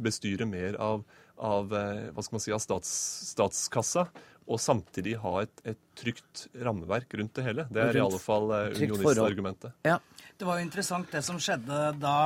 bestyre 0.00 0.46
mer 0.48 0.76
av, 0.80 1.04
av, 1.38 1.72
eh, 1.72 2.38
si, 2.38 2.52
av 2.52 2.60
stats, 2.60 2.90
statskassa, 3.34 4.08
og 4.46 4.60
samtidig 4.60 5.16
ha 5.22 5.34
et, 5.44 5.62
et 5.72 5.80
trygt 5.98 6.46
rammeverk 6.58 7.14
rundt 7.18 7.36
det 7.38 7.44
hele. 7.46 7.66
Det 7.70 7.82
er 7.82 7.98
i 7.98 8.02
alle 8.02 8.20
fall 8.22 8.50
eh, 8.56 8.70
unionistargumentet. 8.76 9.76
Ja. 9.86 9.98
Det 10.36 10.48
var 10.48 10.58
jo 10.58 10.66
interessant 10.66 11.12
det 11.12 11.20
som 11.22 11.38
skjedde 11.38 11.80
da 12.02 12.16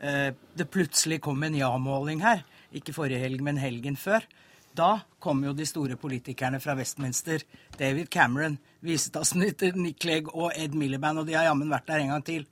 eh, 0.00 0.30
det 0.56 0.68
plutselig 0.72 1.20
kom 1.24 1.42
en 1.44 1.58
ja-måling 1.58 2.22
her. 2.24 2.44
Ikke 2.72 2.94
forrige 2.96 3.20
helg, 3.20 3.42
men 3.44 3.60
helgen 3.60 3.98
før. 4.00 4.24
Da 4.76 5.00
kom 5.20 5.42
jo 5.44 5.52
de 5.56 5.66
store 5.66 5.98
politikerne 6.00 6.60
fra 6.62 6.76
Westminster, 6.78 7.42
David 7.76 8.08
Cameron, 8.14 8.56
visestatsminister 8.86 9.74
Nick 9.76 9.98
Clegg 10.00 10.30
og 10.30 10.54
Ed 10.54 10.76
Miliband, 10.78 11.20
og 11.20 11.28
de 11.28 11.34
har 11.36 11.50
jammen 11.50 11.72
vært 11.72 11.88
der 11.90 12.04
en 12.04 12.14
gang 12.14 12.24
til 12.24 12.46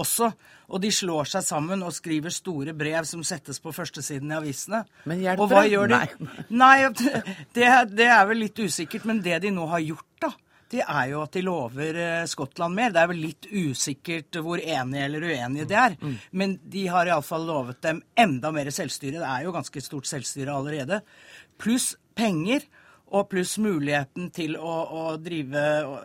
også. 0.00 0.30
Og 0.72 0.80
de 0.80 0.90
slår 0.94 1.28
seg 1.28 1.44
sammen 1.44 1.84
og 1.84 1.92
skriver 1.94 2.32
store 2.32 2.72
brev 2.76 3.04
som 3.08 3.24
settes 3.26 3.60
på 3.60 3.72
førstesiden 3.74 4.32
i 4.32 4.38
avisene. 4.38 4.84
Men 5.08 5.20
hjelper 5.22 5.44
og 5.44 5.52
hva 5.52 5.64
gjør 5.68 5.92
de? 5.92 6.30
Nei, 6.54 6.76
det, 7.56 7.68
det 7.92 8.08
er 8.08 8.24
vel 8.30 8.44
litt 8.46 8.58
usikkert, 8.64 9.06
men 9.10 9.22
det 9.24 9.42
de 9.44 9.52
nå 9.54 9.68
har 9.70 9.84
gjort, 9.84 10.08
da, 10.24 10.32
det 10.74 10.82
er 10.82 11.10
jo 11.12 11.20
at 11.22 11.34
de 11.36 11.42
lover 11.44 11.98
eh, 12.00 12.28
Skottland 12.30 12.74
mer. 12.76 12.94
Det 12.94 13.02
er 13.02 13.10
vel 13.10 13.20
litt 13.22 13.48
usikkert 13.50 14.38
hvor 14.42 14.62
enige 14.62 15.04
eller 15.08 15.26
uenige 15.28 15.68
de 15.70 15.76
er. 15.78 15.98
Men 16.32 16.56
de 16.70 16.86
har 16.90 17.10
iallfall 17.10 17.44
lovet 17.46 17.82
dem 17.84 18.00
enda 18.18 18.50
mer 18.54 18.70
selvstyre. 18.74 19.20
Det 19.20 19.28
er 19.28 19.44
jo 19.46 19.54
ganske 19.54 19.84
stort 19.84 20.08
selvstyre 20.10 20.56
allerede. 20.56 21.02
Pluss 21.60 21.92
penger. 22.16 22.64
Og 23.14 23.28
pluss 23.30 23.52
muligheten 23.62 24.30
til 24.34 24.56
å, 24.58 24.72
å 24.84 25.02
drive 25.22 25.60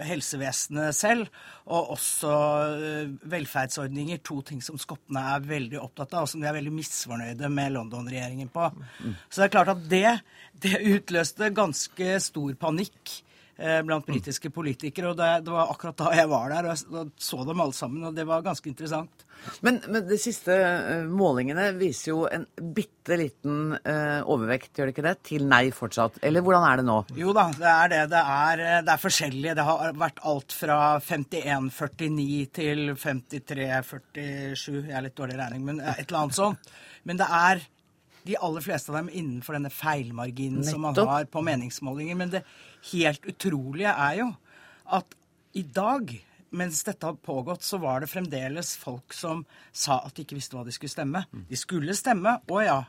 helsevesenet 0.06 0.94
selv, 0.94 1.32
og 1.70 1.96
også 1.96 2.34
eh, 2.90 3.14
velferdsordninger. 3.32 4.22
To 4.30 4.42
ting 4.46 4.62
som 4.66 4.78
skottene 4.82 5.24
er 5.34 5.48
veldig 5.48 5.80
opptatt 5.82 6.14
av, 6.14 6.28
og 6.28 6.32
som 6.32 6.44
de 6.44 6.50
er 6.50 6.58
veldig 6.60 6.76
misfornøyde 6.76 7.50
med 7.54 7.74
London-regjeringen 7.78 8.52
på. 8.54 8.70
Så 9.30 9.42
det 9.42 9.48
er 9.48 9.56
klart 9.58 9.74
at 9.74 9.82
det, 9.90 10.14
det 10.62 10.78
utløste 10.94 11.50
ganske 11.56 12.20
stor 12.24 12.54
panikk 12.62 13.20
blant 13.86 14.06
britiske 14.08 14.52
politikere. 14.56 15.12
Og 15.12 15.18
det, 15.20 15.30
det, 15.46 15.52
var 15.52 15.74
akkurat 15.74 15.98
da 16.00 16.14
jeg 16.16 16.30
var 16.32 16.54
der 16.54 16.70
og 16.72 17.12
så 17.20 17.42
dem 17.48 17.60
alle 17.60 17.76
sammen, 17.76 18.06
og 18.08 18.16
det 18.16 18.24
var 18.28 18.46
ganske 18.46 18.70
interessant. 18.72 19.26
Men, 19.64 19.80
men 19.88 20.06
de 20.08 20.18
siste 20.20 20.54
uh, 20.54 21.08
målingene 21.08 21.70
viser 21.80 22.12
jo 22.12 22.24
en 22.30 22.46
bitte 22.76 23.18
liten 23.20 23.74
uh, 23.78 24.20
overvekt, 24.30 24.74
gjør 24.76 24.90
det 24.90 24.96
ikke 24.96 25.06
det? 25.08 25.16
Til 25.30 25.48
nei 25.50 25.62
fortsatt. 25.76 26.20
Eller 26.26 26.44
hvordan 26.46 26.66
er 26.68 26.82
det 26.82 26.88
nå? 26.90 26.98
Jo 27.20 27.34
da, 27.36 27.48
det 27.56 27.72
er 27.72 27.94
det. 27.94 28.04
Det 28.14 28.24
er, 28.36 28.64
det 28.86 28.94
er 28.94 29.04
forskjellig. 29.06 29.56
Det 29.58 29.68
har 29.70 29.98
vært 30.04 30.22
alt 30.30 30.56
fra 30.56 30.80
51-49 31.00 32.46
til 32.60 32.94
53-47. 33.00 34.80
Jeg 34.90 34.96
er 34.96 35.08
litt 35.08 35.18
dårlig 35.18 35.38
i 35.38 35.42
regning, 35.44 35.68
men 35.72 35.84
et 35.84 36.06
eller 36.08 36.24
annet 36.26 36.40
sånt. 36.40 36.72
Men 37.08 37.20
det 37.20 37.30
er 37.40 37.68
de 38.28 38.36
aller 38.44 38.62
fleste 38.62 38.92
av 38.92 39.00
dem 39.00 39.10
innenfor 39.10 39.56
denne 39.56 39.72
feilmarginen 39.74 40.60
Nettopp. 40.60 40.74
som 40.76 40.84
man 40.84 41.14
har 41.14 41.30
på 41.32 41.44
meningsmålinger. 41.46 42.18
Men 42.20 42.34
det 42.34 42.44
helt 42.94 43.26
utrolige 43.28 43.92
er 43.92 44.20
jo 44.22 44.30
at 44.98 45.16
i 45.58 45.64
dag 45.64 46.12
mens 46.50 46.82
dette 46.84 47.06
har 47.06 47.18
pågått, 47.22 47.64
så 47.64 47.78
var 47.78 48.02
det 48.02 48.10
fremdeles 48.10 48.74
folk 48.82 49.14
som 49.14 49.44
sa 49.72 50.00
at 50.06 50.16
de 50.16 50.26
ikke 50.26 50.38
visste 50.38 50.58
hva 50.58 50.64
de 50.66 50.74
skulle 50.74 50.94
stemme. 50.94 51.22
De 51.50 51.60
skulle 51.60 51.94
stemme, 51.98 52.40
å 52.50 52.62
ja, 52.66 52.80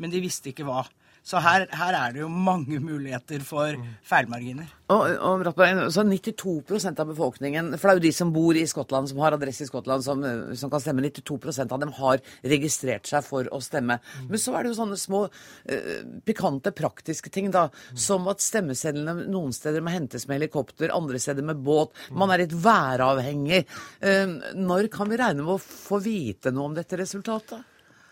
men 0.00 0.12
de 0.12 0.22
visste 0.24 0.52
ikke 0.52 0.64
hva. 0.64 0.86
Så 1.26 1.40
her, 1.44 1.66
her, 1.76 1.94
er 1.94 2.14
det 2.14 2.22
jo 2.22 2.28
mange 2.32 2.78
muligheter 2.80 3.42
for 3.44 3.76
feilmarginer. 4.08 4.70
Og, 4.90 5.04
og 5.20 5.44
så 5.92 6.02
92% 6.06 7.02
av 7.02 7.10
befolkningen, 7.12 7.68
for 7.76 7.86
det 7.86 7.92
er 7.92 7.98
jo 8.00 8.04
de 8.06 8.12
som 8.16 8.32
bor 8.34 8.56
i 8.56 8.64
Skottland, 8.66 9.10
som 9.10 9.20
har 9.22 9.36
adresse 9.36 9.66
i 9.66 9.68
Skottland, 9.68 10.02
som, 10.06 10.24
som 10.58 10.72
kan 10.72 10.82
stemme, 10.82 11.04
92% 11.06 11.74
av 11.76 11.82
dem 11.82 11.92
har 12.00 12.22
registrert 12.54 13.10
seg 13.10 13.26
for 13.26 13.50
å 13.52 13.60
stemme. 13.62 14.00
Men 14.26 14.42
så 14.42 14.56
er 14.56 14.64
det 14.64 14.72
jo 14.72 14.78
sånne 14.80 14.98
små 15.00 15.22
uh, 15.28 15.90
pikante, 16.26 16.72
praktiske 16.76 17.32
ting, 17.32 17.52
da. 17.54 17.68
Som 17.94 18.26
at 18.32 18.42
stemmesedlene 18.42 19.28
noen 19.30 19.54
steder 19.54 19.84
må 19.84 19.94
hentes 19.94 20.26
med 20.26 20.40
helikopter, 20.40 20.94
andre 20.96 21.20
steder 21.22 21.46
med 21.46 21.60
båt. 21.62 21.94
Man 22.16 22.32
er 22.32 22.46
litt 22.46 22.56
væravhengig. 22.56 23.66
Uh, 24.02 24.40
når 24.56 24.90
kan 24.92 25.12
vi 25.12 25.20
regne 25.20 25.44
med 25.44 25.58
å 25.58 25.62
få 25.62 26.00
vite 26.02 26.54
noe 26.54 26.72
om 26.72 26.80
dette 26.80 26.98
resultatet? 26.98 27.69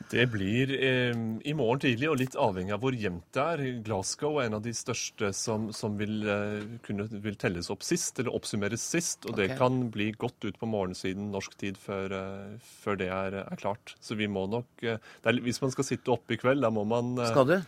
Det 0.09 0.25
blir 0.33 0.71
eh, 0.73 1.17
i 1.45 1.53
morgen 1.57 1.83
tidlig, 1.83 2.09
og 2.09 2.19
litt 2.21 2.37
avhengig 2.41 2.73
av 2.73 2.81
hvor 2.83 2.97
jevnt 2.97 3.27
det 3.37 3.45
er. 3.45 3.63
Glasgow 3.85 4.39
er 4.41 4.49
en 4.49 4.57
av 4.59 4.65
de 4.65 4.73
største 4.77 5.31
som, 5.37 5.69
som 5.77 5.99
vil, 6.01 6.23
eh, 6.25 6.79
kunne, 6.87 7.09
vil, 7.13 7.37
telles 7.41 7.69
opp 7.73 7.85
sist, 7.85 8.17
eller 8.19 8.33
oppsummeres 8.37 8.85
sist. 8.85 9.27
Og 9.27 9.35
okay. 9.35 9.51
det 9.53 9.59
kan 9.61 9.81
bli 9.93 10.11
godt 10.17 10.49
ut 10.49 10.59
på 10.61 10.71
morgensiden 10.71 11.29
norsk 11.35 11.59
tid 11.61 11.81
før, 11.81 12.15
eh, 12.17 12.71
før 12.81 13.01
det 13.03 13.11
er, 13.13 13.41
er, 13.45 13.61
klart. 13.61 13.97
Så 14.01 14.17
vi 14.19 14.31
må 14.31 14.47
nok 14.49 14.87
eh, 14.87 14.97
er, 14.99 15.43
Hvis 15.45 15.61
man 15.65 15.75
skal 15.75 15.87
sitte 15.91 16.15
oppe 16.15 16.37
i 16.37 16.41
kveld, 16.41 16.65
da 16.65 16.73
må 16.73 16.87
man 16.89 17.17
eh, 17.19 17.29
Skal 17.35 17.51
du? 17.51 17.59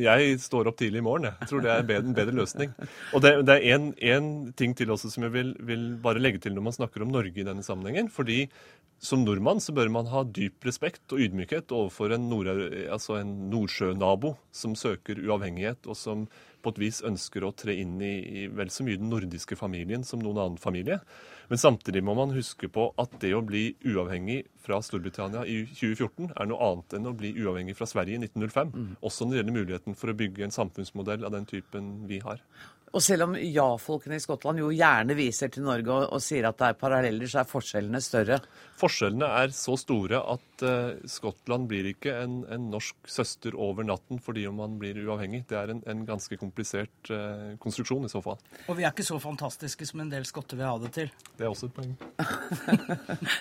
Jeg 0.00 0.36
står 0.42 0.68
opp 0.70 0.76
tidlig 0.78 1.00
i 1.00 1.04
morgen. 1.04 1.30
Jeg 1.40 1.48
tror 1.50 1.64
det 1.64 1.70
er 1.72 1.96
en 1.98 2.14
bedre 2.14 2.34
løsning. 2.36 2.74
Og 3.16 3.24
Det, 3.24 3.32
det 3.48 3.56
er 3.58 3.80
en 4.14 4.28
ting 4.56 4.76
til 4.78 4.92
også 4.92 5.10
som 5.10 5.26
jeg 5.26 5.34
vil, 5.34 5.54
vil, 5.66 5.88
bare 6.02 6.22
legge 6.22 6.42
til 6.42 6.54
når 6.54 6.68
man 6.68 6.76
snakker 6.76 7.02
om 7.02 7.10
Norge 7.10 7.34
i 7.34 7.46
denne 7.46 7.64
sammenhengen. 7.66 8.10
fordi 8.10 8.46
som 9.00 9.22
nordmann 9.24 9.62
så 9.64 9.72
bør 9.72 9.88
man 9.88 10.10
ha 10.12 10.22
dyp 10.28 10.66
respekt 10.68 11.12
og 11.14 11.22
ydmykhet 11.24 11.72
overfor 11.72 12.12
en, 12.12 12.28
nord, 12.28 12.50
altså 12.92 13.16
en 13.16 13.30
nordsjønabo 13.48 14.34
som 14.52 14.74
søker 14.76 15.22
uavhengighet, 15.24 15.88
og 15.88 15.96
som 15.96 16.26
på 16.62 16.72
et 16.74 16.80
vis 16.82 17.00
ønsker 17.06 17.44
å 17.44 17.52
tre 17.56 17.74
inn 17.80 17.98
i, 18.02 18.14
i 18.20 18.46
vel 18.52 18.70
så 18.72 18.84
mye 18.86 19.00
den 19.00 19.10
nordiske 19.12 19.58
familien 19.58 20.04
som 20.06 20.22
noen 20.22 20.38
annen 20.38 20.60
familie. 20.60 21.00
Men 21.50 21.58
samtidig 21.58 22.02
må 22.06 22.14
man 22.14 22.34
huske 22.34 22.68
på 22.70 22.90
at 23.00 23.16
det 23.22 23.32
å 23.34 23.42
bli 23.42 23.72
uavhengig 23.82 24.44
fra 24.62 24.78
Storbritannia 24.84 25.42
i 25.50 25.64
2014 25.66 26.34
er 26.36 26.50
noe 26.50 26.68
annet 26.68 26.98
enn 26.98 27.10
å 27.10 27.14
bli 27.16 27.32
uavhengig 27.40 27.74
fra 27.78 27.88
Sverige 27.90 28.20
i 28.20 28.22
1905. 28.22 28.70
Mm. 28.70 28.92
Også 29.02 29.26
når 29.26 29.32
det 29.32 29.40
gjelder 29.40 29.58
muligheten 29.58 29.98
for 29.98 30.12
å 30.12 30.18
bygge 30.20 30.46
en 30.46 30.54
samfunnsmodell 30.54 31.26
av 31.26 31.34
den 31.34 31.48
typen 31.50 31.90
vi 32.10 32.20
har. 32.22 32.44
Og 32.90 33.02
selv 33.04 33.28
om 33.28 33.36
ja-folkene 33.38 34.18
i 34.18 34.22
Skottland 34.22 34.58
jo 34.58 34.72
gjerne 34.74 35.14
viser 35.14 35.50
til 35.52 35.62
Norge 35.62 35.92
og, 35.94 36.08
og, 36.16 36.22
sier 36.24 36.48
at 36.48 36.58
det 36.58 36.70
er 36.72 36.78
paralleller, 36.80 37.30
så 37.30 37.42
er 37.42 37.50
forskjellene 37.50 38.00
større? 38.02 38.40
Forskjellene 38.80 39.28
er 39.42 39.52
så 39.54 39.76
store 39.78 40.18
at 40.32 40.64
uh, 40.66 40.96
Skottland 41.10 41.68
blir 41.70 41.86
ikke 41.92 42.16
en, 42.24 42.40
en, 42.50 42.66
norsk 42.72 43.10
søster 43.10 43.54
over 43.54 43.86
natten 43.86 44.18
fordi 44.22 44.46
om 44.50 44.58
man 44.58 44.74
blir 44.80 44.98
uavhengig. 45.04 45.44
Det 45.50 45.58
er 45.60 45.74
en, 45.74 45.84
en 45.90 46.02
ganske 46.08 46.38
komplisert 46.40 47.12
uh, 47.14 47.54
konstruksjon 47.62 48.08
i 48.08 48.10
så 48.10 48.22
fall. 48.24 48.40
Og 48.66 48.78
vi 48.78 48.86
er 48.86 48.90
ikke 48.90 49.06
så 49.06 49.20
fantastiske 49.22 49.86
som 49.86 50.02
en 50.02 50.10
del 50.10 50.26
skotter 50.26 50.58
vil 50.58 50.66
ha 50.66 50.74
det 50.82 50.90
til. 50.96 51.14
Det 51.38 51.46
er 51.46 51.52
også 51.52 51.70
et 51.70 51.78
poeng. 51.78 51.94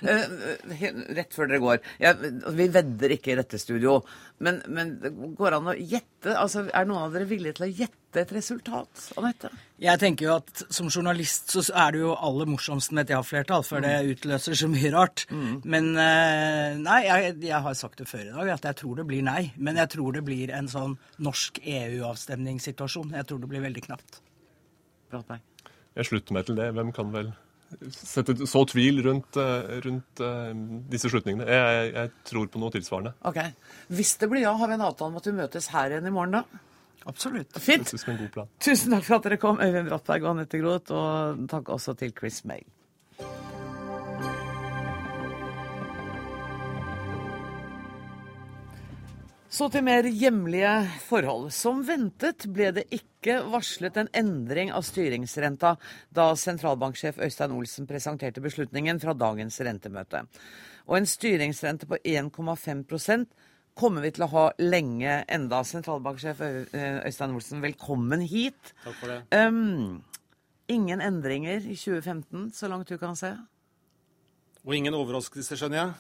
Eh, 0.10 0.84
rett 1.16 1.34
før 1.36 1.50
dere 1.50 1.60
går. 1.62 1.80
Ja, 2.02 2.12
vi 2.16 2.68
vedder 2.72 3.12
ikke 3.14 3.34
i 3.34 3.38
dette 3.38 3.60
studio, 3.62 3.98
men, 4.44 4.62
men 4.72 4.94
det 5.02 5.12
går 5.38 5.58
an 5.58 5.72
å 5.72 5.76
gjette? 5.76 6.34
Altså, 6.34 6.66
er 6.68 6.88
noen 6.88 7.08
av 7.08 7.16
dere 7.16 7.28
villige 7.30 7.58
til 7.60 7.68
å 7.68 7.72
gjette? 7.82 8.09
Et 8.18 8.32
resultat, 8.34 9.02
Anette? 9.20 9.52
Jeg 9.80 10.02
tenker 10.02 10.26
jo 10.26 10.32
at 10.40 10.64
som 10.74 10.90
journalist 10.90 11.54
så 11.54 11.62
er 11.78 11.94
det 11.96 12.02
jo 12.02 12.14
aller 12.16 12.50
morsomst 12.50 12.94
med 12.96 13.06
et 13.06 13.14
ja-flertall, 13.14 13.66
for 13.68 13.80
mm. 13.80 13.86
det 13.86 14.16
utløser 14.16 14.58
så 14.60 14.70
mye 14.72 14.92
rart. 14.96 15.26
Mm. 15.30 15.60
Men 15.70 15.92
eh, 15.94 16.80
nei, 16.82 17.00
jeg, 17.06 17.36
jeg, 17.46 17.62
har 17.68 17.78
sagt 17.78 18.02
det 18.02 18.08
før 18.10 18.26
i 18.26 18.34
dag, 18.34 18.54
at 18.56 18.70
jeg 18.72 18.80
tror 18.82 19.02
det 19.02 19.06
blir 19.10 19.26
nei. 19.26 19.52
Men 19.58 19.80
jeg 19.80 19.94
tror 19.96 20.18
det 20.18 20.24
blir 20.28 20.54
en 20.56 20.72
sånn 20.72 20.98
norsk 21.22 21.62
EU-avstemningssituasjon. 21.64 23.14
Jeg 23.20 23.30
tror 23.30 23.44
det 23.44 23.52
blir 23.52 23.64
veldig 23.68 23.86
knapt. 23.90 24.24
Jeg 25.14 26.10
slutter 26.10 26.36
meg 26.36 26.50
til 26.50 26.60
det. 26.60 26.72
Hvem 26.78 26.92
kan 26.96 27.14
vel 27.14 27.32
sette 27.94 28.34
så 28.50 28.64
tvil 28.66 29.04
rundt, 29.06 29.38
eh, 29.38 29.76
rundt 29.86 30.22
uh, 30.26 30.50
disse 30.90 31.10
slutningene. 31.12 31.46
Jeg, 31.46 31.76
jeg, 31.76 31.92
jeg, 31.94 32.12
tror 32.32 32.50
på 32.50 32.62
noe 32.62 32.74
tilsvarende. 32.74 33.14
Ok. 33.30 33.40
Hvis 33.94 34.16
det 34.22 34.30
blir 34.32 34.46
ja, 34.48 34.56
har 34.58 34.72
vi 34.72 34.78
en 34.78 34.88
avtale 34.88 35.14
om 35.14 35.20
at 35.22 35.30
vi 35.30 35.36
møtes 35.38 35.70
her 35.74 35.94
igjen 35.94 36.10
i 36.10 36.14
morgen, 36.16 36.40
da? 36.40 36.66
Absolutt. 37.06 37.56
Fint. 37.62 37.94
Tusen 38.60 38.92
takk 38.92 39.06
for 39.06 39.20
at 39.20 39.30
dere 39.30 39.40
kom, 39.42 39.62
Øyvind 39.64 39.88
Brattberg 39.88 40.26
og 40.26 40.36
Anette 40.36 40.60
Groth. 40.60 40.92
Og 40.92 41.48
takk 41.52 41.72
også 41.78 41.96
til 42.00 42.14
Chris 42.18 42.44
May. 42.46 42.66
Så 49.50 49.66
til 49.74 49.82
mer 49.82 50.06
hjemlige 50.06 50.72
forhold. 51.08 51.50
Som 51.52 51.82
ventet 51.88 52.46
ble 52.54 52.70
det 52.78 52.84
ikke 52.94 53.40
varslet 53.50 53.98
en 53.98 54.12
endring 54.16 54.70
av 54.72 54.86
styringsrenta 54.86 55.74
da 56.16 56.28
sentralbanksjef 56.38 57.18
Øystein 57.26 57.56
Olsen 57.58 57.90
presenterte 57.90 58.44
beslutningen 58.46 59.02
fra 59.02 59.16
dagens 59.18 59.58
rentemøte. 59.66 60.22
Og 60.86 61.00
en 61.00 61.10
styringsrente 61.10 61.90
på 61.90 61.98
1,5 61.98 63.26
kommer 63.80 64.04
vi 64.04 64.12
til 64.16 64.26
å 64.26 64.32
ha 64.34 64.46
lenge 64.60 65.22
enda. 65.32 65.62
Sentralbanksjef 65.68 66.42
Øystein 66.44 67.36
Olsen, 67.36 67.64
velkommen 67.64 68.26
hit. 68.28 68.74
Takk 68.84 68.98
for 69.00 69.14
det. 69.14 69.20
Um, 69.36 70.02
ingen 70.72 71.04
endringer 71.04 71.64
i 71.64 71.78
2015, 71.80 72.50
så 72.58 72.70
langt 72.72 72.92
du 72.92 73.00
kan 73.00 73.16
se? 73.20 73.32
Og 74.66 74.76
ingen 74.76 74.98
overraskelse, 74.98 75.58
skjønner 75.60 75.82
jeg. 75.82 75.96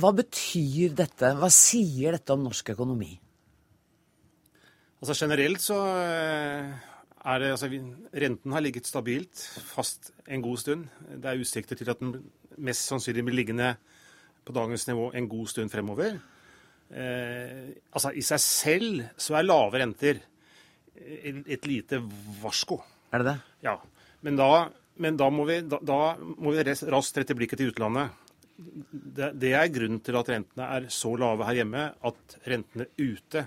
Hva 0.00 0.10
betyr 0.16 0.96
dette? 0.96 1.34
Hva 1.38 1.52
sier 1.52 2.16
dette 2.16 2.34
om 2.34 2.42
norsk 2.46 2.72
økonomi? 2.74 3.12
Altså 5.04 5.14
Generelt 5.20 5.60
så 5.60 5.76
eh, 6.00 6.70
er 7.28 7.42
det 7.42 7.50
altså, 7.52 7.68
Renten 8.24 8.54
har 8.56 8.64
ligget 8.64 8.88
stabilt, 8.88 9.42
fast 9.68 10.14
en 10.24 10.42
god 10.42 10.62
stund. 10.64 10.88
Det 11.12 11.28
er 11.28 11.44
utsikter 11.44 11.78
til 11.78 11.92
at 11.92 12.00
den 12.00 12.16
mest 12.56 12.88
sannsynlig 12.88 13.26
blir 13.28 13.42
liggende 13.42 13.74
på 14.44 14.54
dagens 14.56 14.88
nivå 14.88 15.10
en 15.12 15.28
god 15.28 15.52
stund 15.52 15.70
fremover 15.72 16.16
altså 16.94 18.12
I 18.14 18.22
seg 18.22 18.40
selv 18.42 19.00
så 19.18 19.34
er 19.38 19.46
lave 19.48 19.80
renter 19.82 20.20
et 20.94 21.66
lite 21.66 21.98
varsko. 22.42 22.78
Er 23.10 23.22
det 23.22 23.32
det? 23.32 23.36
Ja. 23.66 23.78
Men 24.24 24.38
da, 24.38 24.50
men 25.02 25.18
da 25.18 25.28
må 25.30 25.46
vi, 25.48 25.60
da, 25.66 25.80
da 25.82 25.98
må 26.20 26.54
vi 26.54 26.64
raskt 26.64 27.18
rette 27.20 27.36
blikket 27.36 27.60
til 27.60 27.72
utlandet. 27.72 28.14
Det, 28.54 29.32
det, 29.42 29.52
er 29.58 29.72
grunnen 29.74 30.00
til 30.04 30.16
at 30.18 30.30
rentene 30.30 30.66
er 30.76 30.88
så 30.94 31.10
lave 31.18 31.46
her 31.48 31.58
hjemme 31.58 31.88
at 32.06 32.36
rentene 32.46 32.86
ute 33.00 33.46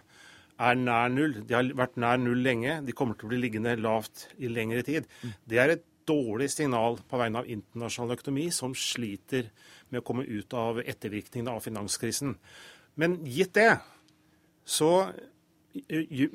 er 0.57 0.79
nær 0.79 1.12
null. 1.13 1.38
De 1.47 1.55
har 1.55 1.69
vært 1.77 1.99
nær 2.01 2.19
null 2.19 2.41
lenge. 2.43 2.81
De 2.83 2.95
kommer 2.95 3.17
til 3.17 3.29
å 3.29 3.31
bli 3.31 3.41
liggende 3.45 3.77
lavt 3.79 4.27
i 4.41 4.51
lengre 4.51 4.83
tid. 4.88 5.07
Det 5.47 5.62
er 5.62 5.77
et 5.77 5.86
dårlig 6.07 6.49
signal 6.51 6.99
på 7.07 7.19
vegne 7.19 7.43
av 7.43 7.51
internasjonal 7.51 8.15
økonomi, 8.15 8.47
som 8.55 8.75
sliter 8.77 9.49
med 9.91 10.01
å 10.01 10.07
komme 10.07 10.25
ut 10.27 10.53
av 10.57 10.79
ettervirkningene 10.83 11.53
av 11.53 11.63
finanskrisen. 11.63 12.36
Men 12.97 13.19
gitt 13.25 13.53
det, 13.57 13.77
så 14.65 15.12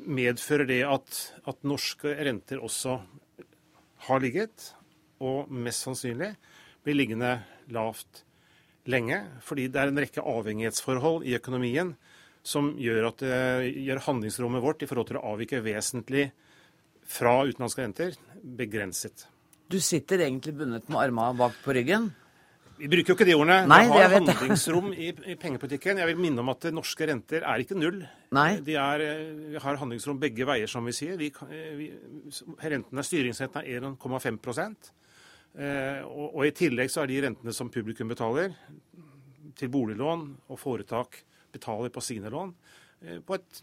medfører 0.06 0.68
det 0.68 0.82
at, 0.86 1.18
at 1.50 1.66
norske 1.66 2.14
renter 2.14 2.62
også 2.62 3.00
har 4.06 4.22
ligget, 4.22 4.70
og 5.22 5.50
mest 5.50 5.86
sannsynlig 5.86 6.32
blir 6.82 6.98
liggende 6.98 7.36
lavt 7.74 8.22
lenge. 8.90 9.20
Fordi 9.42 9.68
det 9.70 9.82
er 9.82 9.90
en 9.90 10.02
rekke 10.02 10.24
avhengighetsforhold 10.26 11.26
i 11.26 11.36
økonomien 11.38 11.94
som 12.42 12.72
gjør, 12.78 13.10
at 13.12 13.22
det 13.22 13.74
gjør 13.86 14.02
handlingsrommet 14.08 14.64
vårt 14.64 14.82
i 14.82 14.88
forhold 14.90 15.10
til 15.10 15.20
å 15.20 15.26
avvike 15.34 15.62
vesentlig 15.62 16.30
fra 17.06 17.40
utenlandske 17.46 17.84
renter 17.84 18.18
begrenset. 18.42 19.26
Du 19.70 19.78
sitter 19.82 20.24
egentlig 20.26 20.56
bundet 20.58 20.88
med 20.90 21.00
armene 21.00 21.38
bak 21.38 21.54
på 21.64 21.74
ryggen? 21.76 22.10
Vi 22.82 22.88
bruker 22.90 23.12
jo 23.12 23.14
ikke 23.14 23.26
de 23.28 23.34
ordene. 23.38 23.56
Nei, 23.70 23.84
vi 23.86 24.00
har 24.02 24.10
det 24.10 24.34
handlingsrom 24.34 24.88
i, 24.90 25.12
i 25.30 25.36
pengepolitikken. 25.38 26.00
Jeg 26.02 26.08
vil 26.08 26.18
minne 26.18 26.42
om 26.42 26.48
at 26.50 26.64
norske 26.74 27.06
renter 27.06 27.44
er 27.46 27.62
ikke 27.62 27.76
null. 27.78 28.00
Nei. 28.34 28.48
De 28.66 28.74
er, 28.74 29.04
eh, 29.06 29.20
vi 29.52 29.60
har 29.62 29.78
handlingsrom 29.78 30.18
begge 30.18 30.48
veier, 30.48 30.66
som 30.70 30.88
vi 30.90 30.94
sier. 30.96 31.14
Vi, 31.20 31.28
vi, 31.78 31.86
renten 32.58 32.98
er, 32.98 33.06
styringsrenten 33.06 33.62
er 33.62 33.86
1,5 33.86 34.66
eh, 34.66 36.02
og, 36.08 36.26
og 36.26 36.42
i 36.48 36.54
tillegg 36.58 36.90
så 36.90 37.04
er 37.04 37.12
de 37.12 37.20
rentene 37.28 37.54
som 37.54 37.70
publikum 37.70 38.10
betaler 38.10 38.56
til 39.54 39.70
boliglån 39.70 40.26
og 40.50 40.58
foretak 40.58 41.22
betaler 41.54 41.94
på 41.94 42.02
sine 42.02 42.34
lån, 42.34 42.50
eh, 43.06 43.22
på 43.22 43.38
et 43.38 43.62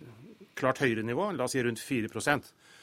klart 0.55 0.79
høyere 0.85 1.03
nivå, 1.03 1.33
la 1.35 1.43
oss 1.43 1.57
si 1.57 1.65
rundt 1.65 1.83
4 1.83 2.07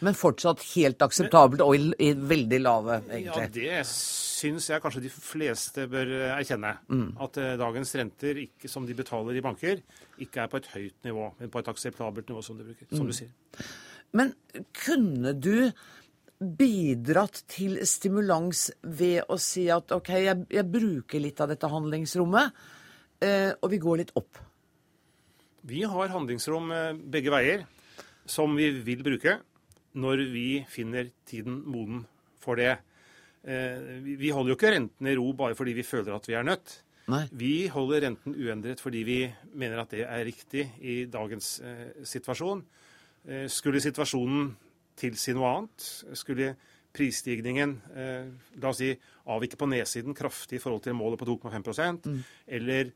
Men 0.05 0.13
fortsatt 0.19 0.61
helt 0.75 1.01
akseptabelt 1.01 1.63
og 1.65 1.73
i, 1.77 1.81
i 2.05 2.11
veldig 2.13 2.59
lave, 2.61 2.99
egentlig. 3.09 3.47
Ja, 3.65 3.79
det 3.81 3.87
syns 3.89 4.67
jeg 4.69 4.83
kanskje 4.85 5.01
de 5.07 5.13
fleste 5.15 5.87
bør 5.89 6.11
erkjenne. 6.37 6.75
Mm. 6.93 7.07
At 7.25 7.39
eh, 7.41 7.55
dagens 7.57 7.95
renter 7.97 8.41
ikke, 8.43 8.69
som 8.69 8.85
de 8.85 8.97
betaler 8.99 9.39
i 9.39 9.45
banker, 9.45 9.81
ikke 10.21 10.43
er 10.45 10.51
på 10.53 10.61
et 10.61 10.69
høyt 10.75 11.09
nivå, 11.09 11.31
men 11.41 11.53
på 11.53 11.63
et 11.63 11.71
akseptabelt 11.73 12.29
nivå, 12.29 12.43
som 12.45 12.59
du, 12.61 12.65
bruker, 12.69 12.91
som 12.93 13.07
Mm. 13.07 13.13
du 13.13 13.17
sier. 13.17 13.31
Men 14.17 14.35
kunne 14.85 15.33
du 15.33 15.71
bidratt 16.37 17.41
til 17.49 17.79
stimulans 17.89 18.67
ved 18.85 19.23
å 19.33 19.39
si 19.41 19.65
at 19.73 19.93
OK, 19.97 20.11
jeg, 20.21 20.45
jeg 20.53 20.69
bruker 20.69 21.23
litt 21.25 21.41
av 21.41 21.49
dette 21.49 21.71
handlingsrommet, 21.73 22.53
eh, 23.25 23.55
og 23.57 23.73
vi 23.73 23.81
går 23.81 24.03
litt 24.03 24.13
opp? 24.21 24.43
Vi 25.67 25.81
har 25.89 26.13
handlingsrom 26.13 26.69
eh, 26.77 26.93
begge 27.17 27.33
veier, 27.33 27.65
som 28.29 28.53
vi 28.59 28.69
vil 28.85 29.01
bruke 29.07 29.39
når 29.97 30.23
vi 30.33 30.49
finner 30.69 31.09
tiden 31.27 31.63
moden 31.67 32.05
for 32.43 32.57
det. 32.61 32.77
Eh, 33.47 33.79
vi- 34.05 34.31
holder 34.35 34.53
jo 34.53 34.57
ikke 34.59 34.73
renten 34.75 35.07
i 35.07 35.15
ro 35.17 35.33
bare 35.33 35.55
fordi 35.55 35.73
vi 35.75 35.83
føler 35.87 36.15
at 36.17 36.27
vi 36.29 36.35
er 36.35 36.43
nødt. 36.45 36.83
Nei. 37.09 37.29
Vi 37.33 37.67
holder 37.71 38.03
renten 38.03 38.35
uendret 38.35 38.81
fordi 38.83 39.03
vi 39.07 39.19
mener 39.55 39.79
at 39.81 39.91
det 39.91 40.01
er 40.05 40.25
riktig 40.27 40.65
i 40.83 41.05
dagens 41.07 41.61
eh, 41.61 41.93
situasjon. 42.05 42.65
Eh, 43.29 43.47
skulle 43.49 43.81
situasjonen 43.81 44.57
tilsi 44.97 45.33
noe 45.37 45.47
annet, 45.57 45.87
skulle 46.17 46.57
prisstigningen 46.97 47.77
eh, 47.95 48.27
la 48.61 48.69
oss 48.73 48.79
si, 48.81 48.91
avvike 49.29 49.57
på 49.61 49.69
nedsiden 49.69 50.15
kraftig 50.17 50.57
i 50.59 50.63
forhold 50.63 50.83
til 50.87 50.95
målet 50.99 51.19
på 51.21 51.27
2,5 51.29 52.03
Mm. 52.07 52.23
eller 52.49 52.93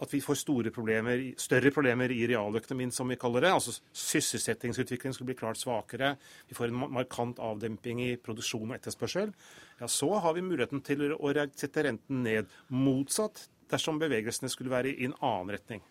at 0.00 0.12
vi 0.14 0.20
får 0.24 0.38
store 0.40 0.70
problemer, 0.72 1.20
større 1.40 1.70
problemer 1.74 2.12
i 2.12 2.22
realøkonomien, 2.30 2.92
som 2.94 3.08
vi 3.08 3.18
kaller 3.20 3.44
det. 3.44 3.52
altså 3.52 3.74
Sysselsettingsutviklingen 3.92 5.14
skulle 5.14 5.32
bli 5.32 5.38
klart 5.38 5.60
svakere. 5.60 6.14
Vi 6.48 6.56
får 6.56 6.70
en 6.70 6.86
markant 6.94 7.38
avdemping 7.38 8.00
i 8.04 8.14
produksjon 8.16 8.70
og 8.70 8.78
etterspørsel. 8.78 9.34
Ja, 9.80 9.86
Så 9.86 10.08
har 10.20 10.32
vi 10.34 10.40
muligheten 10.46 10.80
til 10.80 11.12
å 11.12 11.34
sette 11.54 11.84
renten 11.84 12.22
ned. 12.22 12.46
Motsatt 12.70 13.48
dersom 13.70 13.98
bevegelsene 13.98 14.48
skulle 14.48 14.70
være 14.70 14.94
i 14.94 15.04
en 15.08 15.14
annen 15.20 15.52
retning. 15.56 15.84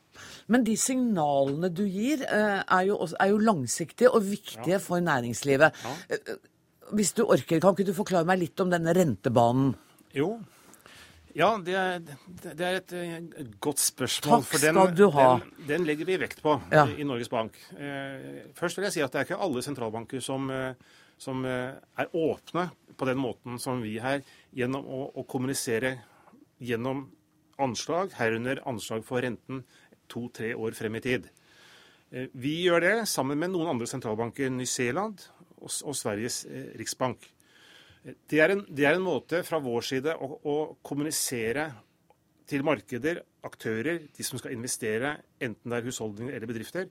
Men 0.48 0.64
de 0.64 0.78
signalene 0.80 1.70
du 1.70 1.84
gir, 1.86 2.24
eh, 2.24 2.64
er 2.64 2.84
jo, 2.88 2.98
også, 2.98 3.16
er 3.20 3.28
jo 3.34 3.38
langsiktige 3.38 4.12
og 4.14 4.24
viktige 4.24 4.80
for 4.80 5.00
næringslivet. 5.00 5.74
Eh, 6.10 6.18
eh, 6.28 6.36
Hvis 6.94 7.14
du 7.14 7.24
orker, 7.26 7.60
kan 7.60 7.74
ikke 7.74 7.88
du 7.88 7.94
forklare 7.94 8.26
meg 8.26 8.40
litt 8.40 8.60
om 8.60 8.70
denne 8.70 8.94
rentebanen? 8.94 9.76
Jo. 10.14 10.40
Ja, 11.36 11.50
det 11.60 11.74
er, 11.76 11.98
det 12.56 12.64
er 12.64 12.78
et, 12.80 12.94
et 12.96 13.56
godt 13.60 13.82
spørsmål. 13.84 14.46
Takk 14.46 14.60
skal 14.62 14.94
du 14.96 15.10
ha. 15.12 15.26
Den, 15.42 15.66
den 15.68 15.88
legger 15.90 16.08
vi 16.08 16.16
vekt 16.22 16.40
på 16.46 16.54
Ja. 16.72 16.86
i 16.88 17.04
Norges 17.04 17.28
Bank. 17.30 17.58
Eh, 17.76 18.46
først 18.56 18.78
vil 18.80 18.88
jeg 18.88 18.96
si 18.96 19.04
at 19.04 19.12
det 19.12 19.20
er 19.20 19.28
ikke 19.28 19.42
alle 19.44 19.64
sentralbanker 19.66 20.24
som, 20.24 20.48
eh, 20.50 20.78
som 21.20 21.44
eh, 21.46 21.74
er 22.00 22.14
åpne 22.16 22.70
på 22.96 23.10
den 23.10 23.20
måten 23.20 23.60
som 23.60 23.82
vi 23.84 23.98
her, 24.00 24.24
gjennom 24.56 24.88
å, 24.88 25.02
å 25.12 25.26
kommunisere 25.28 25.98
gjennom 26.64 27.10
anslag, 27.60 28.14
herunder 28.16 28.62
anslag 28.68 29.04
for 29.04 29.20
renten 29.24 29.66
to-tre 30.12 30.54
år 30.56 30.72
frem 30.78 30.96
i 30.96 31.04
tid. 31.04 31.28
Eh, 32.16 32.30
Vi 32.32 32.62
gjør 32.64 32.80
det 32.88 32.96
sammen 33.12 33.40
med 33.44 33.52
noen 33.52 33.74
andre 33.76 33.88
sentralbanker, 33.92 34.48
New 34.56 34.66
Zealand 34.72 35.28
og, 35.60 35.68
og 35.84 35.96
Sveriges 36.00 36.46
eh, 36.48 36.72
riksbank. 36.80 37.28
Det 38.06 38.38
er, 38.38 38.54
en, 38.54 38.62
det 38.70 38.86
er 38.86 39.00
en 39.00 39.06
måte 39.06 39.42
fra 39.48 39.58
vår 39.64 39.86
side 39.88 40.14
å, 40.22 40.28
å 40.46 40.56
kommunisere 40.86 41.72
til 42.46 42.62
markeder, 42.66 43.24
aktører, 43.46 44.04
de 44.14 44.26
som 44.26 44.38
skal 44.38 44.54
investere, 44.54 45.16
enten 45.42 45.72
det 45.72 45.80
er 45.80 45.88
husholdninger 45.88 46.36
eller 46.38 46.50
bedrifter, 46.50 46.88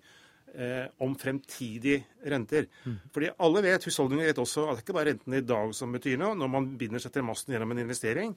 eh, 0.55 0.87
om 1.07 1.15
fremtidige 1.19 2.03
renter. 2.31 2.67
Fordi 3.15 3.31
alle 3.47 3.63
vet, 3.63 3.87
husholdninger 3.87 4.33
vet 4.33 4.43
også 4.43 4.67
at 4.67 4.75
det 4.75 4.83
er 4.83 4.87
ikke 4.87 4.99
bare 4.99 5.13
rentene 5.13 5.39
i 5.39 5.47
dag 5.47 5.75
som 5.79 5.95
betyr 5.95 6.19
noe 6.19 6.35
når 6.39 6.51
man 6.51 6.71
binder 6.79 7.03
seg 7.03 7.15
til 7.15 7.27
masten 7.27 7.55
gjennom 7.55 7.75
en 7.75 7.85
investering. 7.85 8.35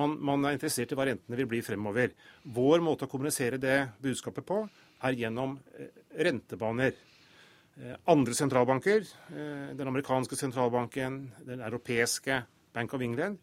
Man, 0.00 0.16
man 0.24 0.44
er 0.48 0.56
interessert 0.56 0.90
i 0.90 0.98
hva 0.98 1.06
rentene 1.06 1.38
vil 1.38 1.50
bli 1.50 1.60
fremover. 1.62 2.16
Vår 2.56 2.82
måte 2.82 3.06
å 3.06 3.10
kommunisere 3.10 3.60
det 3.62 3.78
budskapet 4.02 4.46
på 4.48 4.64
er 5.04 5.20
gjennom 5.20 5.58
eh, 5.78 5.92
rentebaner. 6.24 6.96
Eh, 7.80 7.96
Andre 8.06 8.34
sentralbanker, 8.34 9.02
eh, 9.34 9.74
den 9.74 9.88
amerikanske 9.88 10.36
sentralbanken, 10.36 11.30
den 11.46 11.60
europeiske 11.60 12.44
Bank 12.72 12.94
of 12.94 13.02
England, 13.02 13.38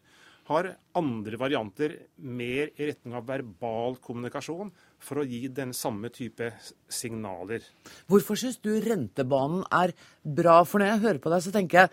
har 0.48 0.76
andre 0.98 1.38
varianter 1.38 1.94
mer 2.16 2.72
i 2.74 2.88
retning 2.88 3.14
av 3.14 3.26
verbal 3.28 3.98
kommunikasjon 4.02 4.72
for 4.98 5.20
å 5.20 5.26
gi 5.28 5.46
den 5.48 5.72
samme 5.72 6.10
type 6.10 6.48
signaler. 6.88 7.62
Hvorfor 8.10 8.40
syns 8.40 8.58
du 8.58 8.72
rentebanen 8.80 9.62
er 9.70 9.92
bra? 10.24 10.64
For 10.64 10.82
når 10.82 10.86
jeg 10.86 11.04
hører 11.04 11.22
på 11.22 11.30
deg, 11.30 11.44
så 11.44 11.54
tenker 11.54 11.84
jeg 11.84 11.90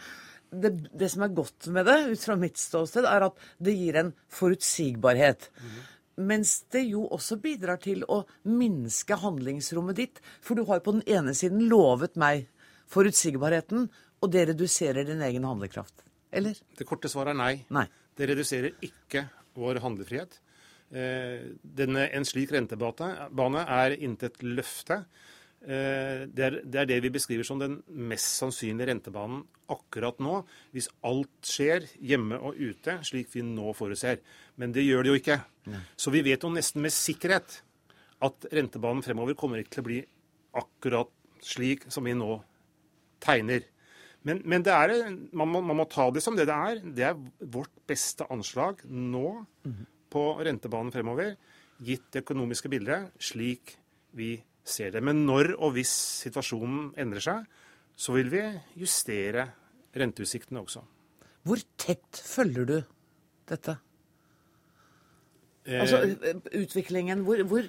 det, 0.49 0.71
det 0.97 1.11
som 1.11 1.27
er 1.27 1.35
godt 1.37 1.67
med 1.69 1.85
det, 1.85 1.99
ut 2.09 2.25
fra 2.25 2.35
mitt 2.35 2.57
ståsted, 2.57 3.05
er 3.05 3.27
at 3.27 3.37
det 3.61 3.75
gir 3.77 3.99
en 4.01 4.13
forutsigbarhet. 4.33 5.51
Mens 6.19 6.65
det 6.73 6.83
jo 6.89 7.05
også 7.15 7.37
bidrar 7.39 7.79
til 7.83 8.03
å 8.11 8.21
minske 8.49 9.15
handlingsrommet 9.21 9.99
ditt. 9.99 10.21
For 10.43 10.59
du 10.59 10.65
har 10.67 10.83
på 10.83 10.97
den 10.97 11.05
ene 11.07 11.35
siden 11.37 11.67
lovet 11.71 12.19
meg 12.19 12.49
forutsigbarheten, 12.91 13.87
og 14.19 14.31
det 14.33 14.49
reduserer 14.51 15.07
din 15.07 15.23
egen 15.23 15.47
handlekraft. 15.47 16.03
Eller? 16.35 16.59
Det 16.77 16.87
korte 16.87 17.09
svaret 17.11 17.33
er 17.33 17.39
nei. 17.39 17.53
Nei. 17.73 17.85
Det 18.19 18.27
reduserer 18.29 18.75
ikke 18.83 19.23
vår 19.57 19.79
handlefrihet. 19.83 20.39
Eh, 20.89 21.53
Denne, 21.61 22.07
en 22.11 22.25
slik 22.27 22.51
rentebane 22.53 23.63
er 23.63 23.95
intet 23.95 24.41
løfte. 24.43 25.03
Eh, 25.61 26.25
Det 26.31 26.43
er, 26.45 26.61
det 26.63 26.79
er 26.79 26.85
det 26.87 26.99
vi 27.03 27.09
beskriver 27.11 27.43
som 27.43 27.59
den 27.59 27.81
mest 27.87 28.39
sannsynlige 28.39 28.87
rentebanen 28.87 29.41
akkurat 29.69 30.19
nå, 30.23 30.43
hvis 30.73 30.87
alt 31.03 31.29
skjer 31.45 31.85
hjemme 31.99 32.39
og 32.39 32.55
ute, 32.57 32.95
slik 33.03 33.27
vi 33.33 33.43
nå 33.43 33.73
forutser. 33.75 34.21
Men 34.57 34.71
det 34.71 34.85
gjør 34.87 35.03
det 35.03 35.11
jo 35.11 35.19
ikke. 35.19 35.39
Så 35.99 36.11
vi 36.15 36.23
vet 36.25 36.41
jo 36.43 36.49
nesten 36.49 36.81
med 36.81 36.95
sikkerhet 36.95 37.59
at 38.25 38.47
rentebanen 38.51 39.03
fremover 39.03 39.35
kommer 39.37 39.59
ikke 39.61 39.75
til 39.77 39.83
å 39.83 39.89
bli 39.89 39.99
akkurat 40.59 41.11
slik 41.45 41.85
som 41.91 42.07
vi 42.07 42.15
nå 42.17 42.39
tegner. 43.23 43.63
Men, 44.27 44.41
men 44.43 44.63
det 44.63 44.73
er, 44.73 44.91
man, 45.31 45.47
må, 45.47 45.61
man 45.63 45.77
må 45.79 45.85
ta 45.87 46.09
det 46.11 46.23
som 46.23 46.35
det 46.35 46.47
det 46.49 46.55
er. 46.55 46.81
Det 46.83 47.05
er 47.07 47.19
vårt 47.51 47.71
beste 47.87 48.25
anslag 48.31 48.81
nå 48.87 49.45
på 50.11 50.23
rentebanen 50.43 50.91
fremover, 50.91 51.35
gitt 51.79 52.09
det 52.11 52.23
økonomiske 52.25 52.71
bildet 52.71 53.11
slik 53.21 53.77
vi 54.17 54.33
ser 54.65 54.91
det. 54.93 55.01
Men 55.03 55.25
når 55.27 55.53
og 55.57 55.73
hvis 55.77 55.91
situasjonen 56.25 56.93
endrer 56.99 57.23
seg, 57.23 57.45
så 57.99 58.15
vil 58.15 58.29
vi 58.31 58.41
justere 58.79 59.47
renteutsiktene 59.95 60.61
også. 60.61 60.83
Hvor 61.47 61.61
tett 61.79 62.19
følger 62.23 62.67
du 62.67 62.75
dette? 63.49 63.77
Eh, 65.65 65.79
Altså 65.81 66.03
utviklingen 66.55 67.23
hvor, 67.25 67.41
hvor, 67.49 67.65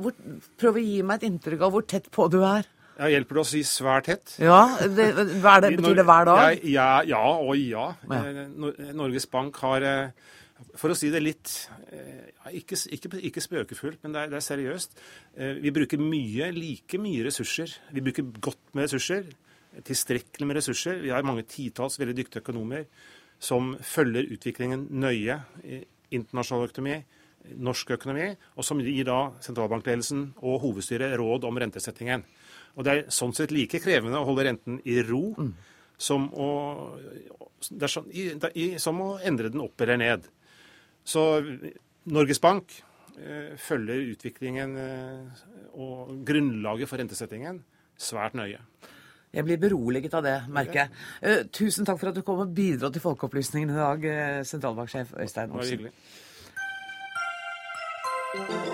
hvor 0.00 0.14
Prøv 0.60 0.78
å 0.80 0.82
gi 0.82 1.02
meg 1.06 1.20
et 1.22 1.28
inntrykk 1.30 1.62
av 1.66 1.76
hvor 1.76 1.84
tett 1.88 2.08
på 2.12 2.26
du 2.32 2.40
er. 2.44 2.66
ja, 2.98 3.10
hjelper 3.12 3.38
det 3.38 3.42
å 3.42 3.48
si 3.48 3.62
svært 3.68 4.08
tett? 4.10 4.34
Ja, 4.42 4.62
det, 4.80 5.10
det, 5.16 5.26
Betyr 5.76 6.00
det 6.00 6.06
hver 6.08 6.24
dag? 6.28 6.64
Ja, 6.64 7.02
ja 7.06 7.22
og 7.36 7.54
ja. 7.60 7.90
Ja. 8.10 8.22
Eh, 8.24 8.92
Norges 8.96 9.28
Bank 9.30 9.56
har 9.64 9.84
eh, 9.84 10.10
For 10.76 10.92
å 10.92 10.96
si 10.98 11.10
det 11.12 11.20
litt 11.22 11.52
eh, 11.70 11.75
ikke, 12.56 12.76
ikke, 12.96 13.10
ikke 13.30 13.42
spøkefullt, 13.44 14.00
men 14.02 14.14
det 14.14 14.22
er, 14.22 14.30
det 14.32 14.38
er 14.40 14.46
seriøst. 14.46 14.96
Eh, 15.36 15.58
Vi 15.62 15.70
bruker 15.70 16.00
mye, 16.02 16.50
like 16.52 16.98
mye 16.98 17.26
ressurser. 17.28 17.76
Vi 17.94 18.02
bruker 18.04 18.26
godt 18.40 18.74
med 18.74 18.88
ressurser. 18.88 19.28
Tilstrekkelig 19.86 20.46
med 20.48 20.56
ressurser. 20.56 21.02
Vi 21.02 21.12
har 21.12 21.22
mange 21.26 21.44
titalls 21.46 21.98
veldig 22.00 22.16
dyktige 22.16 22.42
økonomer 22.42 22.86
som 23.38 23.74
følger 23.84 24.30
utviklingen 24.32 24.86
nøye 24.96 25.36
i 25.64 25.82
internasjonal 26.16 26.70
økonomi, 26.70 26.96
norsk 27.60 27.90
økonomi, 27.98 28.30
og 28.56 28.64
som 28.64 28.80
gir 28.80 29.04
da 29.06 29.18
sentralbankledelsen 29.44 30.22
og 30.40 30.62
hovedstyret 30.64 31.14
råd 31.20 31.44
om 31.44 31.58
rentesettingen. 31.60 32.24
Og 32.76 32.84
Det 32.84 32.92
er 32.92 33.10
sånn 33.12 33.34
sett 33.36 33.52
like 33.52 33.78
krevende 33.80 34.18
å 34.18 34.24
holde 34.28 34.46
renten 34.48 34.80
i 34.84 34.98
ro 35.04 35.34
som, 35.98 36.26
å, 36.32 36.48
sånn, 37.60 38.08
i, 38.12 38.26
i, 38.54 38.66
som 38.82 38.98
å 39.00 39.18
endre 39.24 39.48
den 39.52 39.62
opp 39.64 39.80
eller 39.80 40.00
ned. 40.00 40.26
Så 41.06 41.22
Norges 42.10 42.42
Bank 42.42 42.74
eh, 43.18 43.54
følger 43.60 44.12
utviklingen 44.12 44.76
eh, 44.82 45.46
og 45.74 46.12
grunnlaget 46.26 46.90
for 46.90 47.02
rentesettingen 47.02 47.62
svært 47.96 48.36
nøye. 48.38 48.60
Jeg 49.36 49.44
blir 49.44 49.60
beroliget 49.60 50.14
av 50.16 50.22
det, 50.24 50.36
merker 50.48 50.78
jeg. 50.80 50.92
Uh, 51.20 51.42
tusen 51.52 51.84
takk 51.84 51.98
for 52.00 52.08
at 52.08 52.16
du 52.16 52.22
kom 52.24 52.40
og 52.40 52.54
bidro 52.56 52.88
til 52.92 53.04
folkeopplysningen 53.04 53.74
i 53.74 53.76
dag, 53.76 54.06
sentralbanksjef 54.48 55.12
Øystein 55.20 55.52
Olsen. 55.52 55.90
Og 58.36 58.65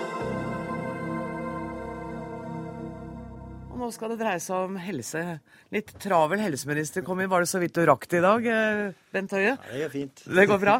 nå 3.83 3.91
skal 3.93 4.13
det 4.13 4.19
dreie 4.21 4.41
seg 4.41 4.69
om 4.69 4.77
helse. 4.79 5.21
Litt 5.75 5.93
travel 6.01 6.41
helseminister 6.43 7.03
kom 7.05 7.21
inn. 7.21 7.31
Var 7.31 7.43
det 7.43 7.51
så 7.51 7.61
vidt 7.61 7.75
du 7.75 7.83
rakk 7.87 8.07
det 8.09 8.21
i 8.21 8.25
dag, 8.25 8.49
eh, 8.49 8.83
Bent 9.13 9.35
Høie? 9.35 9.53
Ja, 9.53 9.71
det 9.71 9.81
går 9.83 9.93
fint. 9.93 10.25
Det 10.39 10.49
går 10.49 10.61
bra. 10.61 10.75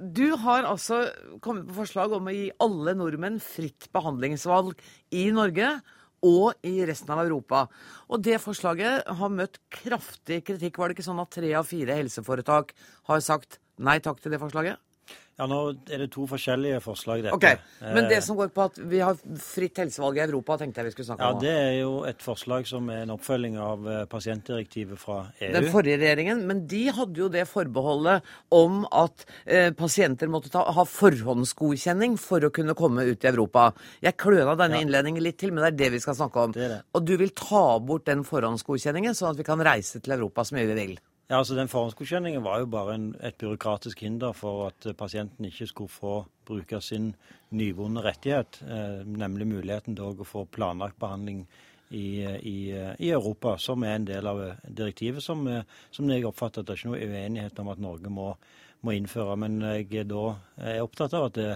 Du 0.00 0.26
har 0.44 0.68
altså 0.68 1.04
kommet 1.44 1.66
på 1.68 1.80
forslag 1.82 2.14
om 2.16 2.28
å 2.30 2.34
gi 2.34 2.50
alle 2.62 2.94
nordmenn 2.98 3.40
fritt 3.42 3.90
behandlingsvalg 3.94 4.78
i 5.16 5.30
Norge 5.34 5.74
og 6.26 6.66
i 6.66 6.74
resten 6.88 7.12
av 7.14 7.22
Europa. 7.24 7.64
Og 8.12 8.22
det 8.24 8.40
forslaget 8.42 9.08
har 9.20 9.32
møtt 9.32 9.58
kraftig 9.72 10.42
kritikk. 10.46 10.78
Var 10.78 10.90
det 10.90 10.98
ikke 10.98 11.08
sånn 11.08 11.22
at 11.22 11.32
tre 11.36 11.52
av 11.56 11.68
fire 11.68 11.96
helseforetak 11.96 12.74
har 13.08 13.24
sagt 13.24 13.60
nei 13.80 13.98
takk 14.04 14.20
til 14.20 14.34
det 14.34 14.40
forslaget? 14.42 14.80
Ja, 15.40 15.46
Nå 15.48 15.58
er 15.88 16.02
det 16.02 16.10
to 16.12 16.26
forskjellige 16.28 16.82
forslag. 16.84 17.22
dette. 17.24 17.32
Ok, 17.32 17.46
Men 17.94 18.08
det 18.10 18.18
som 18.26 18.36
går 18.36 18.50
på 18.52 18.66
at 18.68 18.76
vi 18.76 18.98
har 19.00 19.16
fritt 19.40 19.78
helsevalg 19.80 20.18
i 20.18 20.20
Europa, 20.26 20.58
tenkte 20.60 20.82
jeg 20.82 20.90
vi 20.90 20.92
skulle 20.92 21.08
snakke 21.08 21.24
ja, 21.24 21.32
om. 21.32 21.40
Det 21.40 21.54
er 21.54 21.76
jo 21.80 21.92
et 22.04 22.20
forslag 22.20 22.66
som 22.68 22.90
er 22.92 23.06
en 23.06 23.14
oppfølging 23.14 23.56
av 23.56 23.88
eh, 23.88 24.02
pasientdirektivet 24.10 25.00
fra 25.00 25.22
EU. 25.40 25.52
Den 25.56 25.70
forrige 25.72 25.96
regjeringen, 26.02 26.44
men 26.46 26.66
de 26.68 26.82
hadde 26.92 27.22
jo 27.22 27.30
det 27.32 27.46
forbeholdet 27.48 28.28
om 28.52 28.82
at 28.92 29.24
eh, 29.46 29.70
pasienter 29.72 30.28
måtte 30.28 30.52
ta, 30.52 30.66
ha 30.76 30.84
forhåndsgodkjenning 30.84 32.18
for 32.20 32.44
å 32.44 32.52
kunne 32.52 32.76
komme 32.76 33.06
ut 33.08 33.24
i 33.24 33.30
Europa. 33.32 33.70
Jeg 34.04 34.18
kløna 34.20 34.58
denne 34.60 34.76
Ja. 34.76 34.84
innledningen 34.84 35.22
litt 35.24 35.38
til, 35.40 35.52
men 35.56 35.64
det 35.64 35.72
er 35.72 35.78
det 35.86 35.92
vi 35.96 36.04
skal 36.04 36.20
snakke 36.20 36.36
om. 36.36 36.52
Det 36.52 36.68
det. 36.68 36.82
Og 36.92 37.06
du 37.06 37.16
vil 37.16 37.32
ta 37.32 37.78
bort 37.80 38.04
den 38.04 38.24
forhåndsgodkjenningen, 38.28 39.16
sånn 39.16 39.32
at 39.32 39.40
vi 39.40 39.48
kan 39.48 39.60
reise 39.64 40.00
til 40.00 40.12
Europa 40.18 40.44
så 40.44 40.58
mye 40.58 40.68
vi 40.68 40.74
vil. 40.74 40.98
Ja, 41.30 41.38
altså 41.38 41.54
Den 41.54 41.68
forhåndsgodkjenningen 41.70 42.42
var 42.42 42.58
jo 42.58 42.66
bare 42.66 42.94
en, 42.96 43.04
et 43.22 43.36
byråkratisk 43.38 44.00
hinder 44.02 44.32
for 44.34 44.64
at 44.66 44.86
eh, 44.86 44.96
pasienten 44.98 45.46
ikke 45.46 45.68
skulle 45.70 45.92
få 45.94 46.14
bruke 46.48 46.80
sin 46.82 47.12
nyvunne 47.54 48.02
rettighet, 48.02 48.58
eh, 48.66 49.04
nemlig 49.06 49.46
muligheten 49.46 49.94
til 49.94 50.10
å 50.10 50.26
få 50.26 50.42
planlagt 50.50 50.98
behandling 50.98 51.44
i, 51.94 52.26
i, 52.26 52.56
i 52.98 53.12
Europa, 53.14 53.54
som 53.62 53.86
er 53.86 53.94
en 54.00 54.08
del 54.08 54.26
av 54.26 54.42
eh, 54.42 54.58
direktivet, 54.66 55.22
som, 55.22 55.46
eh, 55.46 55.62
som 55.94 56.10
jeg 56.10 56.26
oppfatter 56.26 56.64
at 56.64 56.66
det 56.66 56.74
er 56.74 56.82
ikke 56.82 56.90
noe 56.96 57.06
uenighet 57.14 57.62
om 57.62 57.70
at 57.76 57.86
Norge 57.86 58.10
må, 58.10 58.32
må 58.82 58.98
innføre. 58.98 59.38
Men 59.38 59.62
jeg 59.68 60.08
da 60.10 60.24
er 60.58 60.82
opptatt 60.82 61.14
av 61.14 61.28
at 61.30 61.38
det, 61.38 61.52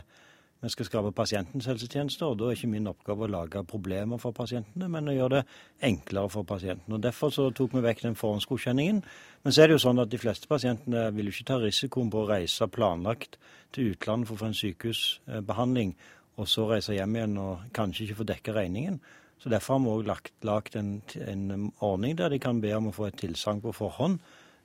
vi 0.64 0.72
skal 0.72 0.86
skape 0.88 1.12
pasientens 1.12 1.66
helsetjeneste, 1.68 2.24
og 2.24 2.38
da 2.40 2.48
er 2.48 2.56
ikke 2.56 2.70
min 2.72 2.88
oppgave 2.88 3.26
å 3.26 3.30
lage 3.30 3.60
problemer 3.68 4.20
for 4.20 4.32
pasientene, 4.36 4.88
men 4.88 5.10
å 5.10 5.14
gjøre 5.14 5.42
det 5.42 5.88
enklere 5.88 6.32
for 6.32 6.48
pasientene. 6.48 6.96
Og 6.96 7.02
Derfor 7.04 7.32
så 7.34 7.50
tok 7.52 7.74
vi 7.76 7.82
vekk 7.84 8.04
den 8.06 8.16
forhåndsgodkjenningen. 8.16 9.02
Men 9.44 9.52
så 9.52 9.62
er 9.62 9.68
det 9.68 9.76
jo 9.76 9.82
sånn 9.84 10.00
at 10.00 10.12
de 10.12 10.20
fleste 10.20 10.48
pasientene 10.48 11.10
vil 11.16 11.28
jo 11.28 11.34
ikke 11.36 11.50
ta 11.50 11.58
risikoen 11.60 12.08
på 12.12 12.22
å 12.22 12.30
reise 12.30 12.68
planlagt 12.72 13.36
til 13.76 13.92
utlandet 13.92 14.30
for 14.30 14.38
å 14.38 14.42
få 14.44 14.48
en 14.48 14.56
sykehusbehandling, 14.62 15.92
og 16.40 16.48
så 16.50 16.64
reise 16.70 16.96
hjem 16.96 17.18
igjen 17.18 17.36
og 17.42 17.68
kanskje 17.76 18.06
ikke 18.06 18.22
få 18.22 18.28
dekka 18.32 18.56
regningen. 18.56 18.98
Så 19.42 19.52
Derfor 19.52 19.76
har 19.76 19.84
vi 19.84 19.92
òg 19.92 20.24
lagt 20.48 20.76
en, 20.80 20.94
en 21.20 21.68
ordning 21.84 22.16
der 22.16 22.32
de 22.32 22.40
kan 22.40 22.62
be 22.64 22.72
om 22.72 22.88
å 22.88 22.96
få 22.96 23.10
et 23.10 23.20
tilsagn 23.20 23.60
på 23.60 23.74
forhånd. 23.76 24.22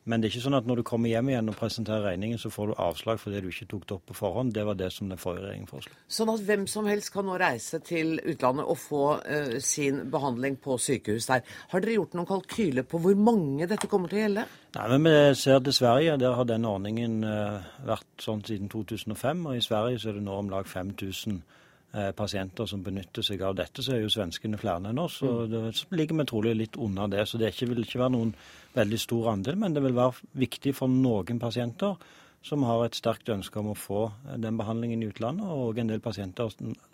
Men 0.09 0.21
det 0.21 0.27
er 0.29 0.33
ikke 0.33 0.45
sånn 0.47 0.57
at 0.57 0.65
når 0.65 0.79
du 0.79 0.83
kommer 0.89 1.11
hjem 1.11 1.27
igjen 1.29 1.51
og 1.51 1.57
presenterer 1.59 2.07
regningen, 2.07 2.39
så 2.41 2.49
får 2.49 2.71
du 2.71 2.79
avslag 2.81 3.19
fordi 3.21 3.43
du 3.45 3.49
ikke 3.51 3.67
tok 3.69 3.83
det 3.85 3.95
opp 3.99 4.07
på 4.09 4.15
forhånd. 4.17 4.53
Det 4.55 4.63
var 4.65 4.77
det 4.79 4.87
som 4.95 5.11
den 5.11 5.21
forrige 5.21 5.43
regjeringen 5.45 5.69
foreslo. 5.69 5.93
Sånn 6.09 6.31
at 6.33 6.45
hvem 6.47 6.65
som 6.71 6.89
helst 6.89 7.11
kan 7.13 7.27
nå 7.29 7.35
reise 7.37 7.81
til 7.85 8.15
utlandet 8.17 8.65
og 8.65 8.79
få 8.81 9.03
uh, 9.21 9.53
sin 9.61 10.01
behandling 10.09 10.57
på 10.63 10.79
sykehus 10.81 11.29
der. 11.29 11.45
Har 11.69 11.85
dere 11.85 11.99
gjort 11.99 12.17
noen 12.17 12.29
kalkyler 12.31 12.87
på 12.89 13.03
hvor 13.03 13.21
mange 13.21 13.69
dette 13.69 13.91
kommer 13.91 14.09
til 14.09 14.21
å 14.21 14.25
gjelde? 14.25 14.47
Nei, 14.79 14.87
men 14.95 15.07
Vi 15.09 15.15
ser 15.43 15.61
til 15.65 15.77
Sverige. 15.77 16.17
Der 16.21 16.37
har 16.39 16.49
denne 16.49 16.73
ordningen 16.73 17.21
uh, 17.21 17.61
vært 17.85 18.25
sånn 18.25 18.41
siden 18.45 18.73
2005. 18.73 19.45
Og 19.45 19.59
i 19.59 19.63
Sverige 19.65 20.01
så 20.01 20.09
er 20.09 20.17
det 20.17 20.25
nå 20.25 20.41
om 20.41 20.49
lag 20.49 20.65
5000 20.69 21.37
eh, 21.37 21.58
pasienter 21.89 22.67
som 22.69 22.83
benytter 22.85 23.25
seg 23.25 23.41
av 23.41 23.55
dette. 23.57 23.81
Så 23.81 23.95
er 23.95 24.03
jo 24.03 24.11
svenskene 24.13 24.59
flere 24.61 24.91
enn 24.91 25.01
oss. 25.01 25.23
og 25.25 25.49
det, 25.49 25.61
så 25.73 25.87
ligger 25.97 26.19
vi 26.19 26.25
trolig 26.29 26.51
litt 26.57 26.77
unna 26.77 27.07
det. 27.09 27.23
Så 27.25 27.39
det 27.41 27.49
vil 27.65 27.81
ikke 27.81 28.03
være 28.03 28.13
noen 28.13 28.35
veldig 28.75 28.99
stor 29.01 29.31
andel, 29.33 29.57
men 29.57 29.73
det 29.73 29.81
vil 29.83 29.97
være 29.97 30.29
viktig 30.45 30.75
for 30.77 30.91
noen 30.91 31.41
pasienter 31.41 31.97
som 32.41 32.63
har 32.63 32.85
et 32.85 32.97
sterkt 32.97 33.29
ønske 33.31 33.59
om 33.59 33.71
å 33.73 33.77
få 33.77 34.05
eh, 34.09 34.37
den 34.41 34.59
behandlingen 34.59 35.03
i 35.03 35.09
utlandet, 35.11 35.47
og 35.47 35.79
en 35.79 35.91
del 35.91 36.03
pasienter, 36.03 36.53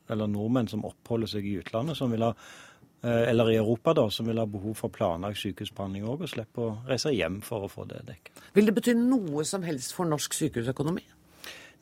eller 0.09 0.31
nordmenn 0.31 0.69
som 0.71 0.85
oppholder 0.87 1.35
seg 1.35 1.45
i 1.47 1.57
utlandet, 1.61 1.97
som 1.99 2.13
vil 2.13 2.25
ha 2.25 2.31
eh, 2.33 3.27
eller 3.29 3.51
i 3.53 3.59
Europa, 3.59 3.93
da, 3.97 4.07
som 4.13 4.29
vil 4.29 4.41
ha 4.41 4.47
behov 4.49 4.77
for 4.79 4.93
planlagt 4.93 5.41
sykehusbehandling 5.43 6.07
òg, 6.09 6.25
og 6.25 6.31
slippe 6.31 6.63
å 6.63 6.71
reise 6.89 7.13
hjem 7.13 7.41
for 7.45 7.67
å 7.67 7.71
få 7.71 7.85
det 7.89 8.01
dekket. 8.09 8.41
Vil 8.57 8.69
det 8.69 8.75
bety 8.77 8.97
noe 8.97 9.45
som 9.47 9.65
helst 9.67 9.93
for 9.97 10.09
norsk 10.09 10.37
sykehusøkonomi? 10.39 11.05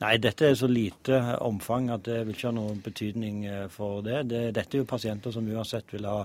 Nei, 0.02 0.16
dette 0.18 0.48
er 0.50 0.56
så 0.58 0.68
lite 0.68 1.20
omfang 1.46 1.90
at 1.94 2.04
det 2.08 2.24
vil 2.24 2.34
ikke 2.34 2.50
ha 2.50 2.56
noen 2.56 2.80
betydning 2.84 3.44
eh, 3.46 3.66
for 3.72 4.02
det. 4.06 4.24
det 4.32 4.48
dette 4.56 4.76
er 4.76 4.82
jo 4.82 4.90
pasienter 4.90 5.34
som 5.34 5.46
uansett 5.46 5.94
vil 5.94 6.08
ha 6.10 6.24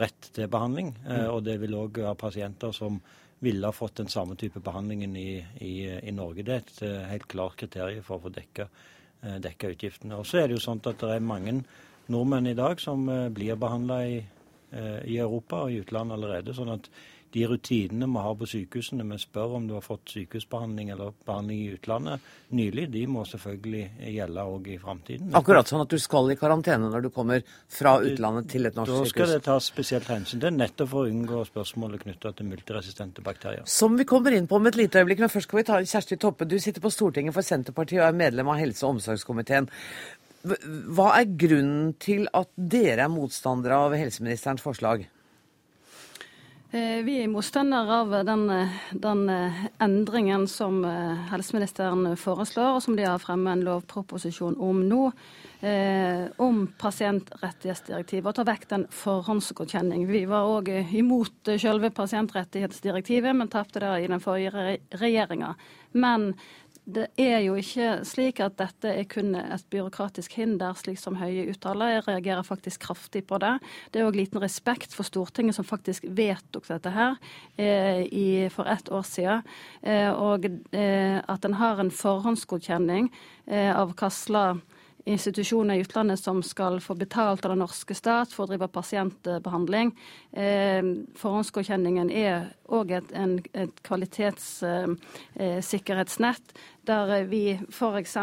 rett 0.00 0.30
til 0.32 0.46
behandling, 0.48 0.94
mm. 1.02 1.26
og 1.32 1.42
det 1.44 1.58
vil 1.60 1.74
òg 1.76 1.98
være 1.98 2.16
pasienter 2.16 2.72
som 2.72 3.00
ville 3.40 3.66
ha 3.66 3.72
fått 3.72 3.96
den 3.96 4.08
samme 4.08 4.36
type 4.36 4.60
behandlingen 4.60 5.16
i, 5.16 5.44
i, 5.60 5.74
i 5.88 6.12
Norge. 6.12 6.44
Det 6.44 6.54
er 6.54 6.64
et 6.64 6.82
eh, 6.86 7.06
helt 7.10 7.28
klart 7.28 7.56
kriterium 7.60 8.04
for 8.04 8.18
å 8.18 8.26
få 8.26 8.32
dekka, 8.36 8.66
eh, 9.24 9.38
dekka 9.42 9.72
utgiftene. 9.74 10.18
Og 10.20 10.28
så 10.28 10.42
er 10.42 10.48
det 10.48 10.58
jo 10.58 10.64
sånn 10.64 10.82
at 10.84 11.00
det 11.00 11.14
er 11.16 11.24
mange 11.24 11.56
nordmenn 12.12 12.50
i 12.50 12.56
dag 12.58 12.80
som 12.82 13.08
eh, 13.08 13.28
blir 13.32 13.56
behandla 13.60 14.00
i, 14.06 14.18
eh, 14.76 15.00
i 15.08 15.16
Europa 15.16 15.64
og 15.64 15.72
i 15.72 15.80
utlandet 15.80 16.18
allerede. 16.18 16.56
sånn 16.56 16.74
at 16.74 16.90
de 17.34 17.46
rutinene 17.46 18.08
vi 18.10 18.22
har 18.24 18.34
på 18.38 18.48
sykehusene, 18.50 19.06
vi 19.06 19.18
spør 19.22 19.56
om 19.58 19.66
du 19.68 19.76
har 19.76 19.84
fått 19.84 20.14
sykehusbehandling 20.16 20.90
eller 20.94 21.12
behandling 21.26 21.60
i 21.62 21.74
utlandet 21.76 22.26
nylig, 22.56 22.88
de 22.90 23.04
må 23.06 23.22
selvfølgelig 23.28 23.84
gjelde 24.10 24.44
òg 24.52 24.66
i 24.74 24.78
framtiden. 24.82 25.30
Akkurat 25.38 25.70
sånn 25.70 25.84
at 25.84 25.92
du 25.92 25.98
skal 26.02 26.32
i 26.32 26.36
karantene 26.40 26.90
når 26.90 27.06
du 27.06 27.10
kommer 27.14 27.44
fra 27.70 27.96
utlandet 28.02 28.50
til 28.50 28.66
et 28.66 28.78
norsk 28.78 28.90
sykehus? 28.90 29.04
Da 29.04 29.10
sykehus. 29.10 29.14
skal 29.14 29.34
det 29.36 29.44
tas 29.46 29.68
spesielt 29.70 30.10
hensyn 30.10 30.42
til, 30.42 30.56
nettopp 30.58 30.90
for 30.90 31.06
å 31.06 31.12
unngå 31.12 31.44
spørsmålet 31.52 32.04
knytta 32.06 32.34
til 32.38 32.50
multiresistente 32.50 33.24
bakterier. 33.26 33.66
Som 33.70 33.98
vi 34.00 34.08
kommer 34.10 34.34
inn 34.34 34.50
på 34.50 34.58
om 34.58 34.66
et 34.70 34.80
lite 34.80 35.02
øyeblikk, 35.02 35.22
men 35.22 35.32
først 35.32 35.50
skal 35.50 35.62
vi 35.62 35.68
ta 35.70 35.78
Kjersti 35.80 36.18
Toppe. 36.18 36.48
Du 36.50 36.58
sitter 36.58 36.82
på 36.82 36.90
Stortinget 36.90 37.36
for 37.36 37.46
Senterpartiet 37.46 38.02
og 38.02 38.08
er 38.08 38.18
medlem 38.24 38.50
av 38.50 38.58
helse- 38.58 38.86
og 38.86 38.96
omsorgskomiteen. 38.96 39.70
Hva 40.40 41.10
er 41.18 41.32
grunnen 41.36 41.94
til 42.00 42.26
at 42.34 42.48
dere 42.56 43.04
er 43.04 43.12
motstandere 43.12 43.76
av 43.76 43.94
helseministerens 43.94 44.64
forslag? 44.64 45.04
Eh, 46.72 47.02
Vi 47.02 47.16
er 47.18 47.26
motstandere 47.26 47.96
av 48.04 48.12
den, 48.22 48.44
den 48.94 49.24
eh, 49.28 49.62
endringen 49.82 50.44
som 50.46 50.84
eh, 50.86 51.24
helseministeren 51.32 52.12
foreslår, 52.14 52.76
og 52.76 52.84
som 52.84 52.94
de 52.94 53.08
har 53.08 53.18
fremmet 53.18 53.56
en 53.56 53.64
lovproposisjon 53.66 54.54
om 54.62 54.84
nå, 54.86 55.00
eh, 55.66 56.28
om 56.38 56.60
pasientrettighetsdirektivet, 56.78 58.30
og 58.30 58.38
ta 58.38 58.46
vekk 58.46 58.68
den 58.70 58.86
forhåndsgodkjenning. 58.94 60.06
Vi 60.12 60.22
var 60.30 60.46
òg 60.46 60.70
imot 60.94 61.50
selve 61.58 61.90
pasientrettighetsdirektivet, 61.90 63.34
men 63.34 63.50
tapte 63.50 63.82
det 63.82 63.90
i 64.04 64.06
den 64.14 64.22
forrige 64.22 64.54
re 64.54 64.78
regjeringa. 65.02 65.56
Men 65.98 66.36
det 66.94 67.06
er 67.20 67.40
jo 67.44 67.56
ikke 67.58 68.00
slik 68.08 68.40
at 68.44 68.56
dette 68.60 68.90
er 68.90 69.06
kun 69.10 69.34
et 69.38 69.66
byråkratisk 69.72 70.34
hinder, 70.38 70.76
slik 70.78 71.00
som 71.00 71.18
Høie 71.20 71.48
uttaler. 71.52 71.96
Jeg 71.96 72.06
reagerer 72.08 72.46
faktisk 72.46 72.86
kraftig 72.88 73.24
på 73.28 73.40
det. 73.42 73.56
Det 73.92 74.00
er 74.00 74.08
òg 74.08 74.18
liten 74.18 74.42
respekt 74.42 74.94
for 74.96 75.06
Stortinget, 75.06 75.58
som 75.58 75.68
faktisk 75.68 76.06
vedtok 76.06 76.68
dette 76.70 76.94
her 76.94 77.18
eh, 77.56 78.02
i, 78.06 78.28
for 78.54 78.70
ett 78.70 78.90
år 78.92 79.06
siden. 79.06 79.46
Eh, 79.82 80.10
og 80.10 80.46
eh, 80.46 81.20
at 81.20 81.46
en 81.46 81.58
har 81.60 81.80
en 81.80 81.94
forhåndsgodkjenning 81.94 83.10
eh, 83.46 83.72
av 83.74 83.94
hva 83.94 84.10
institusjoner 85.04 85.74
i 85.74 85.80
utlandet 85.80 86.20
som 86.20 86.42
skal 86.42 86.80
få 86.80 86.94
betalt 86.94 87.44
av 87.44 87.50
den 87.52 87.58
norske 87.62 87.94
stat 87.96 88.32
for 88.34 88.44
å 88.44 88.46
drive 88.50 88.68
pasientbehandling. 88.72 89.92
Eh, 90.32 90.82
forhåndsgodkjenningen 91.20 92.10
er 92.12 92.44
òg 92.70 92.90
et, 92.98 93.12
et 93.54 93.82
kvalitetssikkerhetsnett 93.86 96.52
der 96.90 97.24
vi 97.30 97.42
f.eks. 97.70 98.16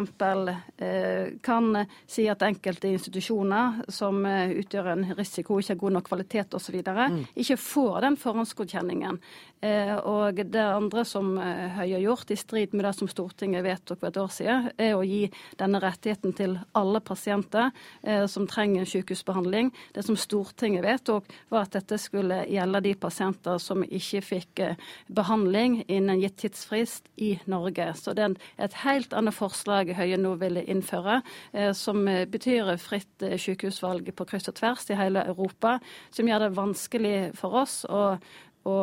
Eh, 0.77 1.33
kan 1.43 1.85
si 2.07 2.27
at 2.29 2.43
enkelte 2.45 2.91
institusjoner 2.91 3.81
som 3.91 4.25
eh, 4.27 4.55
utgjør 4.61 4.91
en 4.93 5.05
risiko, 5.17 5.59
ikke 5.59 5.75
har 5.75 5.81
god 5.83 5.97
nok 5.97 6.09
kvalitet 6.11 6.57
osv., 6.57 6.79
mm. 6.83 7.21
ikke 7.35 7.57
får 7.61 8.01
den 8.05 8.17
forhåndsgodkjenningen. 8.21 9.19
Eh, 9.65 9.95
og 9.97 10.43
det 10.43 10.63
andre 10.63 11.05
som 11.07 11.33
Høie 11.37 11.95
har 11.97 12.03
gjort, 12.03 12.31
i 12.31 12.39
strid 12.39 12.75
med 12.75 12.85
det 12.85 12.93
som 12.97 13.09
Stortinget 13.09 13.65
vedtok 13.65 14.01
for 14.01 14.11
et 14.11 14.21
år 14.21 14.33
siden, 14.33 14.69
er 14.77 14.95
å 14.97 15.05
gi 15.07 15.25
denne 15.57 15.81
rettigheten 15.81 16.35
til 16.37 16.57
alle 16.77 17.01
pasienter 17.01 17.71
som 18.29 18.45
trenger 18.49 18.85
sykehusbehandling. 18.87 19.71
Det 19.95 20.03
som 20.05 20.17
Stortinget 20.19 20.85
vedtok, 20.85 21.25
var 21.49 21.65
at 21.65 21.75
dette 21.77 21.97
skulle 22.01 22.43
gjelde 22.49 22.81
de 22.85 22.93
pasienter 22.99 23.57
som 23.61 23.83
ikke 23.83 24.21
fikk 24.25 24.61
eh, 24.63 24.75
behandling 25.07 25.81
innen 25.87 26.21
gitt 26.21 26.37
tidsfrist 26.43 27.09
i 27.15 27.35
Norge. 27.49 27.93
Så 27.95 28.13
det 28.13 28.23
er 28.23 28.29
en- 28.31 28.37
et 28.57 28.77
helt 28.83 29.13
annet 29.17 29.35
forslag 29.35 29.93
Høie 29.97 30.17
nå 30.19 30.33
vil 30.41 30.59
innføre, 30.63 31.21
eh, 31.53 31.71
som 31.77 32.03
eh, 32.09 32.25
betyr 32.29 32.73
fritt 32.81 33.25
eh, 33.25 33.37
sykehusvalg 33.41 34.09
på 34.17 34.27
kryss 34.29 34.49
og 34.51 34.57
tvers 34.59 34.87
i 34.91 34.97
hele 34.99 35.25
Europa, 35.29 35.77
som 36.11 36.29
gjør 36.29 36.47
det 36.47 36.57
vanskelig 36.57 37.17
for 37.37 37.61
oss 37.63 37.83
å 37.89 38.17
å, 38.67 38.77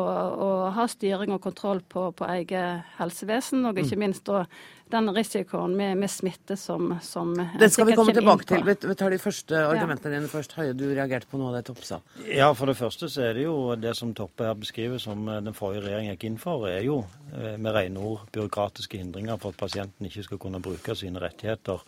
å 0.45 0.49
ha 0.75 0.87
styring 0.89 1.35
og 1.35 1.43
kontroll 1.43 1.83
på, 1.87 2.09
på 2.17 2.29
eget 2.33 2.95
helsevesen, 2.97 3.65
og 3.69 3.77
ikke 3.81 3.97
mm. 3.97 4.03
minst 4.05 4.25
da 4.27 4.45
den 4.91 5.09
risikoen 5.09 5.73
med, 5.77 5.97
med 5.97 6.11
smitte 6.11 6.55
som, 6.57 6.93
som 7.01 7.33
Det 7.59 7.69
skal 7.73 7.87
vi 7.89 7.95
komme 7.97 8.13
tilbake 8.13 8.45
til. 8.45 8.61
Vi, 8.67 8.75
vi 8.85 8.95
tar 8.97 9.13
de 9.13 9.19
første 9.21 9.57
argumentene 9.57 10.13
ja. 10.13 10.21
dine 10.21 10.29
først. 10.29 10.53
Høie, 10.59 10.75
du 10.77 10.85
reagerte 10.91 11.29
på 11.31 11.39
noe 11.41 11.49
av 11.49 11.57
det 11.57 11.63
Toppe 11.69 11.87
sa. 11.87 11.99
Ja, 12.29 12.51
for 12.57 12.69
det 12.69 12.77
første 12.77 13.09
så 13.11 13.25
er 13.25 13.37
det 13.37 13.47
jo 13.47 13.57
det 13.81 13.95
som 13.97 14.13
Toppe 14.17 14.45
her 14.45 14.57
beskriver 14.59 15.01
som 15.01 15.25
eh, 15.27 15.41
den 15.45 15.57
forrige 15.57 15.87
regjeringen 15.87 16.13
gikk 16.13 16.27
inn 16.29 16.39
for, 16.41 16.67
er 16.69 16.85
jo 16.85 16.99
eh, 17.33 17.55
med 17.57 17.73
rene 17.75 18.09
ord 18.11 18.27
byråkratiske 18.35 19.01
hindringer 19.01 19.41
for 19.41 19.55
at 19.55 19.61
pasienten 19.65 20.09
ikke 20.09 20.27
skal 20.27 20.41
kunne 20.45 20.61
bruke 20.63 20.97
sine 20.97 21.23
rettigheter. 21.23 21.81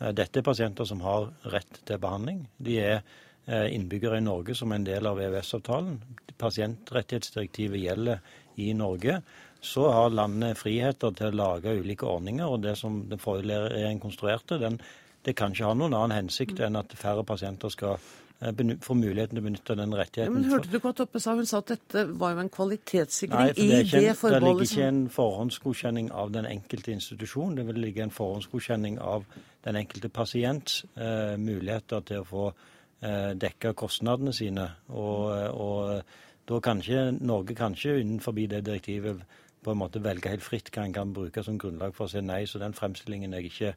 Eh, 0.00 0.12
dette 0.12 0.42
er 0.42 0.46
pasienter 0.46 0.88
som 0.88 1.00
har 1.06 1.30
rett 1.54 1.80
til 1.88 2.02
behandling. 2.02 2.44
De 2.60 2.76
er 2.82 3.00
innbyggere 3.46 4.18
i 4.18 4.24
Norge 4.24 4.54
som 4.56 4.72
en 4.72 4.86
del 4.86 5.06
av 5.06 5.18
EØS-avtalen. 5.20 5.98
Pasientrettighetsdirektivet 6.40 7.82
gjelder 7.82 8.22
i 8.56 8.72
Norge 8.74 9.18
så 9.64 9.92
har 9.92 10.10
landet 10.10 10.58
friheter 10.60 11.14
til 11.16 11.32
å 11.32 11.38
lage 11.38 11.72
ulike 11.72 12.06
ordninger. 12.06 12.44
Og 12.44 12.64
det 12.66 12.76
som 12.78 13.00
den 13.08 13.20
forrige 13.22 13.62
regjeringen 13.70 14.02
konstruerte, 14.02 14.58
den, 14.60 14.76
det 15.24 15.36
kan 15.38 15.54
ikke 15.54 15.70
ha 15.70 15.78
noen 15.78 15.96
annen 15.96 16.18
hensikt 16.18 16.60
enn 16.60 16.76
at 16.76 16.92
færre 17.00 17.24
pasienter 17.24 17.72
skal 17.72 17.96
eh, 17.96 18.74
få 18.84 18.96
muligheten 18.98 19.38
til 19.38 19.40
å 19.40 19.46
benytte 19.46 19.78
den 19.80 19.96
rettigheten. 19.96 20.28
Ja, 20.28 20.34
men 20.36 20.50
Hørte 20.52 20.72
du 20.72 20.76
hva 20.84 20.92
Toppe 20.96 21.22
sa? 21.22 21.36
Hun 21.38 21.48
sa 21.48 21.62
at 21.64 21.72
dette 21.72 22.04
var 22.12 22.36
jo 22.36 22.44
en 22.44 22.52
kvalitetssikring 22.52 23.40
Nei, 23.40 23.56
det 23.56 23.64
i 23.64 23.80
det 23.88 24.12
forbeholdet. 24.20 24.36
Det 24.36 24.50
ligger 24.50 24.68
ikke 24.68 24.90
en 24.90 25.02
forhåndsgodkjenning 25.16 26.12
av 26.12 26.36
den 26.36 26.50
enkelte 26.50 26.94
institusjon. 26.98 27.56
Det 27.56 27.66
vil 27.70 27.82
ligge 27.86 28.04
en 28.04 28.14
forhåndsgodkjenning 28.14 29.00
av 29.00 29.24
den 29.64 29.80
enkelte 29.80 30.12
pasients 30.12 30.82
eh, 30.92 31.40
muligheter 31.40 32.04
til 32.04 32.20
å 32.20 32.28
få 32.28 32.46
eh, 33.04 33.30
dekka 33.38 33.74
kostnadene 33.78 34.34
sine. 34.36 34.68
Og, 34.88 35.30
og 35.54 36.48
da 36.48 36.60
kan 36.64 36.82
ikke 36.82 37.10
Norge 37.20 37.56
kanskje 37.58 37.98
innenfor 38.02 38.36
det 38.36 38.64
direktivet 38.66 39.24
på 39.64 39.72
en 39.72 39.80
måte 39.80 40.02
velge 40.04 40.28
helt 40.28 40.44
fritt 40.44 40.68
hva 40.74 40.84
en 40.84 40.92
kan 40.92 41.12
bruke 41.16 41.42
som 41.42 41.56
grunnlag 41.58 41.94
for 41.96 42.04
å 42.04 42.12
si 42.12 42.20
nei. 42.20 42.44
Så 42.46 42.60
den 42.60 42.76
fremstillingen 42.76 43.32
er 43.32 43.44
jeg 43.44 43.52
ikke 43.52 43.74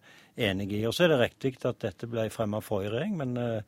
enig 0.49 0.71
i. 0.75 0.85
Og 0.87 0.95
så 0.95 1.05
er 1.05 1.15
det 1.15 1.21
riktig 1.23 1.57
at 1.63 1.79
dette 1.83 2.09
ble 2.11 2.27
fremmet 2.33 2.59
av 2.59 2.67
forrige 2.67 2.95
regjering, 2.95 3.19
men 3.21 3.63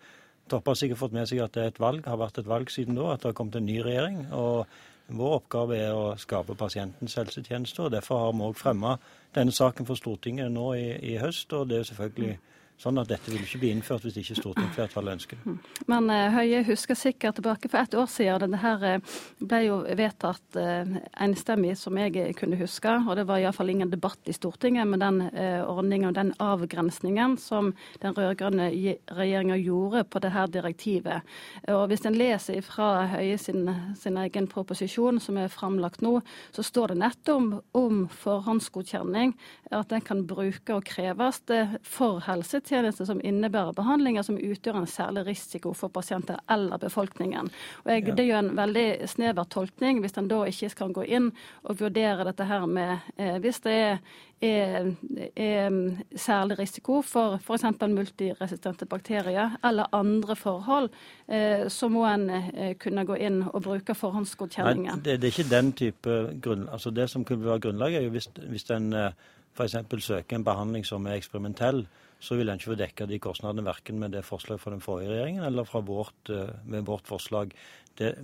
Toppe 0.50 0.72
har 0.72 0.78
sikkert 0.80 0.98
fått 0.98 1.14
med 1.14 1.28
seg 1.30 1.44
at 1.44 1.54
det 1.54 1.62
er 1.62 1.68
et 1.70 1.80
valg, 1.82 2.08
har 2.10 2.18
vært 2.18 2.40
et 2.42 2.48
valg 2.50 2.72
siden 2.74 2.98
da, 2.98 3.12
at 3.14 3.22
det 3.22 3.30
har 3.30 3.36
kommet 3.38 3.60
en 3.60 3.68
ny 3.70 3.78
regjering. 3.86 4.24
og 4.34 4.66
vår 5.10 5.36
oppgave 5.40 5.78
er 5.78 5.96
å 5.98 6.14
skape 6.22 6.56
pasientens 6.58 7.16
helsetjeneste, 7.18 7.82
og 7.86 7.94
derfor 7.96 8.22
har 8.22 8.36
vi 8.36 8.46
òg 8.46 8.58
fremma 8.60 8.96
denne 9.34 9.54
saken 9.56 9.88
for 9.88 9.98
Stortinget 9.98 10.52
nå 10.54 10.68
i, 10.78 10.90
i 11.14 11.18
høst. 11.18 11.54
og 11.54 11.70
det 11.70 11.80
er 11.80 11.88
selvfølgelig 11.90 12.36
Sånn 12.80 12.96
at 13.02 13.10
dette 13.12 13.28
vil 13.28 13.42
ikke 13.44 13.60
bli 13.60 13.70
innført 13.76 14.06
hvis 14.06 14.22
ikke 14.22 14.38
stortingsflertallet 14.38 15.18
ønsker 15.18 15.40
det. 15.42 15.54
Men 15.92 16.06
uh, 16.08 16.30
Høie 16.32 16.62
husker 16.64 16.96
sikkert 16.96 17.36
tilbake 17.36 17.68
for 17.68 17.82
ett 17.82 17.96
år 18.00 18.06
siden. 18.08 18.40
Denne 18.46 18.62
her 18.62 18.86
uh, 18.88 19.18
ble 19.44 19.60
jo 19.66 19.80
vedtatt 20.00 20.56
uh, 20.56 20.94
enstemmig, 21.20 21.74
som 21.76 22.00
jeg 22.00 22.38
kunne 22.40 22.60
huske. 22.62 22.94
Og 23.04 23.20
det 23.20 23.26
var 23.28 23.44
iallfall 23.44 23.74
ingen 23.74 23.92
debatt 23.92 24.32
i 24.32 24.36
Stortinget 24.36 24.88
med 24.88 25.04
den 25.04 25.20
ordningen 25.30 26.10
og 26.10 26.16
den 26.16 26.32
avgrensningen 26.40 27.36
som 27.42 27.74
den 28.00 28.16
rød-grønne 28.16 28.70
regjeringa 29.18 29.58
gjorde 29.60 30.06
på 30.08 30.22
det 30.24 30.32
her 30.32 30.48
direktivet. 30.52 31.28
Og 31.68 31.84
hvis 31.92 32.06
en 32.08 32.16
leser 32.16 32.62
fra 32.64 33.08
Høie 33.12 33.36
sin, 33.42 33.68
sin, 34.00 34.18
egen 34.20 34.48
proposisjon 34.52 35.20
som 35.24 35.38
er 35.42 35.52
framlagt 35.52 36.04
nå, 36.06 36.20
så 36.56 36.64
står 36.66 36.94
det 36.94 37.00
nettopp 37.04 37.36
om, 37.36 37.52
om 37.78 38.02
forhåndsgodkjenning, 38.24 39.36
at 39.76 39.92
den 39.92 40.04
kan 40.06 40.24
bruke 40.30 40.80
og 40.80 40.88
kreves 40.88 41.42
for 41.84 42.24
helsetjenester 42.26 42.69
helsetjenester 42.70 43.06
som 43.06 43.22
innebærer 43.24 43.74
behandlinger 43.74 44.24
som 44.24 44.38
utgjør 44.38 44.82
en 44.82 44.88
særlig 44.88 45.26
risiko 45.28 45.74
for 45.74 45.90
pasienter 45.90 46.40
eller 46.50 46.78
befolkningen. 46.78 47.50
Og 47.86 47.92
jeg. 47.92 48.06
Det 48.16 48.24
er 48.24 48.30
jo 48.30 48.40
en 48.40 48.56
veldig 48.58 48.88
snever 49.10 49.48
tolkning 49.50 50.02
hvis 50.02 50.18
en 50.18 50.30
da 50.30 50.44
ikke 50.48 50.70
skal 50.70 50.94
gå 50.94 51.06
inn 51.08 51.32
og 51.64 51.80
vurdere 51.80 52.26
dette 52.28 52.46
her 52.46 52.66
med 52.68 52.98
eh, 53.18 53.38
Hvis 53.40 53.60
det 53.64 53.74
er, 53.74 54.00
er, 54.42 54.92
er 55.36 55.78
særlig 56.16 56.60
risiko 56.60 57.02
for 57.02 57.40
f.eks. 57.40 57.66
multiresistente 57.88 58.86
bakterier 58.86 59.58
eller 59.64 59.90
andre 59.94 60.36
forhold, 60.36 60.90
eh, 61.28 61.68
så 61.68 61.90
må 61.90 62.06
en 62.08 62.30
eh, 62.30 62.76
kunne 62.78 63.06
gå 63.06 63.16
inn 63.16 63.44
og 63.48 63.64
bruke 63.64 63.96
forhåndsgodkjenninger. 63.96 64.96
Nei, 64.96 65.04
det, 65.04 65.20
det, 65.22 65.28
er 65.28 65.40
ikke 65.40 65.56
den 65.56 65.74
type 65.74 66.20
grunn... 66.42 66.68
Altså 66.70 66.90
Det 66.92 67.10
som 67.10 67.26
kunne 67.26 67.46
være 67.46 67.60
grunnlaget, 67.60 68.00
er 68.02 68.08
jo 68.10 68.16
hvis, 68.16 68.30
hvis 68.50 68.70
en 68.76 68.94
eh, 68.94 69.12
f.eks. 69.56 69.76
søker 70.04 70.36
en 70.36 70.44
behandling 70.44 70.86
som 70.86 71.06
er 71.08 71.20
eksperimentell, 71.20 71.86
så 72.20 72.36
vil 72.36 72.52
en 72.52 72.60
ikke 72.60 72.74
få 72.74 72.80
dekka 72.80 73.08
de 73.10 73.20
kostnadene 73.24 73.66
verken 73.68 74.00
med 74.02 74.16
det 74.16 74.26
forslaget 74.28 74.64
fra 74.64 74.74
den 74.74 74.84
forrige 74.84 75.14
regjeringen 75.14 75.46
eller 75.48 75.68
fra 75.68 75.80
vårt, 75.86 76.30
eh, 76.30 76.52
med 76.66 76.88
vårt 76.88 77.08
forslag. 77.08 77.54
Det, 78.00 78.16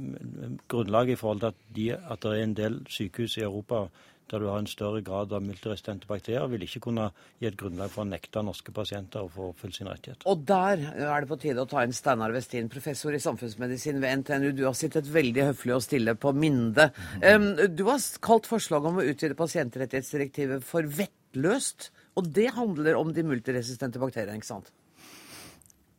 grunnlaget 0.71 1.15
i 1.15 1.19
forhold 1.19 1.39
til 1.39 1.53
at, 1.53 1.63
de, 1.75 1.87
at 1.95 2.21
det 2.23 2.31
er 2.31 2.43
en 2.43 2.57
del 2.57 2.81
sykehus 2.91 3.37
i 3.37 3.47
Europa 3.47 3.87
der 4.31 4.41
du 4.41 4.47
har 4.49 4.59
en 4.59 4.69
større 4.69 5.01
grad 5.05 5.33
av 5.33 5.43
multiresistente 5.45 6.07
bakterier, 6.09 6.47
vil 6.49 6.63
ikke 6.65 6.81
kunne 6.87 7.09
gi 7.41 7.49
et 7.49 7.57
grunnlag 7.59 7.91
for 7.93 8.03
å 8.03 8.09
nekte 8.09 8.41
norske 8.45 8.73
pasienter 8.73 9.25
å 9.25 9.29
få 9.31 9.51
oppfylt 9.51 9.77
sine 9.77 9.93
rettigheter. 9.93 10.25
Og 10.31 10.41
der 10.49 10.81
er 10.95 11.21
det 11.21 11.29
på 11.29 11.37
tide 11.41 11.61
å 11.61 11.69
ta 11.69 11.83
inn 11.85 11.93
Steinar 11.93 12.33
Westin, 12.33 12.71
professor 12.71 13.13
i 13.13 13.21
samfunnsmedisin 13.21 14.01
ved 14.01 14.23
NTNU. 14.23 14.49
Du 14.57 14.63
har 14.65 14.77
sittet 14.77 15.09
veldig 15.13 15.51
høflig 15.51 15.75
og 15.77 15.85
stille 15.85 16.17
på 16.17 16.33
Minde. 16.33 16.89
Um, 17.21 17.51
du 17.77 17.85
har 17.89 18.01
kalt 18.25 18.49
forslaget 18.49 18.89
om 18.89 19.03
å 19.03 19.05
utvide 19.05 19.37
pasientrettighetsdirektivet 19.37 20.65
for 20.65 20.89
vettløst. 20.89 21.91
Og 22.15 22.27
det 22.35 22.49
handler 22.55 22.97
om 22.99 23.11
de 23.13 23.23
multiresistente 23.27 23.99
bakteriene, 23.99 24.39
ikke 24.39 24.53
sant? 24.53 24.71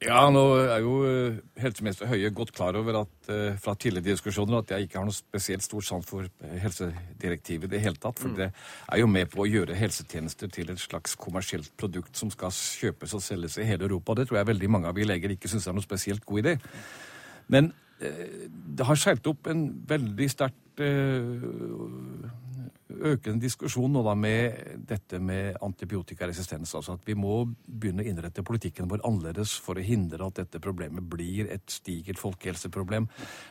Ja, 0.05 0.27
nå 0.29 0.43
er 0.61 0.83
jo 0.85 0.97
eh, 1.09 1.37
helseminister 1.57 2.09
Høie 2.11 2.29
godt 2.37 2.51
klar 2.53 2.77
over 2.77 2.99
at 2.99 3.31
uh, 3.31 3.55
fra 3.57 3.73
tidligere 3.81 4.13
diskusjoner 4.13 4.59
at 4.59 4.75
jeg 4.75 4.85
ikke 4.85 4.99
har 5.01 5.07
noe 5.09 5.17
spesielt 5.17 5.65
stort 5.65 5.87
sans 5.89 6.05
for 6.05 6.27
eh, 6.27 6.57
helsedirektivet 6.61 7.65
i 7.71 7.73
det 7.73 7.81
hele 7.81 7.97
tatt. 8.03 8.21
For 8.21 8.29
mm. 8.29 8.37
det 8.37 8.51
er 8.51 9.01
jo 9.01 9.09
med 9.09 9.31
på 9.33 9.41
å 9.47 9.49
gjøre 9.49 9.79
helsetjenester 9.79 10.53
til 10.53 10.75
et 10.75 10.83
slags 10.83 11.17
kommersielt 11.17 11.73
produkt 11.81 12.21
som 12.21 12.29
skal 12.35 12.53
kjøpes 12.53 13.17
og 13.17 13.25
selges 13.25 13.57
i 13.57 13.69
hele 13.71 13.89
Europa. 13.89 14.19
Det 14.21 14.29
tror 14.29 14.43
jeg 14.43 14.51
veldig 14.53 14.73
mange 14.77 14.93
av 14.93 15.01
vi 15.01 15.09
leger 15.09 15.33
ikke 15.33 15.49
syns 15.49 15.71
er 15.71 15.79
noe 15.79 15.87
spesielt 15.87 16.27
god 16.29 16.45
idé. 16.45 16.57
Men 17.49 17.73
det 17.97 18.85
har 18.85 18.99
skjelt 19.01 19.25
opp 19.31 19.49
en 19.49 19.71
veldig 19.89 20.27
sterkt 20.29 20.83
økende 22.87 23.43
diskusjon 23.43 23.91
nå 23.93 24.03
da 24.07 24.15
med 24.19 24.79
dette 24.87 25.19
med 25.23 25.59
antibiotikaresistens. 25.65 26.75
Altså 26.79 26.95
at 26.95 27.07
vi 27.07 27.17
må 27.19 27.41
begynne 27.67 28.05
å 28.05 28.09
innrette 28.09 28.45
politikken 28.47 28.89
vår 28.91 29.03
annerledes 29.07 29.57
for 29.63 29.79
å 29.79 29.85
hindre 29.85 30.29
at 30.29 30.39
dette 30.41 30.63
problemet 30.63 31.07
blir 31.11 31.51
et 31.53 31.67
stigert 31.73 32.21
folkehelseproblem. 32.23 33.09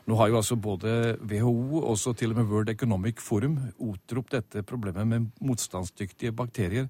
Nå 0.07 0.19
har 0.19 0.31
jo 0.31 0.39
altså 0.39 0.55
både 0.55 1.17
WHO 1.19 1.83
og 1.83 1.99
til 2.15 2.31
og 2.31 2.39
med 2.39 2.51
World 2.51 2.71
Economic 2.71 3.23
Forum 3.23 3.59
utropt 3.75 4.35
dette 4.37 4.63
problemet 4.67 5.07
med 5.09 5.29
motstandsdyktige 5.43 6.35
bakterier 6.35 6.89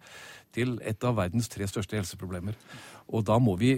til 0.56 0.78
et 0.86 1.04
av 1.04 1.18
verdens 1.18 1.50
tre 1.52 1.68
største 1.68 1.98
helseproblemer. 1.98 2.56
Og 3.12 3.26
da 3.28 3.40
må 3.42 3.58
vi 3.60 3.76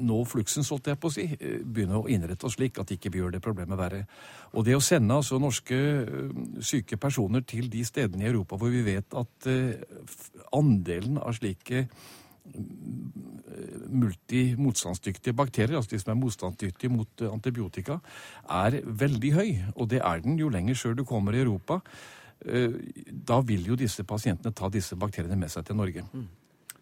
nå 0.00 0.22
fluksens, 0.28 0.70
holdt 0.72 0.88
jeg 0.90 0.98
på 1.00 1.10
å 1.10 1.12
si, 1.12 1.24
eh, 1.32 1.58
begynne 1.64 2.00
å 2.00 2.08
innrette 2.08 2.46
oss 2.46 2.56
slik 2.56 2.78
at 2.80 2.90
ikke 2.94 3.10
vi 3.12 3.20
gjør 3.20 3.32
det 3.32 3.42
problemet 3.44 3.78
verre. 3.78 4.06
Og 4.54 4.64
det 4.64 4.76
å 4.76 4.80
sende 4.80 5.14
altså 5.14 5.38
norske 5.38 5.76
eh, 5.76 6.32
syke 6.60 6.96
personer 6.96 7.44
til 7.44 7.68
de 7.70 7.84
stedene 7.84 8.24
i 8.24 8.30
Europa 8.30 8.56
hvor 8.56 8.70
vi 8.72 8.82
vet 8.82 9.14
at 9.14 9.46
eh, 9.46 9.76
andelen 10.52 11.18
av 11.18 11.36
slike 11.38 11.86
multimotstandsdyktige 14.02 15.36
bakterier, 15.36 15.76
altså 15.76 15.94
de 15.94 16.00
som 16.02 16.10
er 16.10 16.18
motstandsdyktige 16.18 16.90
mot 16.90 17.22
antibiotika, 17.28 18.00
er 18.50 18.80
veldig 18.82 19.32
høy. 19.36 19.50
Og 19.76 19.88
det 19.92 20.00
er 20.02 20.24
den 20.24 20.40
jo 20.40 20.50
lenger 20.50 20.74
sør 20.74 20.98
du 20.98 21.04
kommer 21.06 21.36
i 21.36 21.44
Europa. 21.44 21.78
Da 22.42 23.38
vil 23.46 23.70
jo 23.70 23.78
disse 23.78 24.02
pasientene 24.02 24.50
ta 24.50 24.66
disse 24.74 24.98
bakteriene 24.98 25.38
med 25.38 25.54
seg 25.54 25.68
til 25.68 25.78
Norge. 25.78 26.02
Mm. 26.10 26.26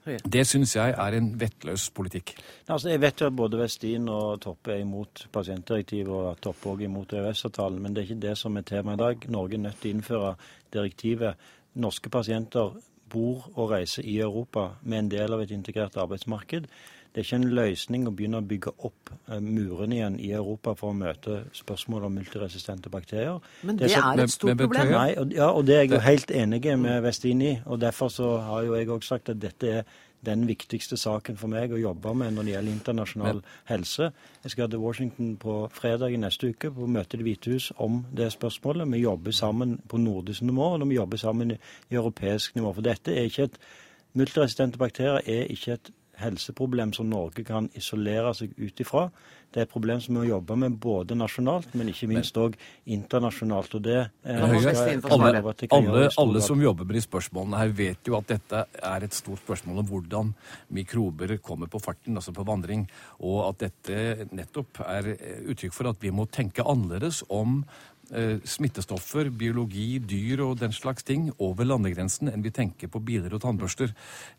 Det 0.06 0.46
syns 0.48 0.72
jeg 0.76 0.94
er 0.96 1.16
en 1.16 1.32
vettløs 1.40 1.90
politikk. 1.92 2.32
Altså, 2.68 2.88
jeg 2.88 3.00
vet 3.02 3.20
jo 3.20 3.26
at 3.28 3.36
både 3.36 3.58
Westin 3.60 4.08
og 4.08 4.40
Toppe 4.40 4.72
er 4.72 4.84
imot 4.84 5.26
pasientdirektivet, 5.32 6.08
og 6.08 6.40
Toppe 6.40 6.72
òg 6.72 6.84
er 6.84 6.88
imot 6.88 7.12
EØS-avtalen, 7.12 7.82
men 7.82 7.94
det 7.94 8.02
er 8.02 8.08
ikke 8.08 8.26
det 8.28 8.36
som 8.40 8.56
er 8.56 8.64
temaet 8.64 8.96
i 8.96 9.02
dag. 9.02 9.26
Norge 9.28 9.58
er 9.58 9.64
nødt 9.66 9.82
til 9.82 9.90
å 9.90 9.96
innføre 9.98 10.30
direktivet. 10.72 11.50
Norske 11.74 12.10
pasienter 12.10 12.72
bor 13.10 13.50
og 13.56 13.74
reiser 13.74 14.06
i 14.06 14.18
Europa 14.22 14.70
med 14.82 15.04
en 15.04 15.12
del 15.12 15.36
av 15.36 15.44
et 15.44 15.52
integrert 15.54 15.98
arbeidsmarked. 16.00 16.70
Det 17.10 17.20
er 17.20 17.26
ikke 17.26 17.38
en 17.40 17.54
løsning 17.58 18.04
å 18.06 18.12
begynne 18.14 18.38
å 18.38 18.46
bygge 18.46 18.72
opp 18.86 19.10
eh, 19.10 19.40
murene 19.42 19.96
igjen 19.96 20.18
i 20.22 20.28
Europa 20.36 20.76
for 20.78 20.92
å 20.92 20.98
møte 20.98 21.40
spørsmål 21.58 22.06
om 22.06 22.14
multiresistente 22.20 22.92
bakterier. 22.92 23.40
Men 23.66 23.80
det, 23.80 23.88
det 23.88 23.96
er, 23.96 23.96
så, 23.96 24.12
er, 24.12 24.22
et 24.22 24.34
stort 24.36 24.60
problem. 24.60 24.92
Nei, 24.94 25.08
og, 25.18 25.34
ja, 25.34 25.48
og 25.50 25.66
det 25.66 25.74
er 25.74 25.82
jeg 25.88 25.96
jo 25.96 26.04
helt 26.04 26.30
enig 26.30 26.62
med 26.78 27.02
Vestin 27.02 27.42
i. 27.42 27.56
og 27.66 27.82
Derfor 27.82 28.14
så 28.14 28.36
har 28.46 28.62
jo 28.68 28.78
jeg 28.78 28.92
òg 28.94 29.04
sagt 29.08 29.34
at 29.34 29.42
dette 29.42 29.74
er 29.80 29.98
den 30.24 30.44
viktigste 30.46 30.98
saken 31.00 31.38
for 31.40 31.50
meg 31.50 31.72
å 31.72 31.80
jobbe 31.80 32.12
med 32.14 32.34
når 32.36 32.46
det 32.46 32.54
gjelder 32.54 32.74
internasjonal 32.76 33.38
Men. 33.40 33.52
helse. 33.72 34.10
Jeg 34.44 34.54
skal 34.54 34.70
til 34.70 34.82
Washington 34.84 35.36
på 35.40 35.54
fredag 35.72 36.14
i 36.14 36.20
neste 36.20 36.52
uke 36.52 36.70
på 36.76 36.86
møte 36.86 37.16
i 37.16 37.22
Det 37.22 37.26
hvite 37.26 37.54
hus 37.54 37.70
om 37.78 38.04
det 38.16 38.30
spørsmålet. 38.36 38.86
Vi 38.92 39.02
jobber 39.02 39.34
sammen 39.34 39.78
på 39.88 39.98
nordisk 39.98 40.44
nivå, 40.46 40.74
og 40.76 40.88
vi 40.88 41.00
jobber 41.00 41.16
sammen 41.16 41.56
i, 41.56 41.60
i 41.90 41.96
europeisk 41.98 42.54
nivå. 42.54 42.74
For 42.76 42.86
dette 42.86 43.16
er 43.16 43.32
ikke 43.32 43.48
et 43.50 43.62
Multiresistente 44.10 44.78
bakterier 44.78 45.20
er 45.26 45.44
ikke 45.54 45.76
et 45.76 45.90
helseproblem 46.20 46.92
som 46.96 47.08
Norge 47.10 47.44
kan 47.46 47.68
isolere 47.78 48.32
seg 48.36 48.54
ut 48.58 48.82
ifra. 48.82 49.08
Det 49.50 49.58
er 49.58 49.66
et 49.66 49.72
problem 49.72 49.98
som 49.98 50.14
vi 50.14 50.20
må 50.20 50.26
jobbe 50.28 50.54
med 50.62 50.76
både 50.78 51.16
nasjonalt, 51.18 51.72
men 51.74 51.90
ikke 51.90 52.06
minst 52.10 52.36
òg 52.38 52.54
internasjonalt. 52.86 53.74
og 53.74 53.82
det 53.82 53.96
eh, 53.98 54.44
alle, 54.44 55.42
alle, 55.74 56.04
alle 56.22 56.42
som 56.44 56.62
jobber 56.62 56.86
med 56.86 57.00
de 57.00 57.02
spørsmålene 57.02 57.58
her, 57.58 57.74
vet 57.80 58.06
jo 58.06 58.18
at 58.20 58.30
dette 58.30 58.64
er 58.92 59.06
et 59.06 59.16
stort 59.16 59.42
spørsmål 59.42 59.82
om 59.82 59.90
hvordan 59.90 60.32
mikrober 60.76 61.36
kommer 61.42 61.70
på 61.72 61.82
farten, 61.82 62.14
altså 62.14 62.34
på 62.36 62.46
vandring, 62.46 62.86
og 63.18 63.48
at 63.48 63.66
dette 63.66 64.28
nettopp 64.30 64.84
er 64.86 65.16
uttrykk 65.50 65.74
for 65.74 65.90
at 65.90 65.98
vi 66.02 66.14
må 66.14 66.28
tenke 66.30 66.62
annerledes 66.62 67.24
om 67.28 67.64
smittestoffer, 68.10 69.28
biologi, 69.30 70.00
dyr 70.02 70.42
og 70.42 70.56
den 70.58 70.72
slags 70.74 71.04
ting 71.06 71.28
over 71.38 71.68
landegrensen 71.68 72.30
enn 72.32 72.42
vi 72.42 72.50
tenker 72.54 72.90
på 72.90 73.02
biler 73.06 73.36
og 73.36 73.44
tannbørster. 73.44 73.92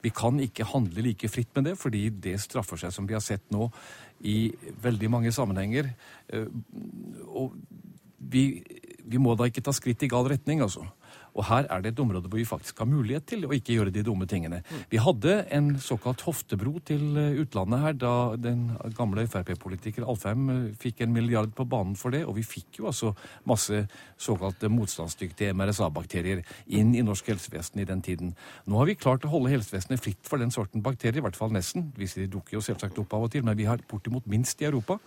Vi 0.04 0.12
kan 0.12 0.40
ikke 0.44 0.68
handle 0.74 1.06
like 1.06 1.30
fritt 1.32 1.54
med 1.56 1.70
det, 1.70 1.78
fordi 1.80 2.10
det 2.12 2.36
straffer 2.44 2.82
seg, 2.82 2.92
som 2.92 3.08
vi 3.08 3.16
har 3.16 3.24
sett 3.24 3.46
nå 3.54 3.70
i 4.28 4.52
veldig 4.84 5.12
mange 5.14 5.32
sammenhenger. 5.32 5.94
Eh, 6.34 6.50
og 7.32 7.56
vi, 8.32 8.62
vi 9.08 9.22
må 9.22 9.36
da 9.36 9.48
ikke 9.50 9.64
ta 9.66 9.74
skritt 9.76 10.04
i 10.04 10.12
gal 10.12 10.28
retning, 10.30 10.62
altså. 10.64 10.86
Og 11.38 11.46
her 11.48 11.68
er 11.72 11.84
det 11.84 11.94
et 11.94 12.02
område 12.04 12.28
hvor 12.28 12.40
vi 12.40 12.48
faktisk 12.48 12.82
har 12.82 12.90
mulighet 12.90 13.26
til 13.30 13.46
å 13.48 13.54
ikke 13.56 13.76
gjøre 13.78 13.94
de 13.96 14.04
dumme 14.06 14.28
tingene. 14.30 14.62
Vi 14.92 15.00
hadde 15.02 15.38
en 15.56 15.74
såkalt 15.82 16.24
hoftebro 16.28 16.78
til 16.88 17.18
eh, 17.20 17.40
utlandet 17.44 17.84
her 17.86 17.98
da 18.00 18.14
den 18.40 18.66
gamle 18.98 19.26
Frp-politiker 19.32 20.08
Alfheim 20.08 20.50
eh, 20.52 20.62
fikk 20.82 21.06
en 21.06 21.14
milliard 21.16 21.54
på 21.56 21.66
banen 21.70 21.96
for 22.00 22.14
det, 22.16 22.24
og 22.28 22.36
vi 22.40 22.46
fikk 22.48 22.82
jo 22.82 22.90
altså 22.92 23.14
masse 23.48 23.86
såkalte 24.22 24.70
motstandsdyktige 24.72 25.56
MRSA-bakterier 25.56 26.44
inn 26.68 26.96
i 26.98 27.06
norsk 27.06 27.32
helsevesen 27.32 27.82
i 27.82 27.88
den 27.88 28.04
tiden. 28.06 28.36
Nå 28.68 28.82
har 28.82 28.90
vi 28.90 29.00
klart 29.00 29.26
å 29.26 29.32
holde 29.32 29.54
helsevesenet 29.54 30.04
fritt 30.04 30.28
for 30.28 30.42
den 30.42 30.52
sorten 30.54 30.84
bakterier, 30.84 31.22
i 31.22 31.26
hvert 31.28 31.40
fall 31.40 31.54
nesten. 31.56 31.90
De 31.96 32.28
dukker 32.28 32.60
jo 32.60 32.66
selvsagt 32.66 33.00
opp 33.02 33.16
av 33.16 33.28
og 33.28 33.34
til, 33.34 33.46
men 33.48 33.58
vi 33.60 33.70
har 33.70 33.82
bortimot 33.92 34.28
minst 34.30 34.62
i 34.62 34.68
Europa. 34.70 35.00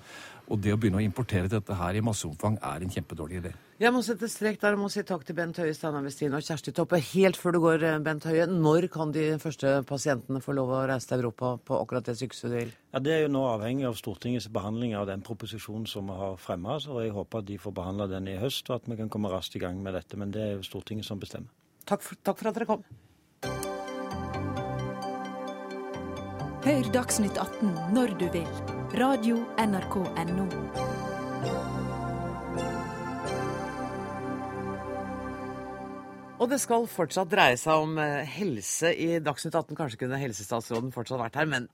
Og 0.53 0.61
det 0.61 0.75
å 0.75 0.79
begynne 0.81 1.01
å 1.01 1.05
importere 1.05 1.49
dette 1.49 1.77
her 1.79 1.97
i 1.97 2.03
masseomfang 2.05 2.59
er 2.61 2.85
en 2.85 2.93
kjempedårlig 2.93 3.39
idé. 3.41 3.53
Jeg 3.81 3.91
må 3.91 4.03
sette 4.07 4.29
strek 4.31 4.61
der 4.61 4.77
og 4.77 4.85
må 4.85 4.89
si 4.93 5.03
takk 5.03 5.25
til 5.27 5.35
Bent 5.39 5.57
Høie, 5.59 5.73
Steinar 5.75 6.05
Westin 6.05 6.37
og 6.37 6.45
Kjersti 6.45 6.75
Toppe. 6.77 7.01
Helt 7.01 7.39
før 7.41 7.57
du 7.57 7.61
går, 7.65 7.83
eh, 7.83 7.99
Bent 7.99 8.25
Høie, 8.29 8.47
når 8.47 8.89
kan 8.93 9.11
de 9.11 9.39
første 9.43 9.83
pasientene 9.89 10.43
få 10.45 10.55
lov 10.55 10.69
å 10.69 10.87
reise 10.87 11.09
til 11.09 11.19
Europa 11.19 11.57
på 11.65 11.81
akkurat 11.81 12.05
det 12.05 12.17
sykehuset 12.21 12.51
du 12.51 12.57
vil? 12.57 12.73
Ja, 12.93 12.99
Det 13.01 13.13
er 13.13 13.23
jo 13.23 13.33
nå 13.33 13.43
avhengig 13.43 13.89
av 13.89 13.97
Stortingets 13.97 14.49
behandling 14.49 14.95
av 14.95 15.07
den 15.07 15.23
proposisjonen 15.23 15.89
som 15.89 16.07
vi 16.07 16.13
har 16.13 16.37
fremma. 16.37 16.77
Og 16.89 17.03
jeg 17.03 17.13
håper 17.13 17.39
at 17.39 17.47
de 17.47 17.59
får 17.59 17.73
behandla 17.73 18.09
den 18.09 18.29
i 18.29 18.39
høst, 18.39 18.71
og 18.71 18.77
at 18.77 18.89
vi 18.89 18.97
kan 18.97 19.09
komme 19.09 19.31
raskt 19.31 19.57
i 19.57 19.59
gang 19.59 19.83
med 19.83 19.95
dette. 19.95 20.17
Men 20.17 20.31
det 20.31 20.43
er 20.43 20.53
jo 20.57 20.63
Stortinget 20.63 21.05
som 21.05 21.19
bestemmer. 21.19 21.49
Takk 21.85 22.03
for, 22.03 22.17
takk 22.23 22.39
for 22.39 22.49
at 22.49 22.55
dere 22.55 22.67
kom. 22.67 22.85
Hør 26.65 26.93
Dagsnytt 26.93 27.37
18 27.37 27.93
når 27.93 28.19
du 28.19 28.29
vil. 28.31 28.84
Radio 28.95 29.41
NRK 29.59 29.95
NO. 30.29 30.45
Og 36.39 36.51
det 36.53 36.61
skal 36.63 36.87
fortsatt 36.87 37.33
dreie 37.33 37.57
seg 37.59 37.89
om 37.89 37.99
eh, 37.99 38.23
helse 38.37 38.93
i 38.95 39.17
Dagsnytt 39.19 39.57
18. 39.59 39.75
Kanskje 39.81 40.05
kunne 40.05 40.23
helsestatsråden 40.23 40.95
fortsatt 40.95 41.25
vært 41.25 41.41
her, 41.41 41.51
men 41.51 41.67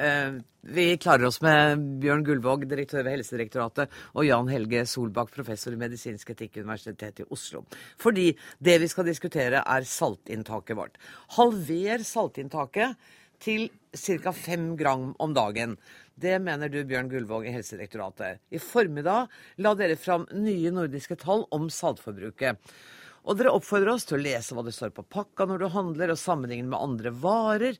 uh, 0.00 0.40
vi 0.72 0.88
klarer 0.96 1.28
oss 1.28 1.42
med 1.44 1.84
Bjørn 2.00 2.24
Gullvåg, 2.24 2.64
direktør 2.70 3.04
ved 3.04 3.18
Helsedirektoratet, 3.18 3.92
og 4.16 4.24
Jan 4.30 4.48
Helge 4.48 4.86
Solbakk, 4.88 5.34
professor 5.36 5.76
i 5.76 5.80
medisinsk 5.82 6.32
etikk 6.32 6.56
ved 6.56 6.70
Universitetet 6.70 7.26
i 7.26 7.32
Oslo. 7.36 7.66
Fordi 8.00 8.30
det 8.64 8.80
vi 8.80 8.88
skal 8.88 9.12
diskutere, 9.12 9.60
er 9.60 9.92
saltinntaket 9.92 10.80
vårt. 10.80 10.96
Halver 11.36 12.06
saltinntaket 12.06 13.20
til 13.42 13.68
ca. 13.92 14.32
5 14.32 14.72
gram 14.78 15.12
om 15.18 15.34
dagen. 15.34 15.76
Det 16.14 16.38
mener 16.42 16.70
du, 16.70 16.80
Bjørn 16.86 17.10
Gullvåg 17.10 17.46
i 17.48 17.54
Helsedirektoratet. 17.56 18.40
I 18.52 18.60
formiddag 18.62 19.32
la 19.64 19.74
dere 19.76 19.98
fram 19.98 20.28
nye 20.32 20.72
nordiske 20.74 21.18
tall 21.20 21.46
om 21.50 21.68
saltforbruket. 21.72 22.60
Og 23.22 23.38
dere 23.38 23.54
oppfordrer 23.54 23.92
oss 23.94 24.06
til 24.08 24.18
å 24.18 24.22
lese 24.22 24.54
hva 24.54 24.64
det 24.66 24.74
står 24.76 24.92
på 24.94 25.06
pakka 25.06 25.46
når 25.48 25.62
du 25.62 25.68
handler, 25.74 26.12
og 26.14 26.20
sammenligne 26.20 26.70
med 26.70 26.80
andre 26.80 27.14
varer. 27.22 27.78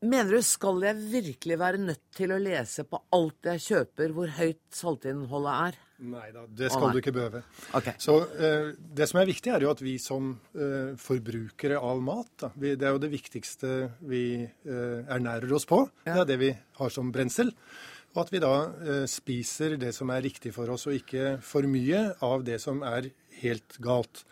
Mener 0.00 0.32
du 0.32 0.40
skal 0.40 0.80
jeg 0.80 0.96
virkelig 1.12 1.56
være 1.60 1.78
nødt 1.82 2.06
til 2.16 2.32
å 2.32 2.38
lese 2.40 2.86
på 2.88 3.02
alt 3.12 3.48
jeg 3.50 3.60
kjøper, 3.66 4.14
hvor 4.16 4.30
høyt 4.38 4.62
saltinnholdet 4.72 5.56
er? 5.68 5.76
Nei 6.08 6.30
da, 6.32 6.46
det 6.48 6.70
skal 6.72 6.86
oh, 6.86 6.94
du 6.94 7.00
ikke 7.02 7.12
behøve. 7.12 7.42
Okay. 7.76 7.92
Så 8.00 8.14
eh, 8.40 8.70
Det 8.80 9.04
som 9.10 9.20
er 9.20 9.28
viktig, 9.28 9.52
er 9.52 9.66
jo 9.66 9.72
at 9.74 9.82
vi 9.84 9.98
som 10.00 10.30
eh, 10.56 10.94
forbrukere 10.96 11.76
av 11.76 12.00
mat 12.00 12.30
da, 12.40 12.48
vi, 12.56 12.72
Det 12.80 12.88
er 12.88 12.96
jo 12.96 13.02
det 13.02 13.10
viktigste 13.12 13.72
vi 14.08 14.24
eh, 14.40 15.02
ernærer 15.04 15.52
oss 15.52 15.68
på. 15.68 15.82
Ja. 16.06 16.14
Det 16.14 16.22
er 16.22 16.30
det 16.32 16.38
vi 16.46 16.50
har 16.80 16.94
som 16.96 17.12
brensel. 17.12 17.52
Og 18.14 18.22
at 18.24 18.32
vi 18.32 18.40
da 18.40 18.54
eh, 18.80 19.04
spiser 19.10 19.76
det 19.82 19.92
som 19.92 20.08
er 20.16 20.24
riktig 20.24 20.54
for 20.56 20.72
oss, 20.72 20.88
og 20.88 20.96
ikke 20.96 21.36
for 21.44 21.68
mye 21.68 22.06
av 22.24 22.48
det 22.48 22.56
som 22.64 22.80
er 22.88 23.12
helt 23.42 23.76
galt. 23.84 24.24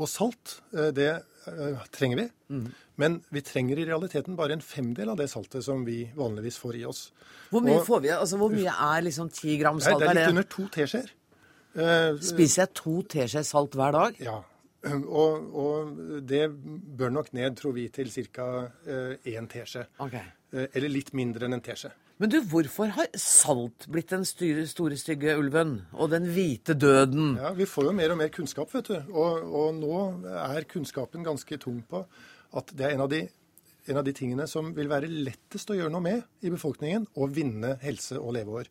Og 0.00 0.08
salt, 0.08 0.58
eh, 0.72 0.90
det 0.96 1.10
eh, 1.12 1.82
trenger 1.92 2.22
vi. 2.22 2.26
Mm. 2.54 2.68
Men 3.02 3.18
vi 3.32 3.42
trenger 3.44 3.80
i 3.80 3.86
realiteten 3.88 4.36
bare 4.38 4.56
en 4.56 4.64
femdel 4.64 5.12
av 5.12 5.18
det 5.20 5.28
saltet 5.32 5.64
som 5.64 5.84
vi 5.84 6.04
vanligvis 6.16 6.60
får 6.60 6.78
i 6.80 6.84
oss. 6.88 7.02
Hvor 7.52 7.64
mye, 7.64 7.80
og, 7.80 7.86
får 7.86 8.04
vi, 8.04 8.12
altså, 8.14 8.38
hvor 8.40 8.52
mye 8.52 8.72
er 8.72 9.04
liksom 9.08 9.28
ti 9.32 9.58
gram 9.60 9.80
salt? 9.80 10.00
Nei, 10.00 10.06
Det 10.06 10.10
er 10.10 10.20
litt 10.20 10.34
under 10.36 10.48
to 10.54 10.68
teskjeer. 10.72 11.12
Uh, 11.72 12.18
Spiser 12.20 12.66
jeg 12.66 12.74
to 12.76 12.98
teskjeer 13.14 13.44
salt 13.48 13.76
hver 13.76 13.94
dag? 13.96 14.18
Ja. 14.20 14.38
Og, 14.82 15.44
og, 15.56 15.92
det 16.26 16.46
bør 16.52 17.12
nok 17.14 17.30
ned, 17.36 17.54
tror 17.56 17.76
vi, 17.76 17.86
til 17.94 18.10
ca. 18.34 18.46
én 19.30 19.46
teskje. 19.48 19.84
Okay. 20.02 20.24
Eller 20.52 20.90
litt 20.90 21.12
mindre 21.16 21.46
enn 21.46 21.54
en 21.56 21.64
teskje. 21.64 21.92
Men 22.22 22.30
du, 22.30 22.36
hvorfor 22.46 22.92
har 22.94 23.08
salt 23.18 23.88
blitt 23.90 24.12
den 24.12 24.22
styre, 24.22 24.62
store, 24.70 24.94
stygge 24.94 25.32
ulven? 25.40 25.80
Og 25.98 26.12
den 26.12 26.28
hvite 26.30 26.76
døden? 26.78 27.32
Ja, 27.42 27.50
Vi 27.58 27.66
får 27.66 27.88
jo 27.88 27.94
mer 27.98 28.14
og 28.14 28.20
mer 28.20 28.30
kunnskap, 28.30 28.70
vet 28.70 28.92
du. 28.92 28.94
Og, 29.10 29.42
og 29.42 29.72
nå 29.74 29.96
er 30.30 30.68
kunnskapen 30.70 31.26
ganske 31.26 31.58
tung 31.58 31.80
på 31.90 32.04
at 32.54 32.70
det 32.78 32.86
er 32.86 32.94
en 32.94 33.02
av, 33.02 33.10
de, 33.10 33.24
en 33.90 33.98
av 33.98 34.06
de 34.06 34.14
tingene 34.14 34.46
som 34.46 34.70
vil 34.76 34.92
være 34.92 35.10
lettest 35.10 35.74
å 35.74 35.80
gjøre 35.80 35.90
noe 35.90 36.04
med 36.06 36.46
i 36.46 36.54
befolkningen, 36.54 37.10
å 37.18 37.26
vinne 37.26 37.74
helse 37.82 38.22
og 38.22 38.36
leveår. 38.38 38.70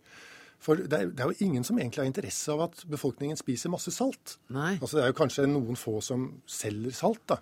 For 0.63 0.79
det 0.79 0.95
er, 0.95 1.11
det 1.11 1.25
er, 1.25 1.35
jo 1.35 1.49
ingen 1.49 1.67
som 1.67 1.75
egentlig 1.75 2.05
har 2.05 2.11
interesse 2.13 2.55
av 2.55 2.69
at 2.69 2.87
befolkningen 2.87 3.35
spiser 3.35 3.75
masse 3.75 3.91
salt. 3.91 4.37
Nei. 4.55 4.77
Altså 4.77 4.95
Det 4.95 5.03
er 5.09 5.11
jo 5.11 5.21
kanskje 5.25 5.51
noen 5.51 5.75
få 5.75 5.99
som 5.99 6.29
selger 6.47 6.95
salt, 6.95 7.25
da. 7.27 7.41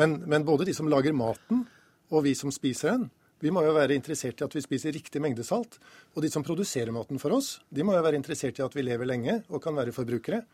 Men, 0.00 0.22
men 0.24 0.48
både 0.48 0.64
de 0.64 0.72
som 0.72 0.88
lager 0.88 1.12
maten, 1.12 1.66
og 2.08 2.24
vi 2.24 2.32
som 2.38 2.48
spiser 2.54 2.94
den, 2.94 3.10
vi 3.42 3.50
må 3.54 3.64
jo 3.66 3.74
være 3.74 3.96
interessert 3.98 4.40
i 4.40 4.46
at 4.46 4.56
vi 4.56 4.62
spiser 4.64 4.94
riktig 4.94 5.22
mengde 5.22 5.44
salt. 5.46 5.78
Og 6.14 6.22
de 6.24 6.30
som 6.30 6.44
produserer 6.46 6.94
maten 6.94 7.18
for 7.22 7.34
oss, 7.34 7.56
de 7.68 7.84
må 7.86 7.96
jo 7.96 8.02
være 8.04 8.20
interessert 8.20 8.60
i 8.60 8.64
at 8.64 8.76
vi 8.76 8.84
lever 8.86 9.08
lenge 9.08 9.40
og 9.50 9.62
kan 9.64 9.76
være 9.76 9.94
forbrukere. 9.94 10.44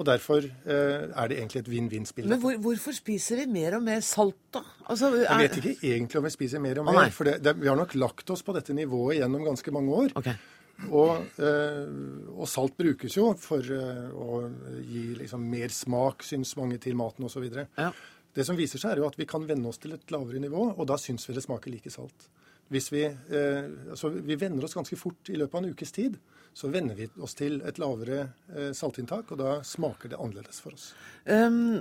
Og 0.00 0.06
derfor 0.08 0.40
eh, 0.40 1.10
er 1.12 1.28
det 1.28 1.36
egentlig 1.36 1.60
et 1.60 1.68
vinn-vinn-spill. 1.68 2.28
Men 2.30 2.40
hvor, 2.40 2.54
hvorfor 2.64 2.94
spiser 2.96 3.42
vi 3.42 3.50
mer 3.52 3.76
og 3.76 3.82
mer 3.84 4.00
salt, 4.04 4.38
da? 4.54 4.62
Altså, 4.86 5.10
er... 5.18 5.26
Jeg 5.26 5.42
vet 5.42 5.58
ikke 5.60 5.90
egentlig 5.90 6.20
om 6.22 6.24
vi 6.24 6.32
spiser 6.32 6.62
mer 6.64 6.80
og 6.80 6.88
mer. 6.88 7.02
Oh, 7.02 7.12
for 7.12 7.28
det, 7.28 7.34
det, 7.44 7.54
vi 7.60 7.68
har 7.68 7.76
nok 7.76 7.92
lagt 8.00 8.32
oss 8.32 8.44
på 8.46 8.54
dette 8.56 8.76
nivået 8.76 9.18
gjennom 9.18 9.44
ganske 9.50 9.74
mange 9.76 9.98
år. 10.04 10.16
Okay. 10.22 10.38
Og, 10.88 11.26
eh, 11.44 11.90
og, 12.32 12.46
salt 12.48 12.78
brukes 12.80 13.18
jo 13.18 13.34
for 13.36 13.60
eh, 13.76 14.06
å 14.16 14.40
gi 14.88 15.10
liksom 15.18 15.44
mer 15.52 15.74
smak, 15.74 16.24
syns 16.24 16.54
mange, 16.56 16.80
til 16.80 16.96
maten 16.96 17.28
osv. 17.28 17.44
Ja. 17.60 17.90
Det 18.34 18.46
som 18.46 18.58
viser 18.58 18.78
seg, 18.78 18.94
er 18.94 19.02
jo 19.02 19.08
at 19.08 19.18
vi 19.18 19.26
kan 19.28 19.46
venne 19.48 19.70
oss 19.70 19.80
til 19.82 19.96
et 19.96 20.12
lavere 20.14 20.42
nivå, 20.42 20.70
og 20.76 20.86
da 20.86 20.98
syns 21.00 21.26
vi 21.28 21.34
det 21.34 21.42
smaker 21.42 21.72
like 21.72 21.90
salt. 21.90 22.28
Hvis 22.70 22.92
vi, 22.92 23.02
eh, 23.02 23.64
altså 23.90 24.12
vi 24.14 24.36
venner 24.38 24.64
oss 24.64 24.76
ganske 24.78 24.98
fort 24.98 25.32
i 25.32 25.38
løpet 25.38 25.56
av 25.56 25.64
en 25.64 25.72
ukes 25.74 25.92
tid. 25.92 26.18
Så 26.54 26.70
venner 26.70 26.94
vi 26.98 27.08
oss 27.22 27.34
til 27.38 27.60
et 27.66 27.78
lavere 27.82 28.20
eh, 28.54 28.70
saltinntak, 28.74 29.32
og 29.32 29.40
da 29.40 29.56
smaker 29.66 30.12
det 30.12 30.18
annerledes 30.18 30.62
for 30.62 30.74
oss. 30.74 30.92
Um, 31.26 31.80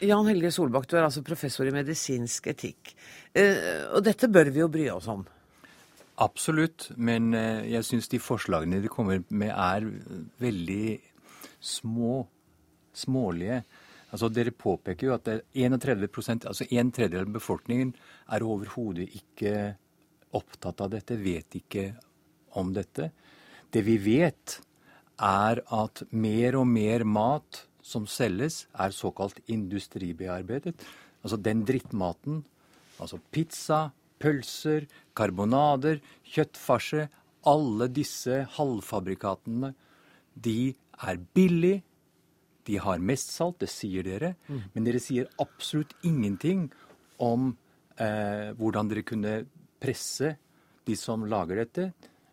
Jan 0.00 0.28
Helge 0.30 0.52
Solbakk, 0.54 0.88
du 0.88 0.96
er 0.96 1.06
altså 1.08 1.24
professor 1.26 1.68
i 1.68 1.74
medisinsk 1.74 2.48
etikk. 2.52 2.94
Eh, 3.36 3.84
og 3.92 4.04
dette 4.06 4.30
bør 4.32 4.52
vi 4.54 4.62
jo 4.62 4.70
bry 4.72 4.86
oss 4.92 5.08
om? 5.12 5.26
Absolutt, 6.24 6.88
men 6.96 7.32
uh, 7.36 7.60
jeg 7.68 7.84
syns 7.86 8.08
de 8.12 8.20
forslagene 8.22 8.80
de 8.84 8.92
kommer 8.92 9.20
med 9.28 9.52
er 9.52 9.88
veldig 10.40 10.96
små, 11.60 12.22
smålige. 12.96 13.60
Altså, 14.08 14.30
Dere 14.32 14.54
påpeker 14.56 15.10
jo 15.10 15.14
at 15.16 15.28
31 15.52 16.08
altså 16.48 16.66
en 16.70 16.92
tredjedel 16.94 17.26
av 17.26 17.34
befolkningen 17.34 17.92
er 18.32 18.46
overhodet 18.46 19.08
ikke 19.18 19.74
opptatt 20.36 20.80
av 20.84 20.92
dette, 20.92 21.16
vet 21.20 21.58
ikke 21.60 21.90
om 22.60 22.72
dette. 22.76 23.10
Det 23.72 23.84
vi 23.84 23.98
vet, 24.00 24.60
er 25.18 25.60
at 25.74 26.04
mer 26.14 26.56
og 26.60 26.68
mer 26.70 27.04
mat 27.04 27.64
som 27.82 28.06
selges, 28.08 28.66
er 28.76 28.94
såkalt 28.94 29.40
industribearbeidet. 29.48 30.76
Altså 31.24 31.38
den 31.40 31.64
drittmaten, 31.66 32.42
altså 33.00 33.18
pizza, 33.32 33.88
pølser, 34.22 34.86
karbonader, 35.16 36.00
kjøttfarse, 36.28 37.08
alle 37.48 37.88
disse 37.94 38.42
halvfabrikatene, 38.56 39.72
de 40.38 40.74
er 41.02 41.20
billig, 41.34 41.80
de 42.68 42.76
har 42.84 43.00
mest 43.00 43.32
salt, 43.32 43.58
det 43.62 43.70
sier 43.72 44.04
dere. 44.04 44.34
Mm. 44.48 44.60
Men 44.74 44.88
dere 44.88 45.00
sier 45.02 45.30
absolutt 45.40 45.94
ingenting 46.06 46.68
om 47.24 47.54
eh, 47.96 48.52
hvordan 48.58 48.90
dere 48.90 49.06
kunne 49.08 49.38
presse 49.80 50.34
de 50.88 50.96
som 50.96 51.24
lager 51.28 51.62
dette, 51.64 51.88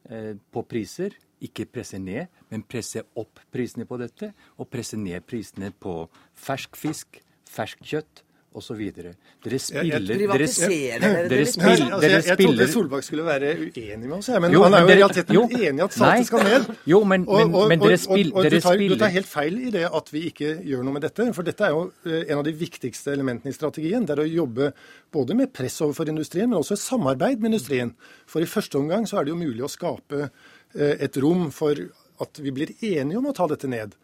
eh, 0.09 0.33
på 0.35 0.65
priser. 0.67 1.15
Ikke 1.43 1.67
presse 1.67 1.99
ned, 1.99 2.27
men 2.51 2.63
presse 2.67 3.03
opp 3.19 3.41
prisene 3.51 3.87
på 3.87 3.99
dette. 4.01 4.33
Og 4.59 4.69
presse 4.71 4.99
ned 4.99 5.23
prisene 5.27 5.71
på 5.71 6.03
fersk 6.35 6.77
fisk, 6.79 7.21
fersk 7.47 7.83
kjøtt 7.85 8.24
osv. 8.55 8.79
Dere 8.95 9.59
spiller 9.59 10.05
Privatiserer 10.07 11.01
dere 11.03 11.11
spiller, 11.11 11.29
dere 11.31 11.45
spiller, 11.49 11.71
Altså, 11.75 11.85
jeg, 11.85 12.01
dere 12.01 12.11
jeg 12.15 12.23
trodde 12.25 12.35
spiller 12.39 12.71
Solberg 12.71 13.03
skulle 13.07 13.25
være 13.27 13.51
uenig 13.65 13.99
med 14.07 14.15
oss, 14.17 14.29
jeg, 14.31 14.41
men 14.45 14.55
Jo, 14.55 14.61
han 14.65 14.77
er 14.77 14.85
jo 14.85 14.87
i 14.87 14.95
realiteten 14.99 15.35
jo. 15.37 15.43
enig 15.49 15.81
i 15.81 15.85
at 15.85 15.97
Nei. 16.01 16.23
skal 16.29 16.43
ned. 16.47 16.69
Jo, 16.93 17.01
men- 17.03 17.25
men- 17.27 17.51
men 17.69 17.79
dere 17.83 17.97
spill- 18.01 18.31
og, 18.31 18.37
og, 18.37 18.43
dere 18.47 18.55
du, 18.55 18.65
tar, 18.65 18.77
du 18.77 18.95
tar 19.03 19.13
helt 19.17 19.27
feil 19.31 19.59
i 19.67 19.71
det 19.75 19.85
at 20.01 20.11
vi 20.13 20.23
ikke 20.31 20.53
gjør 20.63 20.83
noe 20.87 20.93
med 20.97 21.01
dette. 21.07 21.27
For 21.35 21.43
dette 21.43 21.67
er 21.67 21.75
jo 21.75 21.83
eh, 22.05 22.23
en 22.31 22.37
av 22.39 22.43
de 22.47 22.53
viktigste 22.53 23.11
elementene 23.13 23.51
i 23.51 23.57
strategien. 23.57 24.05
Det 24.05 24.17
er 24.17 24.23
å 24.23 24.29
jobbe 24.29 24.71
både 25.11 25.35
med 25.35 25.53
press 25.53 25.81
overfor 25.81 26.07
industrien, 26.09 26.49
men 26.49 26.59
også 26.59 26.77
samarbeid 26.79 27.39
med 27.41 27.53
industrien. 27.53 27.93
For 28.25 28.41
i 28.41 28.45
første 28.49 28.77
omgang 28.79 29.05
så 29.07 29.19
er 29.19 29.25
det 29.25 29.35
jo 29.35 29.41
mulig 29.41 29.63
å 29.63 29.69
skape 29.71 30.29
eh, 30.75 30.95
et 30.99 31.17
rom 31.17 31.49
for 31.51 31.75
at 32.21 32.39
vi 32.39 32.51
blir 32.55 32.71
enige 32.81 33.17
om 33.19 33.27
å 33.27 33.33
ta 33.35 33.47
dette 33.51 33.67
ned. 33.67 33.95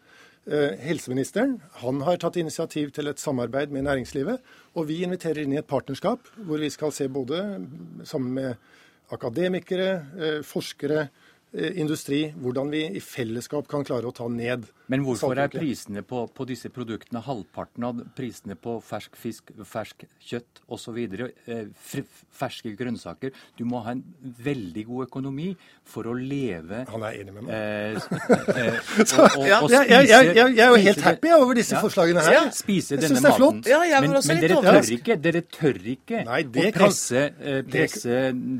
Eh, 0.42 0.74
Helseministeren 0.82 1.60
han 1.84 2.00
har 2.02 2.18
tatt 2.18 2.36
initiativ 2.40 2.90
til 2.90 3.06
et 3.06 3.20
samarbeid 3.22 3.70
med 3.70 3.86
næringslivet. 3.86 4.40
Og 4.74 4.88
vi 4.88 5.02
inviterer 5.06 5.44
inn 5.44 5.54
i 5.54 5.60
et 5.60 5.68
partnerskap 5.68 6.26
hvor 6.34 6.58
vi 6.58 6.70
skal 6.72 6.94
se 6.94 7.06
både 7.08 7.38
sammen 8.04 8.34
med 8.34 8.54
akademikere, 9.14 9.90
eh, 10.18 10.40
forskere, 10.42 11.08
industri, 11.52 12.32
hvordan 12.40 12.70
vi 12.72 12.86
i 12.96 13.00
fellesskap 13.04 13.66
kan 13.68 13.84
klare 13.84 14.08
å 14.08 14.14
ta 14.16 14.24
ned 14.32 14.64
Men 14.88 15.02
hvorfor 15.04 15.36
er 15.36 15.50
prisene 15.52 16.00
på, 16.04 16.24
på 16.32 16.46
disse 16.48 16.70
produktene 16.72 17.20
halvparten 17.24 17.84
av 17.84 18.00
prisene 18.16 18.56
på 18.56 18.78
fersk 18.84 19.16
fisk, 19.20 19.52
fersk 19.68 20.06
kjøtt 20.20 20.62
osv.? 20.72 20.96
Eh, 20.98 21.66
ferske 22.32 22.72
grønnsaker. 22.78 23.34
Du 23.58 23.64
må 23.68 23.82
ha 23.84 23.92
en 23.92 24.02
veldig 24.22 24.84
god 24.88 25.06
økonomi 25.10 25.50
for 25.84 26.08
å 26.08 26.14
leve 26.16 26.82
Han 26.88 27.04
er 27.08 27.20
enig 27.20 27.36
med 27.36 27.46
meg. 27.46 27.52
Eh, 27.52 27.92
eh, 28.56 28.80
og, 29.18 29.38
og, 29.42 29.46
ja, 29.48 29.60
og 29.60 29.76
jeg, 29.76 29.90
jeg, 29.92 30.08
jeg, 30.08 30.32
jeg, 30.32 30.56
jeg 30.56 30.64
er 30.64 30.72
jo 30.72 30.80
helt 30.88 31.04
happy 31.06 31.34
over 31.36 31.60
disse 31.60 31.84
forslagene 31.84 32.24
her. 32.24 32.38
Ja, 32.38 32.42
spise 32.56 32.96
Jeg 32.96 33.04
denne 33.04 33.20
synes 33.20 33.26
det 33.26 33.32
er 33.32 33.38
flott. 33.40 33.60
maten. 33.60 33.72
Ja, 33.92 34.00
men, 34.00 34.16
men 34.16 34.42
dere 34.46 34.58
tør 34.64 34.92
ikke, 34.96 35.18
dere 35.28 35.44
tør 35.52 35.80
ikke 35.96 36.24
Nei, 36.28 36.40
å 36.42 36.48
å 36.48 36.72
kan- 36.72 36.80
presse, 36.80 37.26
det, 37.68 37.86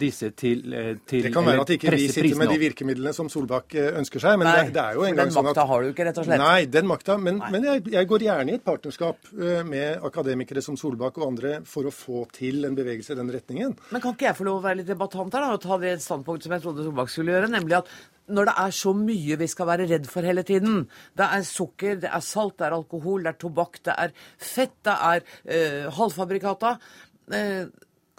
disse 0.01 0.33
til, 0.37 0.65
eh, 0.77 0.95
til 1.09 1.29
Det 1.29 1.33
kan 1.35 1.49
være 1.49 1.65
at 1.65 1.75
ikke 1.77 1.89
vi 1.89 1.97
presse 1.97 2.21
sitter 2.21 2.39
med 2.39 2.53
de 2.53 2.61
opp. 2.61 2.69
Virkemidlene 2.83 3.13
som 3.15 3.31
Solbakk 3.33 3.75
eh, 3.79 3.91
ønsker 3.99 4.23
seg. 4.23 4.39
Men 4.41 4.49
Nei, 4.49 4.57
det, 4.67 4.75
det 4.77 4.83
er 4.83 4.99
jo 4.99 5.07
en 5.07 5.17
gang 5.17 5.29
den 5.29 5.35
sånn 5.35 5.49
at 5.49 5.55
Den 5.55 5.61
makta 5.61 5.67
har 5.71 5.83
du 5.83 5.91
ikke, 5.93 6.07
rett 6.09 6.21
og 6.21 6.27
slett. 6.27 6.43
Nei, 6.43 6.61
den 6.71 6.89
makta. 6.91 7.19
Men, 7.23 7.41
men 7.55 7.67
jeg, 7.69 7.85
jeg 7.95 8.09
går 8.11 8.27
gjerne 8.27 8.53
i 8.53 8.59
et 8.59 8.65
partnerskap 8.67 9.31
eh, 9.33 9.61
med 9.69 10.07
akademikere 10.09 10.65
som 10.65 10.79
Solbakk 10.79 11.21
og 11.21 11.29
andre 11.31 11.55
for 11.69 11.89
å 11.89 11.95
få 11.95 12.25
til 12.35 12.67
en 12.69 12.79
bevegelse 12.79 13.15
i 13.15 13.21
den 13.21 13.31
retningen. 13.33 13.77
Men 13.93 14.05
kan 14.05 14.17
ikke 14.17 14.31
jeg 14.31 14.41
få 14.41 14.49
lov 14.49 14.61
å 14.61 14.65
være 14.67 14.83
litt 14.83 14.91
debattant 14.91 15.37
her 15.37 15.47
da, 15.47 15.53
og 15.55 15.63
ta 15.63 15.79
det 15.83 15.95
standpunktet 16.05 16.49
som 16.49 16.57
jeg 16.57 16.67
trodde 16.67 16.89
Solbakk 16.89 17.13
skulle 17.13 17.37
gjøre, 17.37 17.53
nemlig 17.53 17.79
at 17.83 17.95
når 18.33 18.49
det 18.49 18.57
er 18.63 18.75
så 18.79 18.93
mye 18.97 19.37
vi 19.41 19.49
skal 19.51 19.67
være 19.69 19.87
redd 19.91 20.05
for 20.09 20.25
hele 20.25 20.45
tiden 20.47 20.85
Det 21.19 21.27
er 21.27 21.43
sukker, 21.45 21.97
det 22.05 22.11
er 22.15 22.23
salt, 22.25 22.55
det 22.61 22.69
er 22.69 22.77
alkohol, 22.77 23.25
det 23.25 23.33
er 23.33 23.41
tobakk, 23.43 23.81
det 23.89 23.97
er 23.99 24.15
fett, 24.39 24.77
det 24.87 24.95
er 24.95 25.25
øh, 25.57 25.89
halvfabrikata. 25.99 26.77
Eh, 27.35 27.67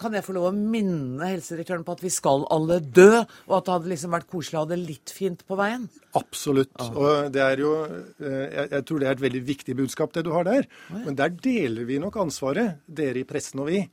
kan 0.00 0.14
jeg 0.16 0.24
få 0.26 0.34
lov 0.34 0.48
å 0.48 0.54
minne 0.54 1.28
helsedirektøren 1.30 1.84
på 1.86 1.94
at 1.94 2.02
vi 2.02 2.10
skal 2.12 2.44
alle 2.52 2.80
dø, 2.82 3.22
og 3.46 3.56
at 3.56 3.66
det 3.66 3.74
hadde 3.76 3.90
liksom 3.92 4.14
vært 4.16 4.30
koselig 4.30 4.58
å 4.58 4.64
ha 4.64 4.70
det 4.72 4.78
litt 4.80 5.12
fint 5.14 5.44
på 5.46 5.58
veien? 5.58 5.86
Absolutt. 6.18 6.74
Og 6.90 7.30
det 7.34 7.42
er 7.44 7.62
jo 7.62 7.74
eh, 7.86 8.70
jeg, 8.72 8.82
tror 8.88 9.02
det 9.02 9.10
er 9.10 9.16
et 9.16 9.24
veldig 9.24 9.44
viktig 9.46 9.76
budskap, 9.78 10.14
det 10.16 10.24
du 10.26 10.32
har 10.34 10.46
der. 10.48 10.68
Men 10.94 11.18
der 11.18 11.34
deler 11.34 11.86
vi 11.88 12.00
nok 12.02 12.18
ansvaret, 12.24 12.80
dere 12.86 13.22
i 13.22 13.28
pressen 13.28 13.62
og 13.62 13.70
vi, 13.70 13.84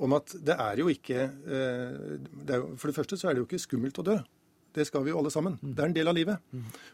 om 0.00 0.14
at 0.16 0.32
det 0.46 0.56
er 0.56 0.80
jo 0.80 0.88
ikke 0.88 1.24
eh, 1.28 2.20
det 2.46 2.60
For 2.80 2.88
det 2.88 2.96
første 2.96 3.18
så 3.20 3.28
er 3.28 3.36
det 3.36 3.42
jo 3.42 3.48
ikke 3.50 3.66
skummelt 3.66 4.00
å 4.00 4.06
dø. 4.06 4.20
Det 4.74 4.84
skal 4.86 5.02
vi 5.02 5.10
jo 5.10 5.18
alle 5.18 5.30
sammen. 5.34 5.56
Det 5.62 5.82
er 5.82 5.88
en 5.90 5.94
del 5.96 6.08
av 6.10 6.14
livet. 6.14 6.38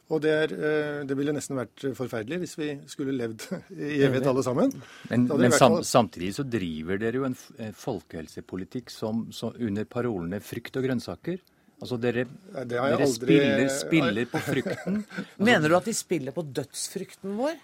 Og 0.09 0.22
det, 0.24 0.31
er, 0.33 0.53
eh, 0.57 1.01
det 1.09 1.16
ville 1.18 1.35
nesten 1.37 1.59
vært 1.59 1.85
forferdelig 1.99 2.39
hvis 2.45 2.55
vi 2.57 2.68
skulle 2.89 3.12
levd 3.18 3.45
i 3.77 3.99
evighet 4.07 4.31
alle 4.33 4.45
sammen. 4.47 4.72
Men, 5.11 5.27
men 5.29 5.53
sam, 5.53 5.77
samtidig 5.85 6.33
så 6.39 6.47
driver 6.49 7.03
dere 7.03 7.20
jo 7.20 7.27
en 7.29 7.37
eh, 7.59 7.74
folkehelsepolitikk 7.77 8.91
som, 8.95 9.27
som 9.37 9.53
under 9.61 9.85
parolene 9.85 10.41
'frykt 10.41 10.81
og 10.81 10.89
grønnsaker. 10.89 11.39
Altså 11.77 11.99
dere, 12.01 12.24
det 12.64 12.79
har 12.81 12.95
jeg 12.95 12.97
dere 12.97 13.05
aldri- 13.05 13.12
spiller, 13.12 13.68
spiller 13.68 14.29
på 14.33 14.41
frykten. 14.47 15.03
Mener 15.51 15.68
du 15.68 15.77
at 15.77 15.85
de 15.85 15.93
spiller 15.93 16.33
på 16.33 16.47
dødsfrykten 16.57 17.37
vår? 17.37 17.59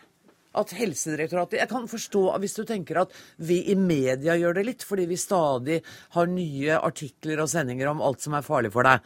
At 0.52 0.68
Helsedirektoratet 0.76 1.62
Jeg 1.62 1.68
kan 1.70 1.86
forstå 1.88 2.26
hvis 2.42 2.58
du 2.58 2.66
tenker 2.68 2.98
at 3.06 3.14
vi 3.40 3.62
i 3.72 3.76
media 3.78 4.34
gjør 4.36 4.58
det 4.58 4.66
litt, 4.68 4.84
fordi 4.84 5.06
vi 5.08 5.16
stadig 5.16 5.78
har 6.12 6.28
nye 6.28 6.76
artikler 6.76 7.40
og 7.40 7.48
sendinger 7.48 7.88
om 7.88 8.02
alt 8.04 8.20
som 8.20 8.36
er 8.36 8.44
farlig 8.44 8.68
for 8.74 8.84
deg. 8.84 9.00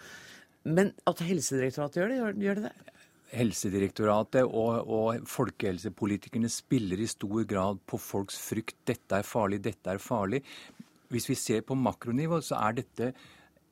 Men 0.66 0.92
at 1.06 1.22
Helsedirektoratet 1.22 2.00
gjør 2.00 2.10
det, 2.10 2.18
gjør, 2.20 2.38
gjør 2.42 2.60
det 2.60 2.68
det? 2.68 2.92
Helsedirektoratet 3.36 4.46
og, 4.46 4.90
og 4.90 5.26
folkehelsepolitikerne 5.28 6.50
spiller 6.50 7.00
i 7.02 7.08
stor 7.10 7.46
grad 7.48 7.80
på 7.86 7.98
folks 8.00 8.38
frykt. 8.42 8.78
Dette 8.86 9.18
er 9.18 9.26
farlig, 9.26 9.60
dette 9.64 9.92
er 9.92 10.02
farlig. 10.02 10.42
Hvis 11.10 11.28
vi 11.30 11.38
ser 11.38 11.66
på 11.66 11.76
makronivå, 11.78 12.40
så 12.42 12.58
er 12.62 12.78
dette 12.80 13.10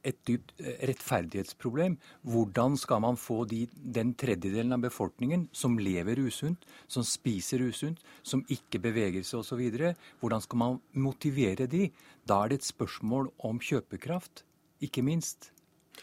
et 0.04 0.18
dypt 0.28 0.52
eh, 0.60 0.82
rettferdighetsproblem. 0.90 1.96
Hvordan 2.28 2.76
skal 2.78 3.00
man 3.06 3.18
få 3.18 3.40
de, 3.48 3.64
den 3.72 4.12
tredjedelen 4.20 4.76
av 4.76 4.84
befolkningen 4.84 5.48
som 5.56 5.78
lever 5.80 6.20
usunt, 6.26 6.66
som 6.90 7.06
spiser 7.06 7.64
usunt, 7.64 8.02
som 8.22 8.44
ikke 8.52 8.82
beveger 8.84 9.24
seg 9.24 9.40
osv., 9.40 9.94
hvordan 10.20 10.44
skal 10.44 10.60
man 10.60 10.78
motivere 10.92 11.70
de? 11.70 11.88
Da 12.28 12.42
er 12.42 12.52
det 12.52 12.60
et 12.60 12.68
spørsmål 12.68 13.32
om 13.48 13.62
kjøpekraft, 13.62 14.44
ikke 14.84 15.06
minst. 15.06 15.53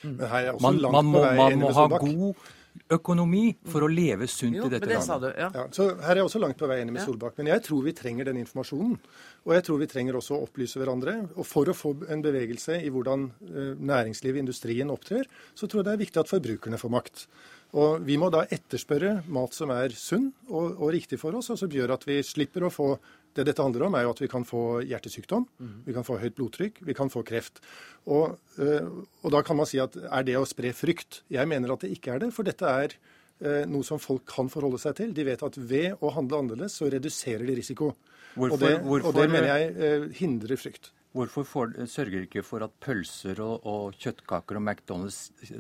Men 0.04 0.26
her 0.28 0.48
er 0.50 0.56
også 0.56 0.66
Man, 0.68 0.82
langt 0.82 0.98
man, 0.98 1.06
på 1.06 1.12
må, 1.18 1.22
vei 1.28 1.38
man 1.38 1.60
må 1.62 1.72
ha 1.78 1.88
god 1.98 2.50
økonomi 2.92 3.44
for 3.68 3.84
å 3.84 3.90
leve 3.92 4.28
sunt 4.32 4.56
Jo, 4.56 4.68
i 4.68 4.72
dette 4.72 4.88
det 4.88 4.96
landet. 4.96 5.22
du, 5.22 5.40
ja. 5.42 5.50
Ja, 5.56 5.64
så 5.76 5.88
Her 6.00 6.14
er 6.14 6.22
jeg 6.22 6.28
også 6.30 6.40
langt 6.40 6.60
på 6.60 6.70
vei 6.72 6.80
enig 6.82 6.96
med. 6.96 7.04
Solbakk. 7.04 7.36
Men 7.40 7.50
jeg 7.52 7.64
tror 7.68 7.84
vi 7.84 7.94
trenger 7.98 8.30
den 8.30 8.40
informasjonen. 8.42 8.98
Og 9.46 9.56
jeg 9.58 9.66
tror 9.68 9.82
vi 9.82 9.90
trenger 9.92 10.18
også 10.20 10.38
å 10.38 10.46
opplyse 10.48 10.80
hverandre. 10.80 11.18
Og 11.36 11.48
for 11.48 11.68
å 11.72 11.76
få 11.76 11.94
en 12.12 12.24
bevegelse 12.24 12.80
i 12.80 12.92
hvordan 12.94 13.28
eh, 13.50 13.74
næringslivet, 13.80 14.40
industrien, 14.44 14.92
opptrer, 14.94 15.28
så 15.56 15.68
tror 15.68 15.82
jeg 15.82 15.90
det 15.90 15.96
er 15.98 16.04
viktig 16.06 16.24
at 16.24 16.32
forbrukerne 16.32 16.80
får 16.82 16.96
makt. 16.96 17.26
Og 17.78 18.04
vi 18.04 18.18
må 18.20 18.28
da 18.34 18.44
etterspørre 18.52 19.22
mat 19.32 19.56
som 19.56 19.72
er 19.72 19.94
sunn 19.96 20.32
og, 20.50 20.76
og 20.76 20.92
riktig 20.92 21.20
for 21.22 21.38
oss, 21.40 21.52
og 21.54 21.60
som 21.62 21.72
gjør 21.72 21.94
at 21.96 22.04
vi 22.08 22.20
slipper 22.26 22.68
å 22.68 22.74
få 22.74 22.90
det 23.32 23.46
dette 23.48 23.64
handler 23.64 23.86
om, 23.88 23.96
er 23.96 24.04
jo 24.04 24.12
at 24.12 24.20
vi 24.20 24.28
kan 24.28 24.44
få 24.44 24.82
hjertesykdom, 24.84 25.46
vi 25.86 25.94
kan 25.96 26.04
få 26.04 26.18
høyt 26.20 26.36
blodtrykk, 26.36 26.82
vi 26.84 26.96
kan 26.98 27.08
få 27.12 27.24
kreft. 27.24 27.62
Og, 28.12 28.36
eh, 28.60 28.90
og 29.24 29.32
da 29.32 29.40
kan 29.48 29.56
man 29.56 29.70
si 29.70 29.80
at 29.80 29.96
er 29.96 30.26
det 30.28 30.36
å 30.36 30.44
spre 30.48 30.74
frykt? 30.76 31.22
Jeg 31.32 31.48
mener 31.48 31.72
at 31.72 31.86
det 31.86 31.94
ikke 31.96 32.18
er 32.18 32.26
det, 32.26 32.34
for 32.36 32.44
dette 32.44 32.68
er 32.68 32.98
eh, 33.40 33.64
noe 33.72 33.88
som 33.88 34.02
folk 34.04 34.26
kan 34.28 34.52
forholde 34.52 34.82
seg 34.84 34.98
til. 35.00 35.14
De 35.16 35.24
vet 35.24 35.44
at 35.48 35.56
ved 35.56 36.04
å 36.04 36.12
handle 36.12 36.44
annerledes, 36.44 36.76
så 36.76 36.92
reduserer 36.92 37.48
de 37.48 37.56
risiko. 37.62 37.94
Hvorfor- 38.36 38.58
og, 38.58 38.66
det, 38.66 38.74
hvorfor- 38.84 39.08
og 39.08 39.22
det 39.22 39.30
mener 39.32 39.48
jeg 39.54 39.72
eh, 39.80 40.10
hindrer 40.20 40.60
frykt. 40.60 40.92
Hvorfor 41.12 41.44
får, 41.44 41.74
sørger 41.92 42.24
ikke 42.24 42.44
for 42.48 42.64
at 42.64 42.72
pølser 42.84 43.42
og, 43.44 43.66
og 43.68 43.98
kjøttkaker 44.00 44.60
og 44.60 44.64
McDonald's 44.64 45.18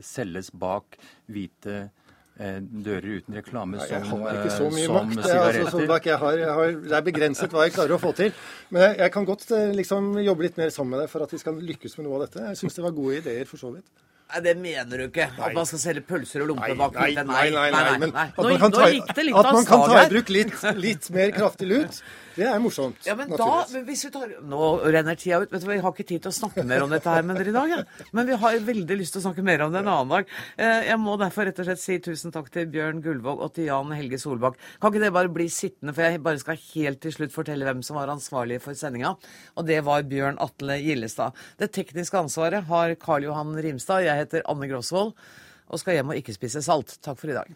selges 0.07 0.47
bak 0.55 0.95
hvite 1.27 1.73
eh, 2.39 2.59
dører 2.61 3.17
uten 3.19 3.35
reklame 3.35 3.81
Nei, 3.81 3.87
jeg 3.91 4.05
har 4.07 4.37
ikke 4.37 4.53
så 4.55 4.69
eh, 4.69 4.77
mye 4.77 4.93
makt. 4.95 5.17
Jeg, 5.17 5.17
altså, 5.17 5.33
sigaretter? 5.33 5.73
Solbakk, 5.75 6.07
jeg 6.07 6.21
har, 6.21 6.37
jeg 6.39 6.53
har, 6.59 6.77
det 6.85 6.95
er 7.01 7.03
begrenset 7.09 7.57
hva 7.57 7.65
jeg 7.67 7.75
klarer 7.75 7.97
å 7.97 7.99
få 8.01 8.13
til. 8.21 8.31
Men 8.71 8.87
jeg, 8.87 8.95
jeg 9.03 9.15
kan 9.17 9.27
godt 9.27 9.43
eh, 9.57 9.73
liksom, 9.81 10.13
jobbe 10.23 10.47
litt 10.47 10.61
mer 10.61 10.71
sammen 10.71 10.95
med 10.95 11.03
deg 11.03 11.11
for 11.11 11.27
at 11.27 11.35
vi 11.35 11.41
skal 11.43 11.59
lykkes 11.73 11.99
med 11.99 12.07
noe 12.07 12.21
av 12.21 12.25
dette. 12.29 12.47
Jeg 12.53 12.61
syns 12.63 12.79
det 12.79 12.87
var 12.87 12.95
gode 13.01 13.19
ideer, 13.19 13.43
for 13.51 13.59
så 13.59 13.75
vidt. 13.75 13.91
Nei, 14.31 14.41
Det 14.47 14.55
mener 14.57 14.97
du 14.97 15.05
ikke. 15.09 15.27
At 15.35 15.55
man 15.55 15.67
skal 15.67 15.81
selge 15.81 16.03
pølser 16.07 16.45
og 16.45 16.53
lompe 16.53 16.71
bak 16.79 16.95
Nei, 16.95 17.07
hvite. 17.09 17.23
nei, 17.27 17.45
nei, 17.51 17.67
nei, 17.75 17.97
men 17.99 18.13
at 18.15 18.37
man 18.39 18.59
kan 18.61 18.75
ta, 18.75 18.87
gikk 18.93 19.11
det 19.17 19.25
litt 19.27 19.39
at 19.41 19.49
man 19.51 19.67
kan 19.67 19.83
ta 19.91 19.97
i 19.99 20.09
bruk 20.13 20.31
litt, 20.31 20.53
litt 20.79 21.09
mer 21.15 21.33
kraftig 21.35 21.67
lut, 21.67 21.99
det 22.35 22.45
er 22.47 22.59
morsomt. 22.63 22.99
Ja, 23.07 23.15
men 23.19 23.29
da, 23.33 23.47
men 23.73 23.85
hvis 23.87 24.05
vi 24.07 24.11
tar, 24.13 24.31
Nå 24.47 24.69
renner 24.93 25.15
tida 25.19 25.39
ut. 25.43 25.51
Vet 25.51 25.61
du, 25.63 25.67
Vi 25.71 25.77
har 25.83 25.91
ikke 25.93 26.05
tid 26.07 26.21
til 26.23 26.31
å 26.31 26.35
snakke 26.35 26.63
mer 26.67 26.83
om 26.85 26.89
dette 26.93 27.09
her 27.11 27.23
med 27.27 27.37
dere 27.39 27.51
i 27.51 27.55
dag. 27.55 27.69
Ja. 27.73 28.07
Men 28.15 28.27
vi 28.29 28.37
har 28.43 28.57
veldig 28.71 28.97
lyst 28.99 29.13
til 29.15 29.21
å 29.21 29.25
snakke 29.27 29.43
mer 29.45 29.61
om 29.65 29.71
det 29.73 29.81
en 29.83 29.91
annen 29.91 30.09
dag. 30.15 30.31
Eh, 30.57 30.87
Jeg 30.91 30.99
må 31.01 31.17
derfor 31.19 31.45
rett 31.49 31.59
og 31.59 31.67
slett 31.69 31.81
si 31.83 31.99
tusen 31.99 32.31
takk 32.35 32.49
til 32.53 32.65
Bjørn 32.71 33.01
Gullvåg 33.03 33.41
og 33.45 33.53
til 33.55 33.65
Jan 33.69 33.91
Helge 33.95 34.19
Solbakk. 34.21 34.57
Kan 34.81 34.91
ikke 34.93 35.03
det 35.05 35.13
bare 35.13 35.33
bli 35.33 35.47
sittende, 35.51 35.93
for 35.93 36.01
jeg 36.07 36.23
bare 36.23 36.39
skal 36.43 36.59
helt 36.73 37.01
til 37.03 37.11
slutt 37.15 37.31
fortelle 37.35 37.67
hvem 37.67 37.83
som 37.83 37.95
var 37.99 38.07
ansvarlig 38.13 38.61
for 38.63 38.73
sendinga. 38.77 39.15
Og 39.57 39.65
det 39.67 39.81
var 39.87 40.03
Bjørn 40.03 40.39
Atle 40.43 40.79
Gillestad. 40.81 41.33
Det 41.59 41.71
tekniske 41.75 42.17
ansvaret 42.17 42.63
har 42.71 42.95
Karl 43.01 43.23
Johan 43.27 43.55
Rimstad. 43.61 44.03
Jeg 44.07 44.23
heter 44.25 44.45
Anne 44.47 44.67
Grosvold 44.71 45.13
og 45.71 45.79
skal 45.79 45.95
hjem 45.99 46.11
og 46.11 46.19
ikke 46.19 46.33
spise 46.35 46.59
salt. 46.65 46.97
Takk 47.01 47.17
for 47.21 47.31
i 47.31 47.37
dag. 47.37 47.47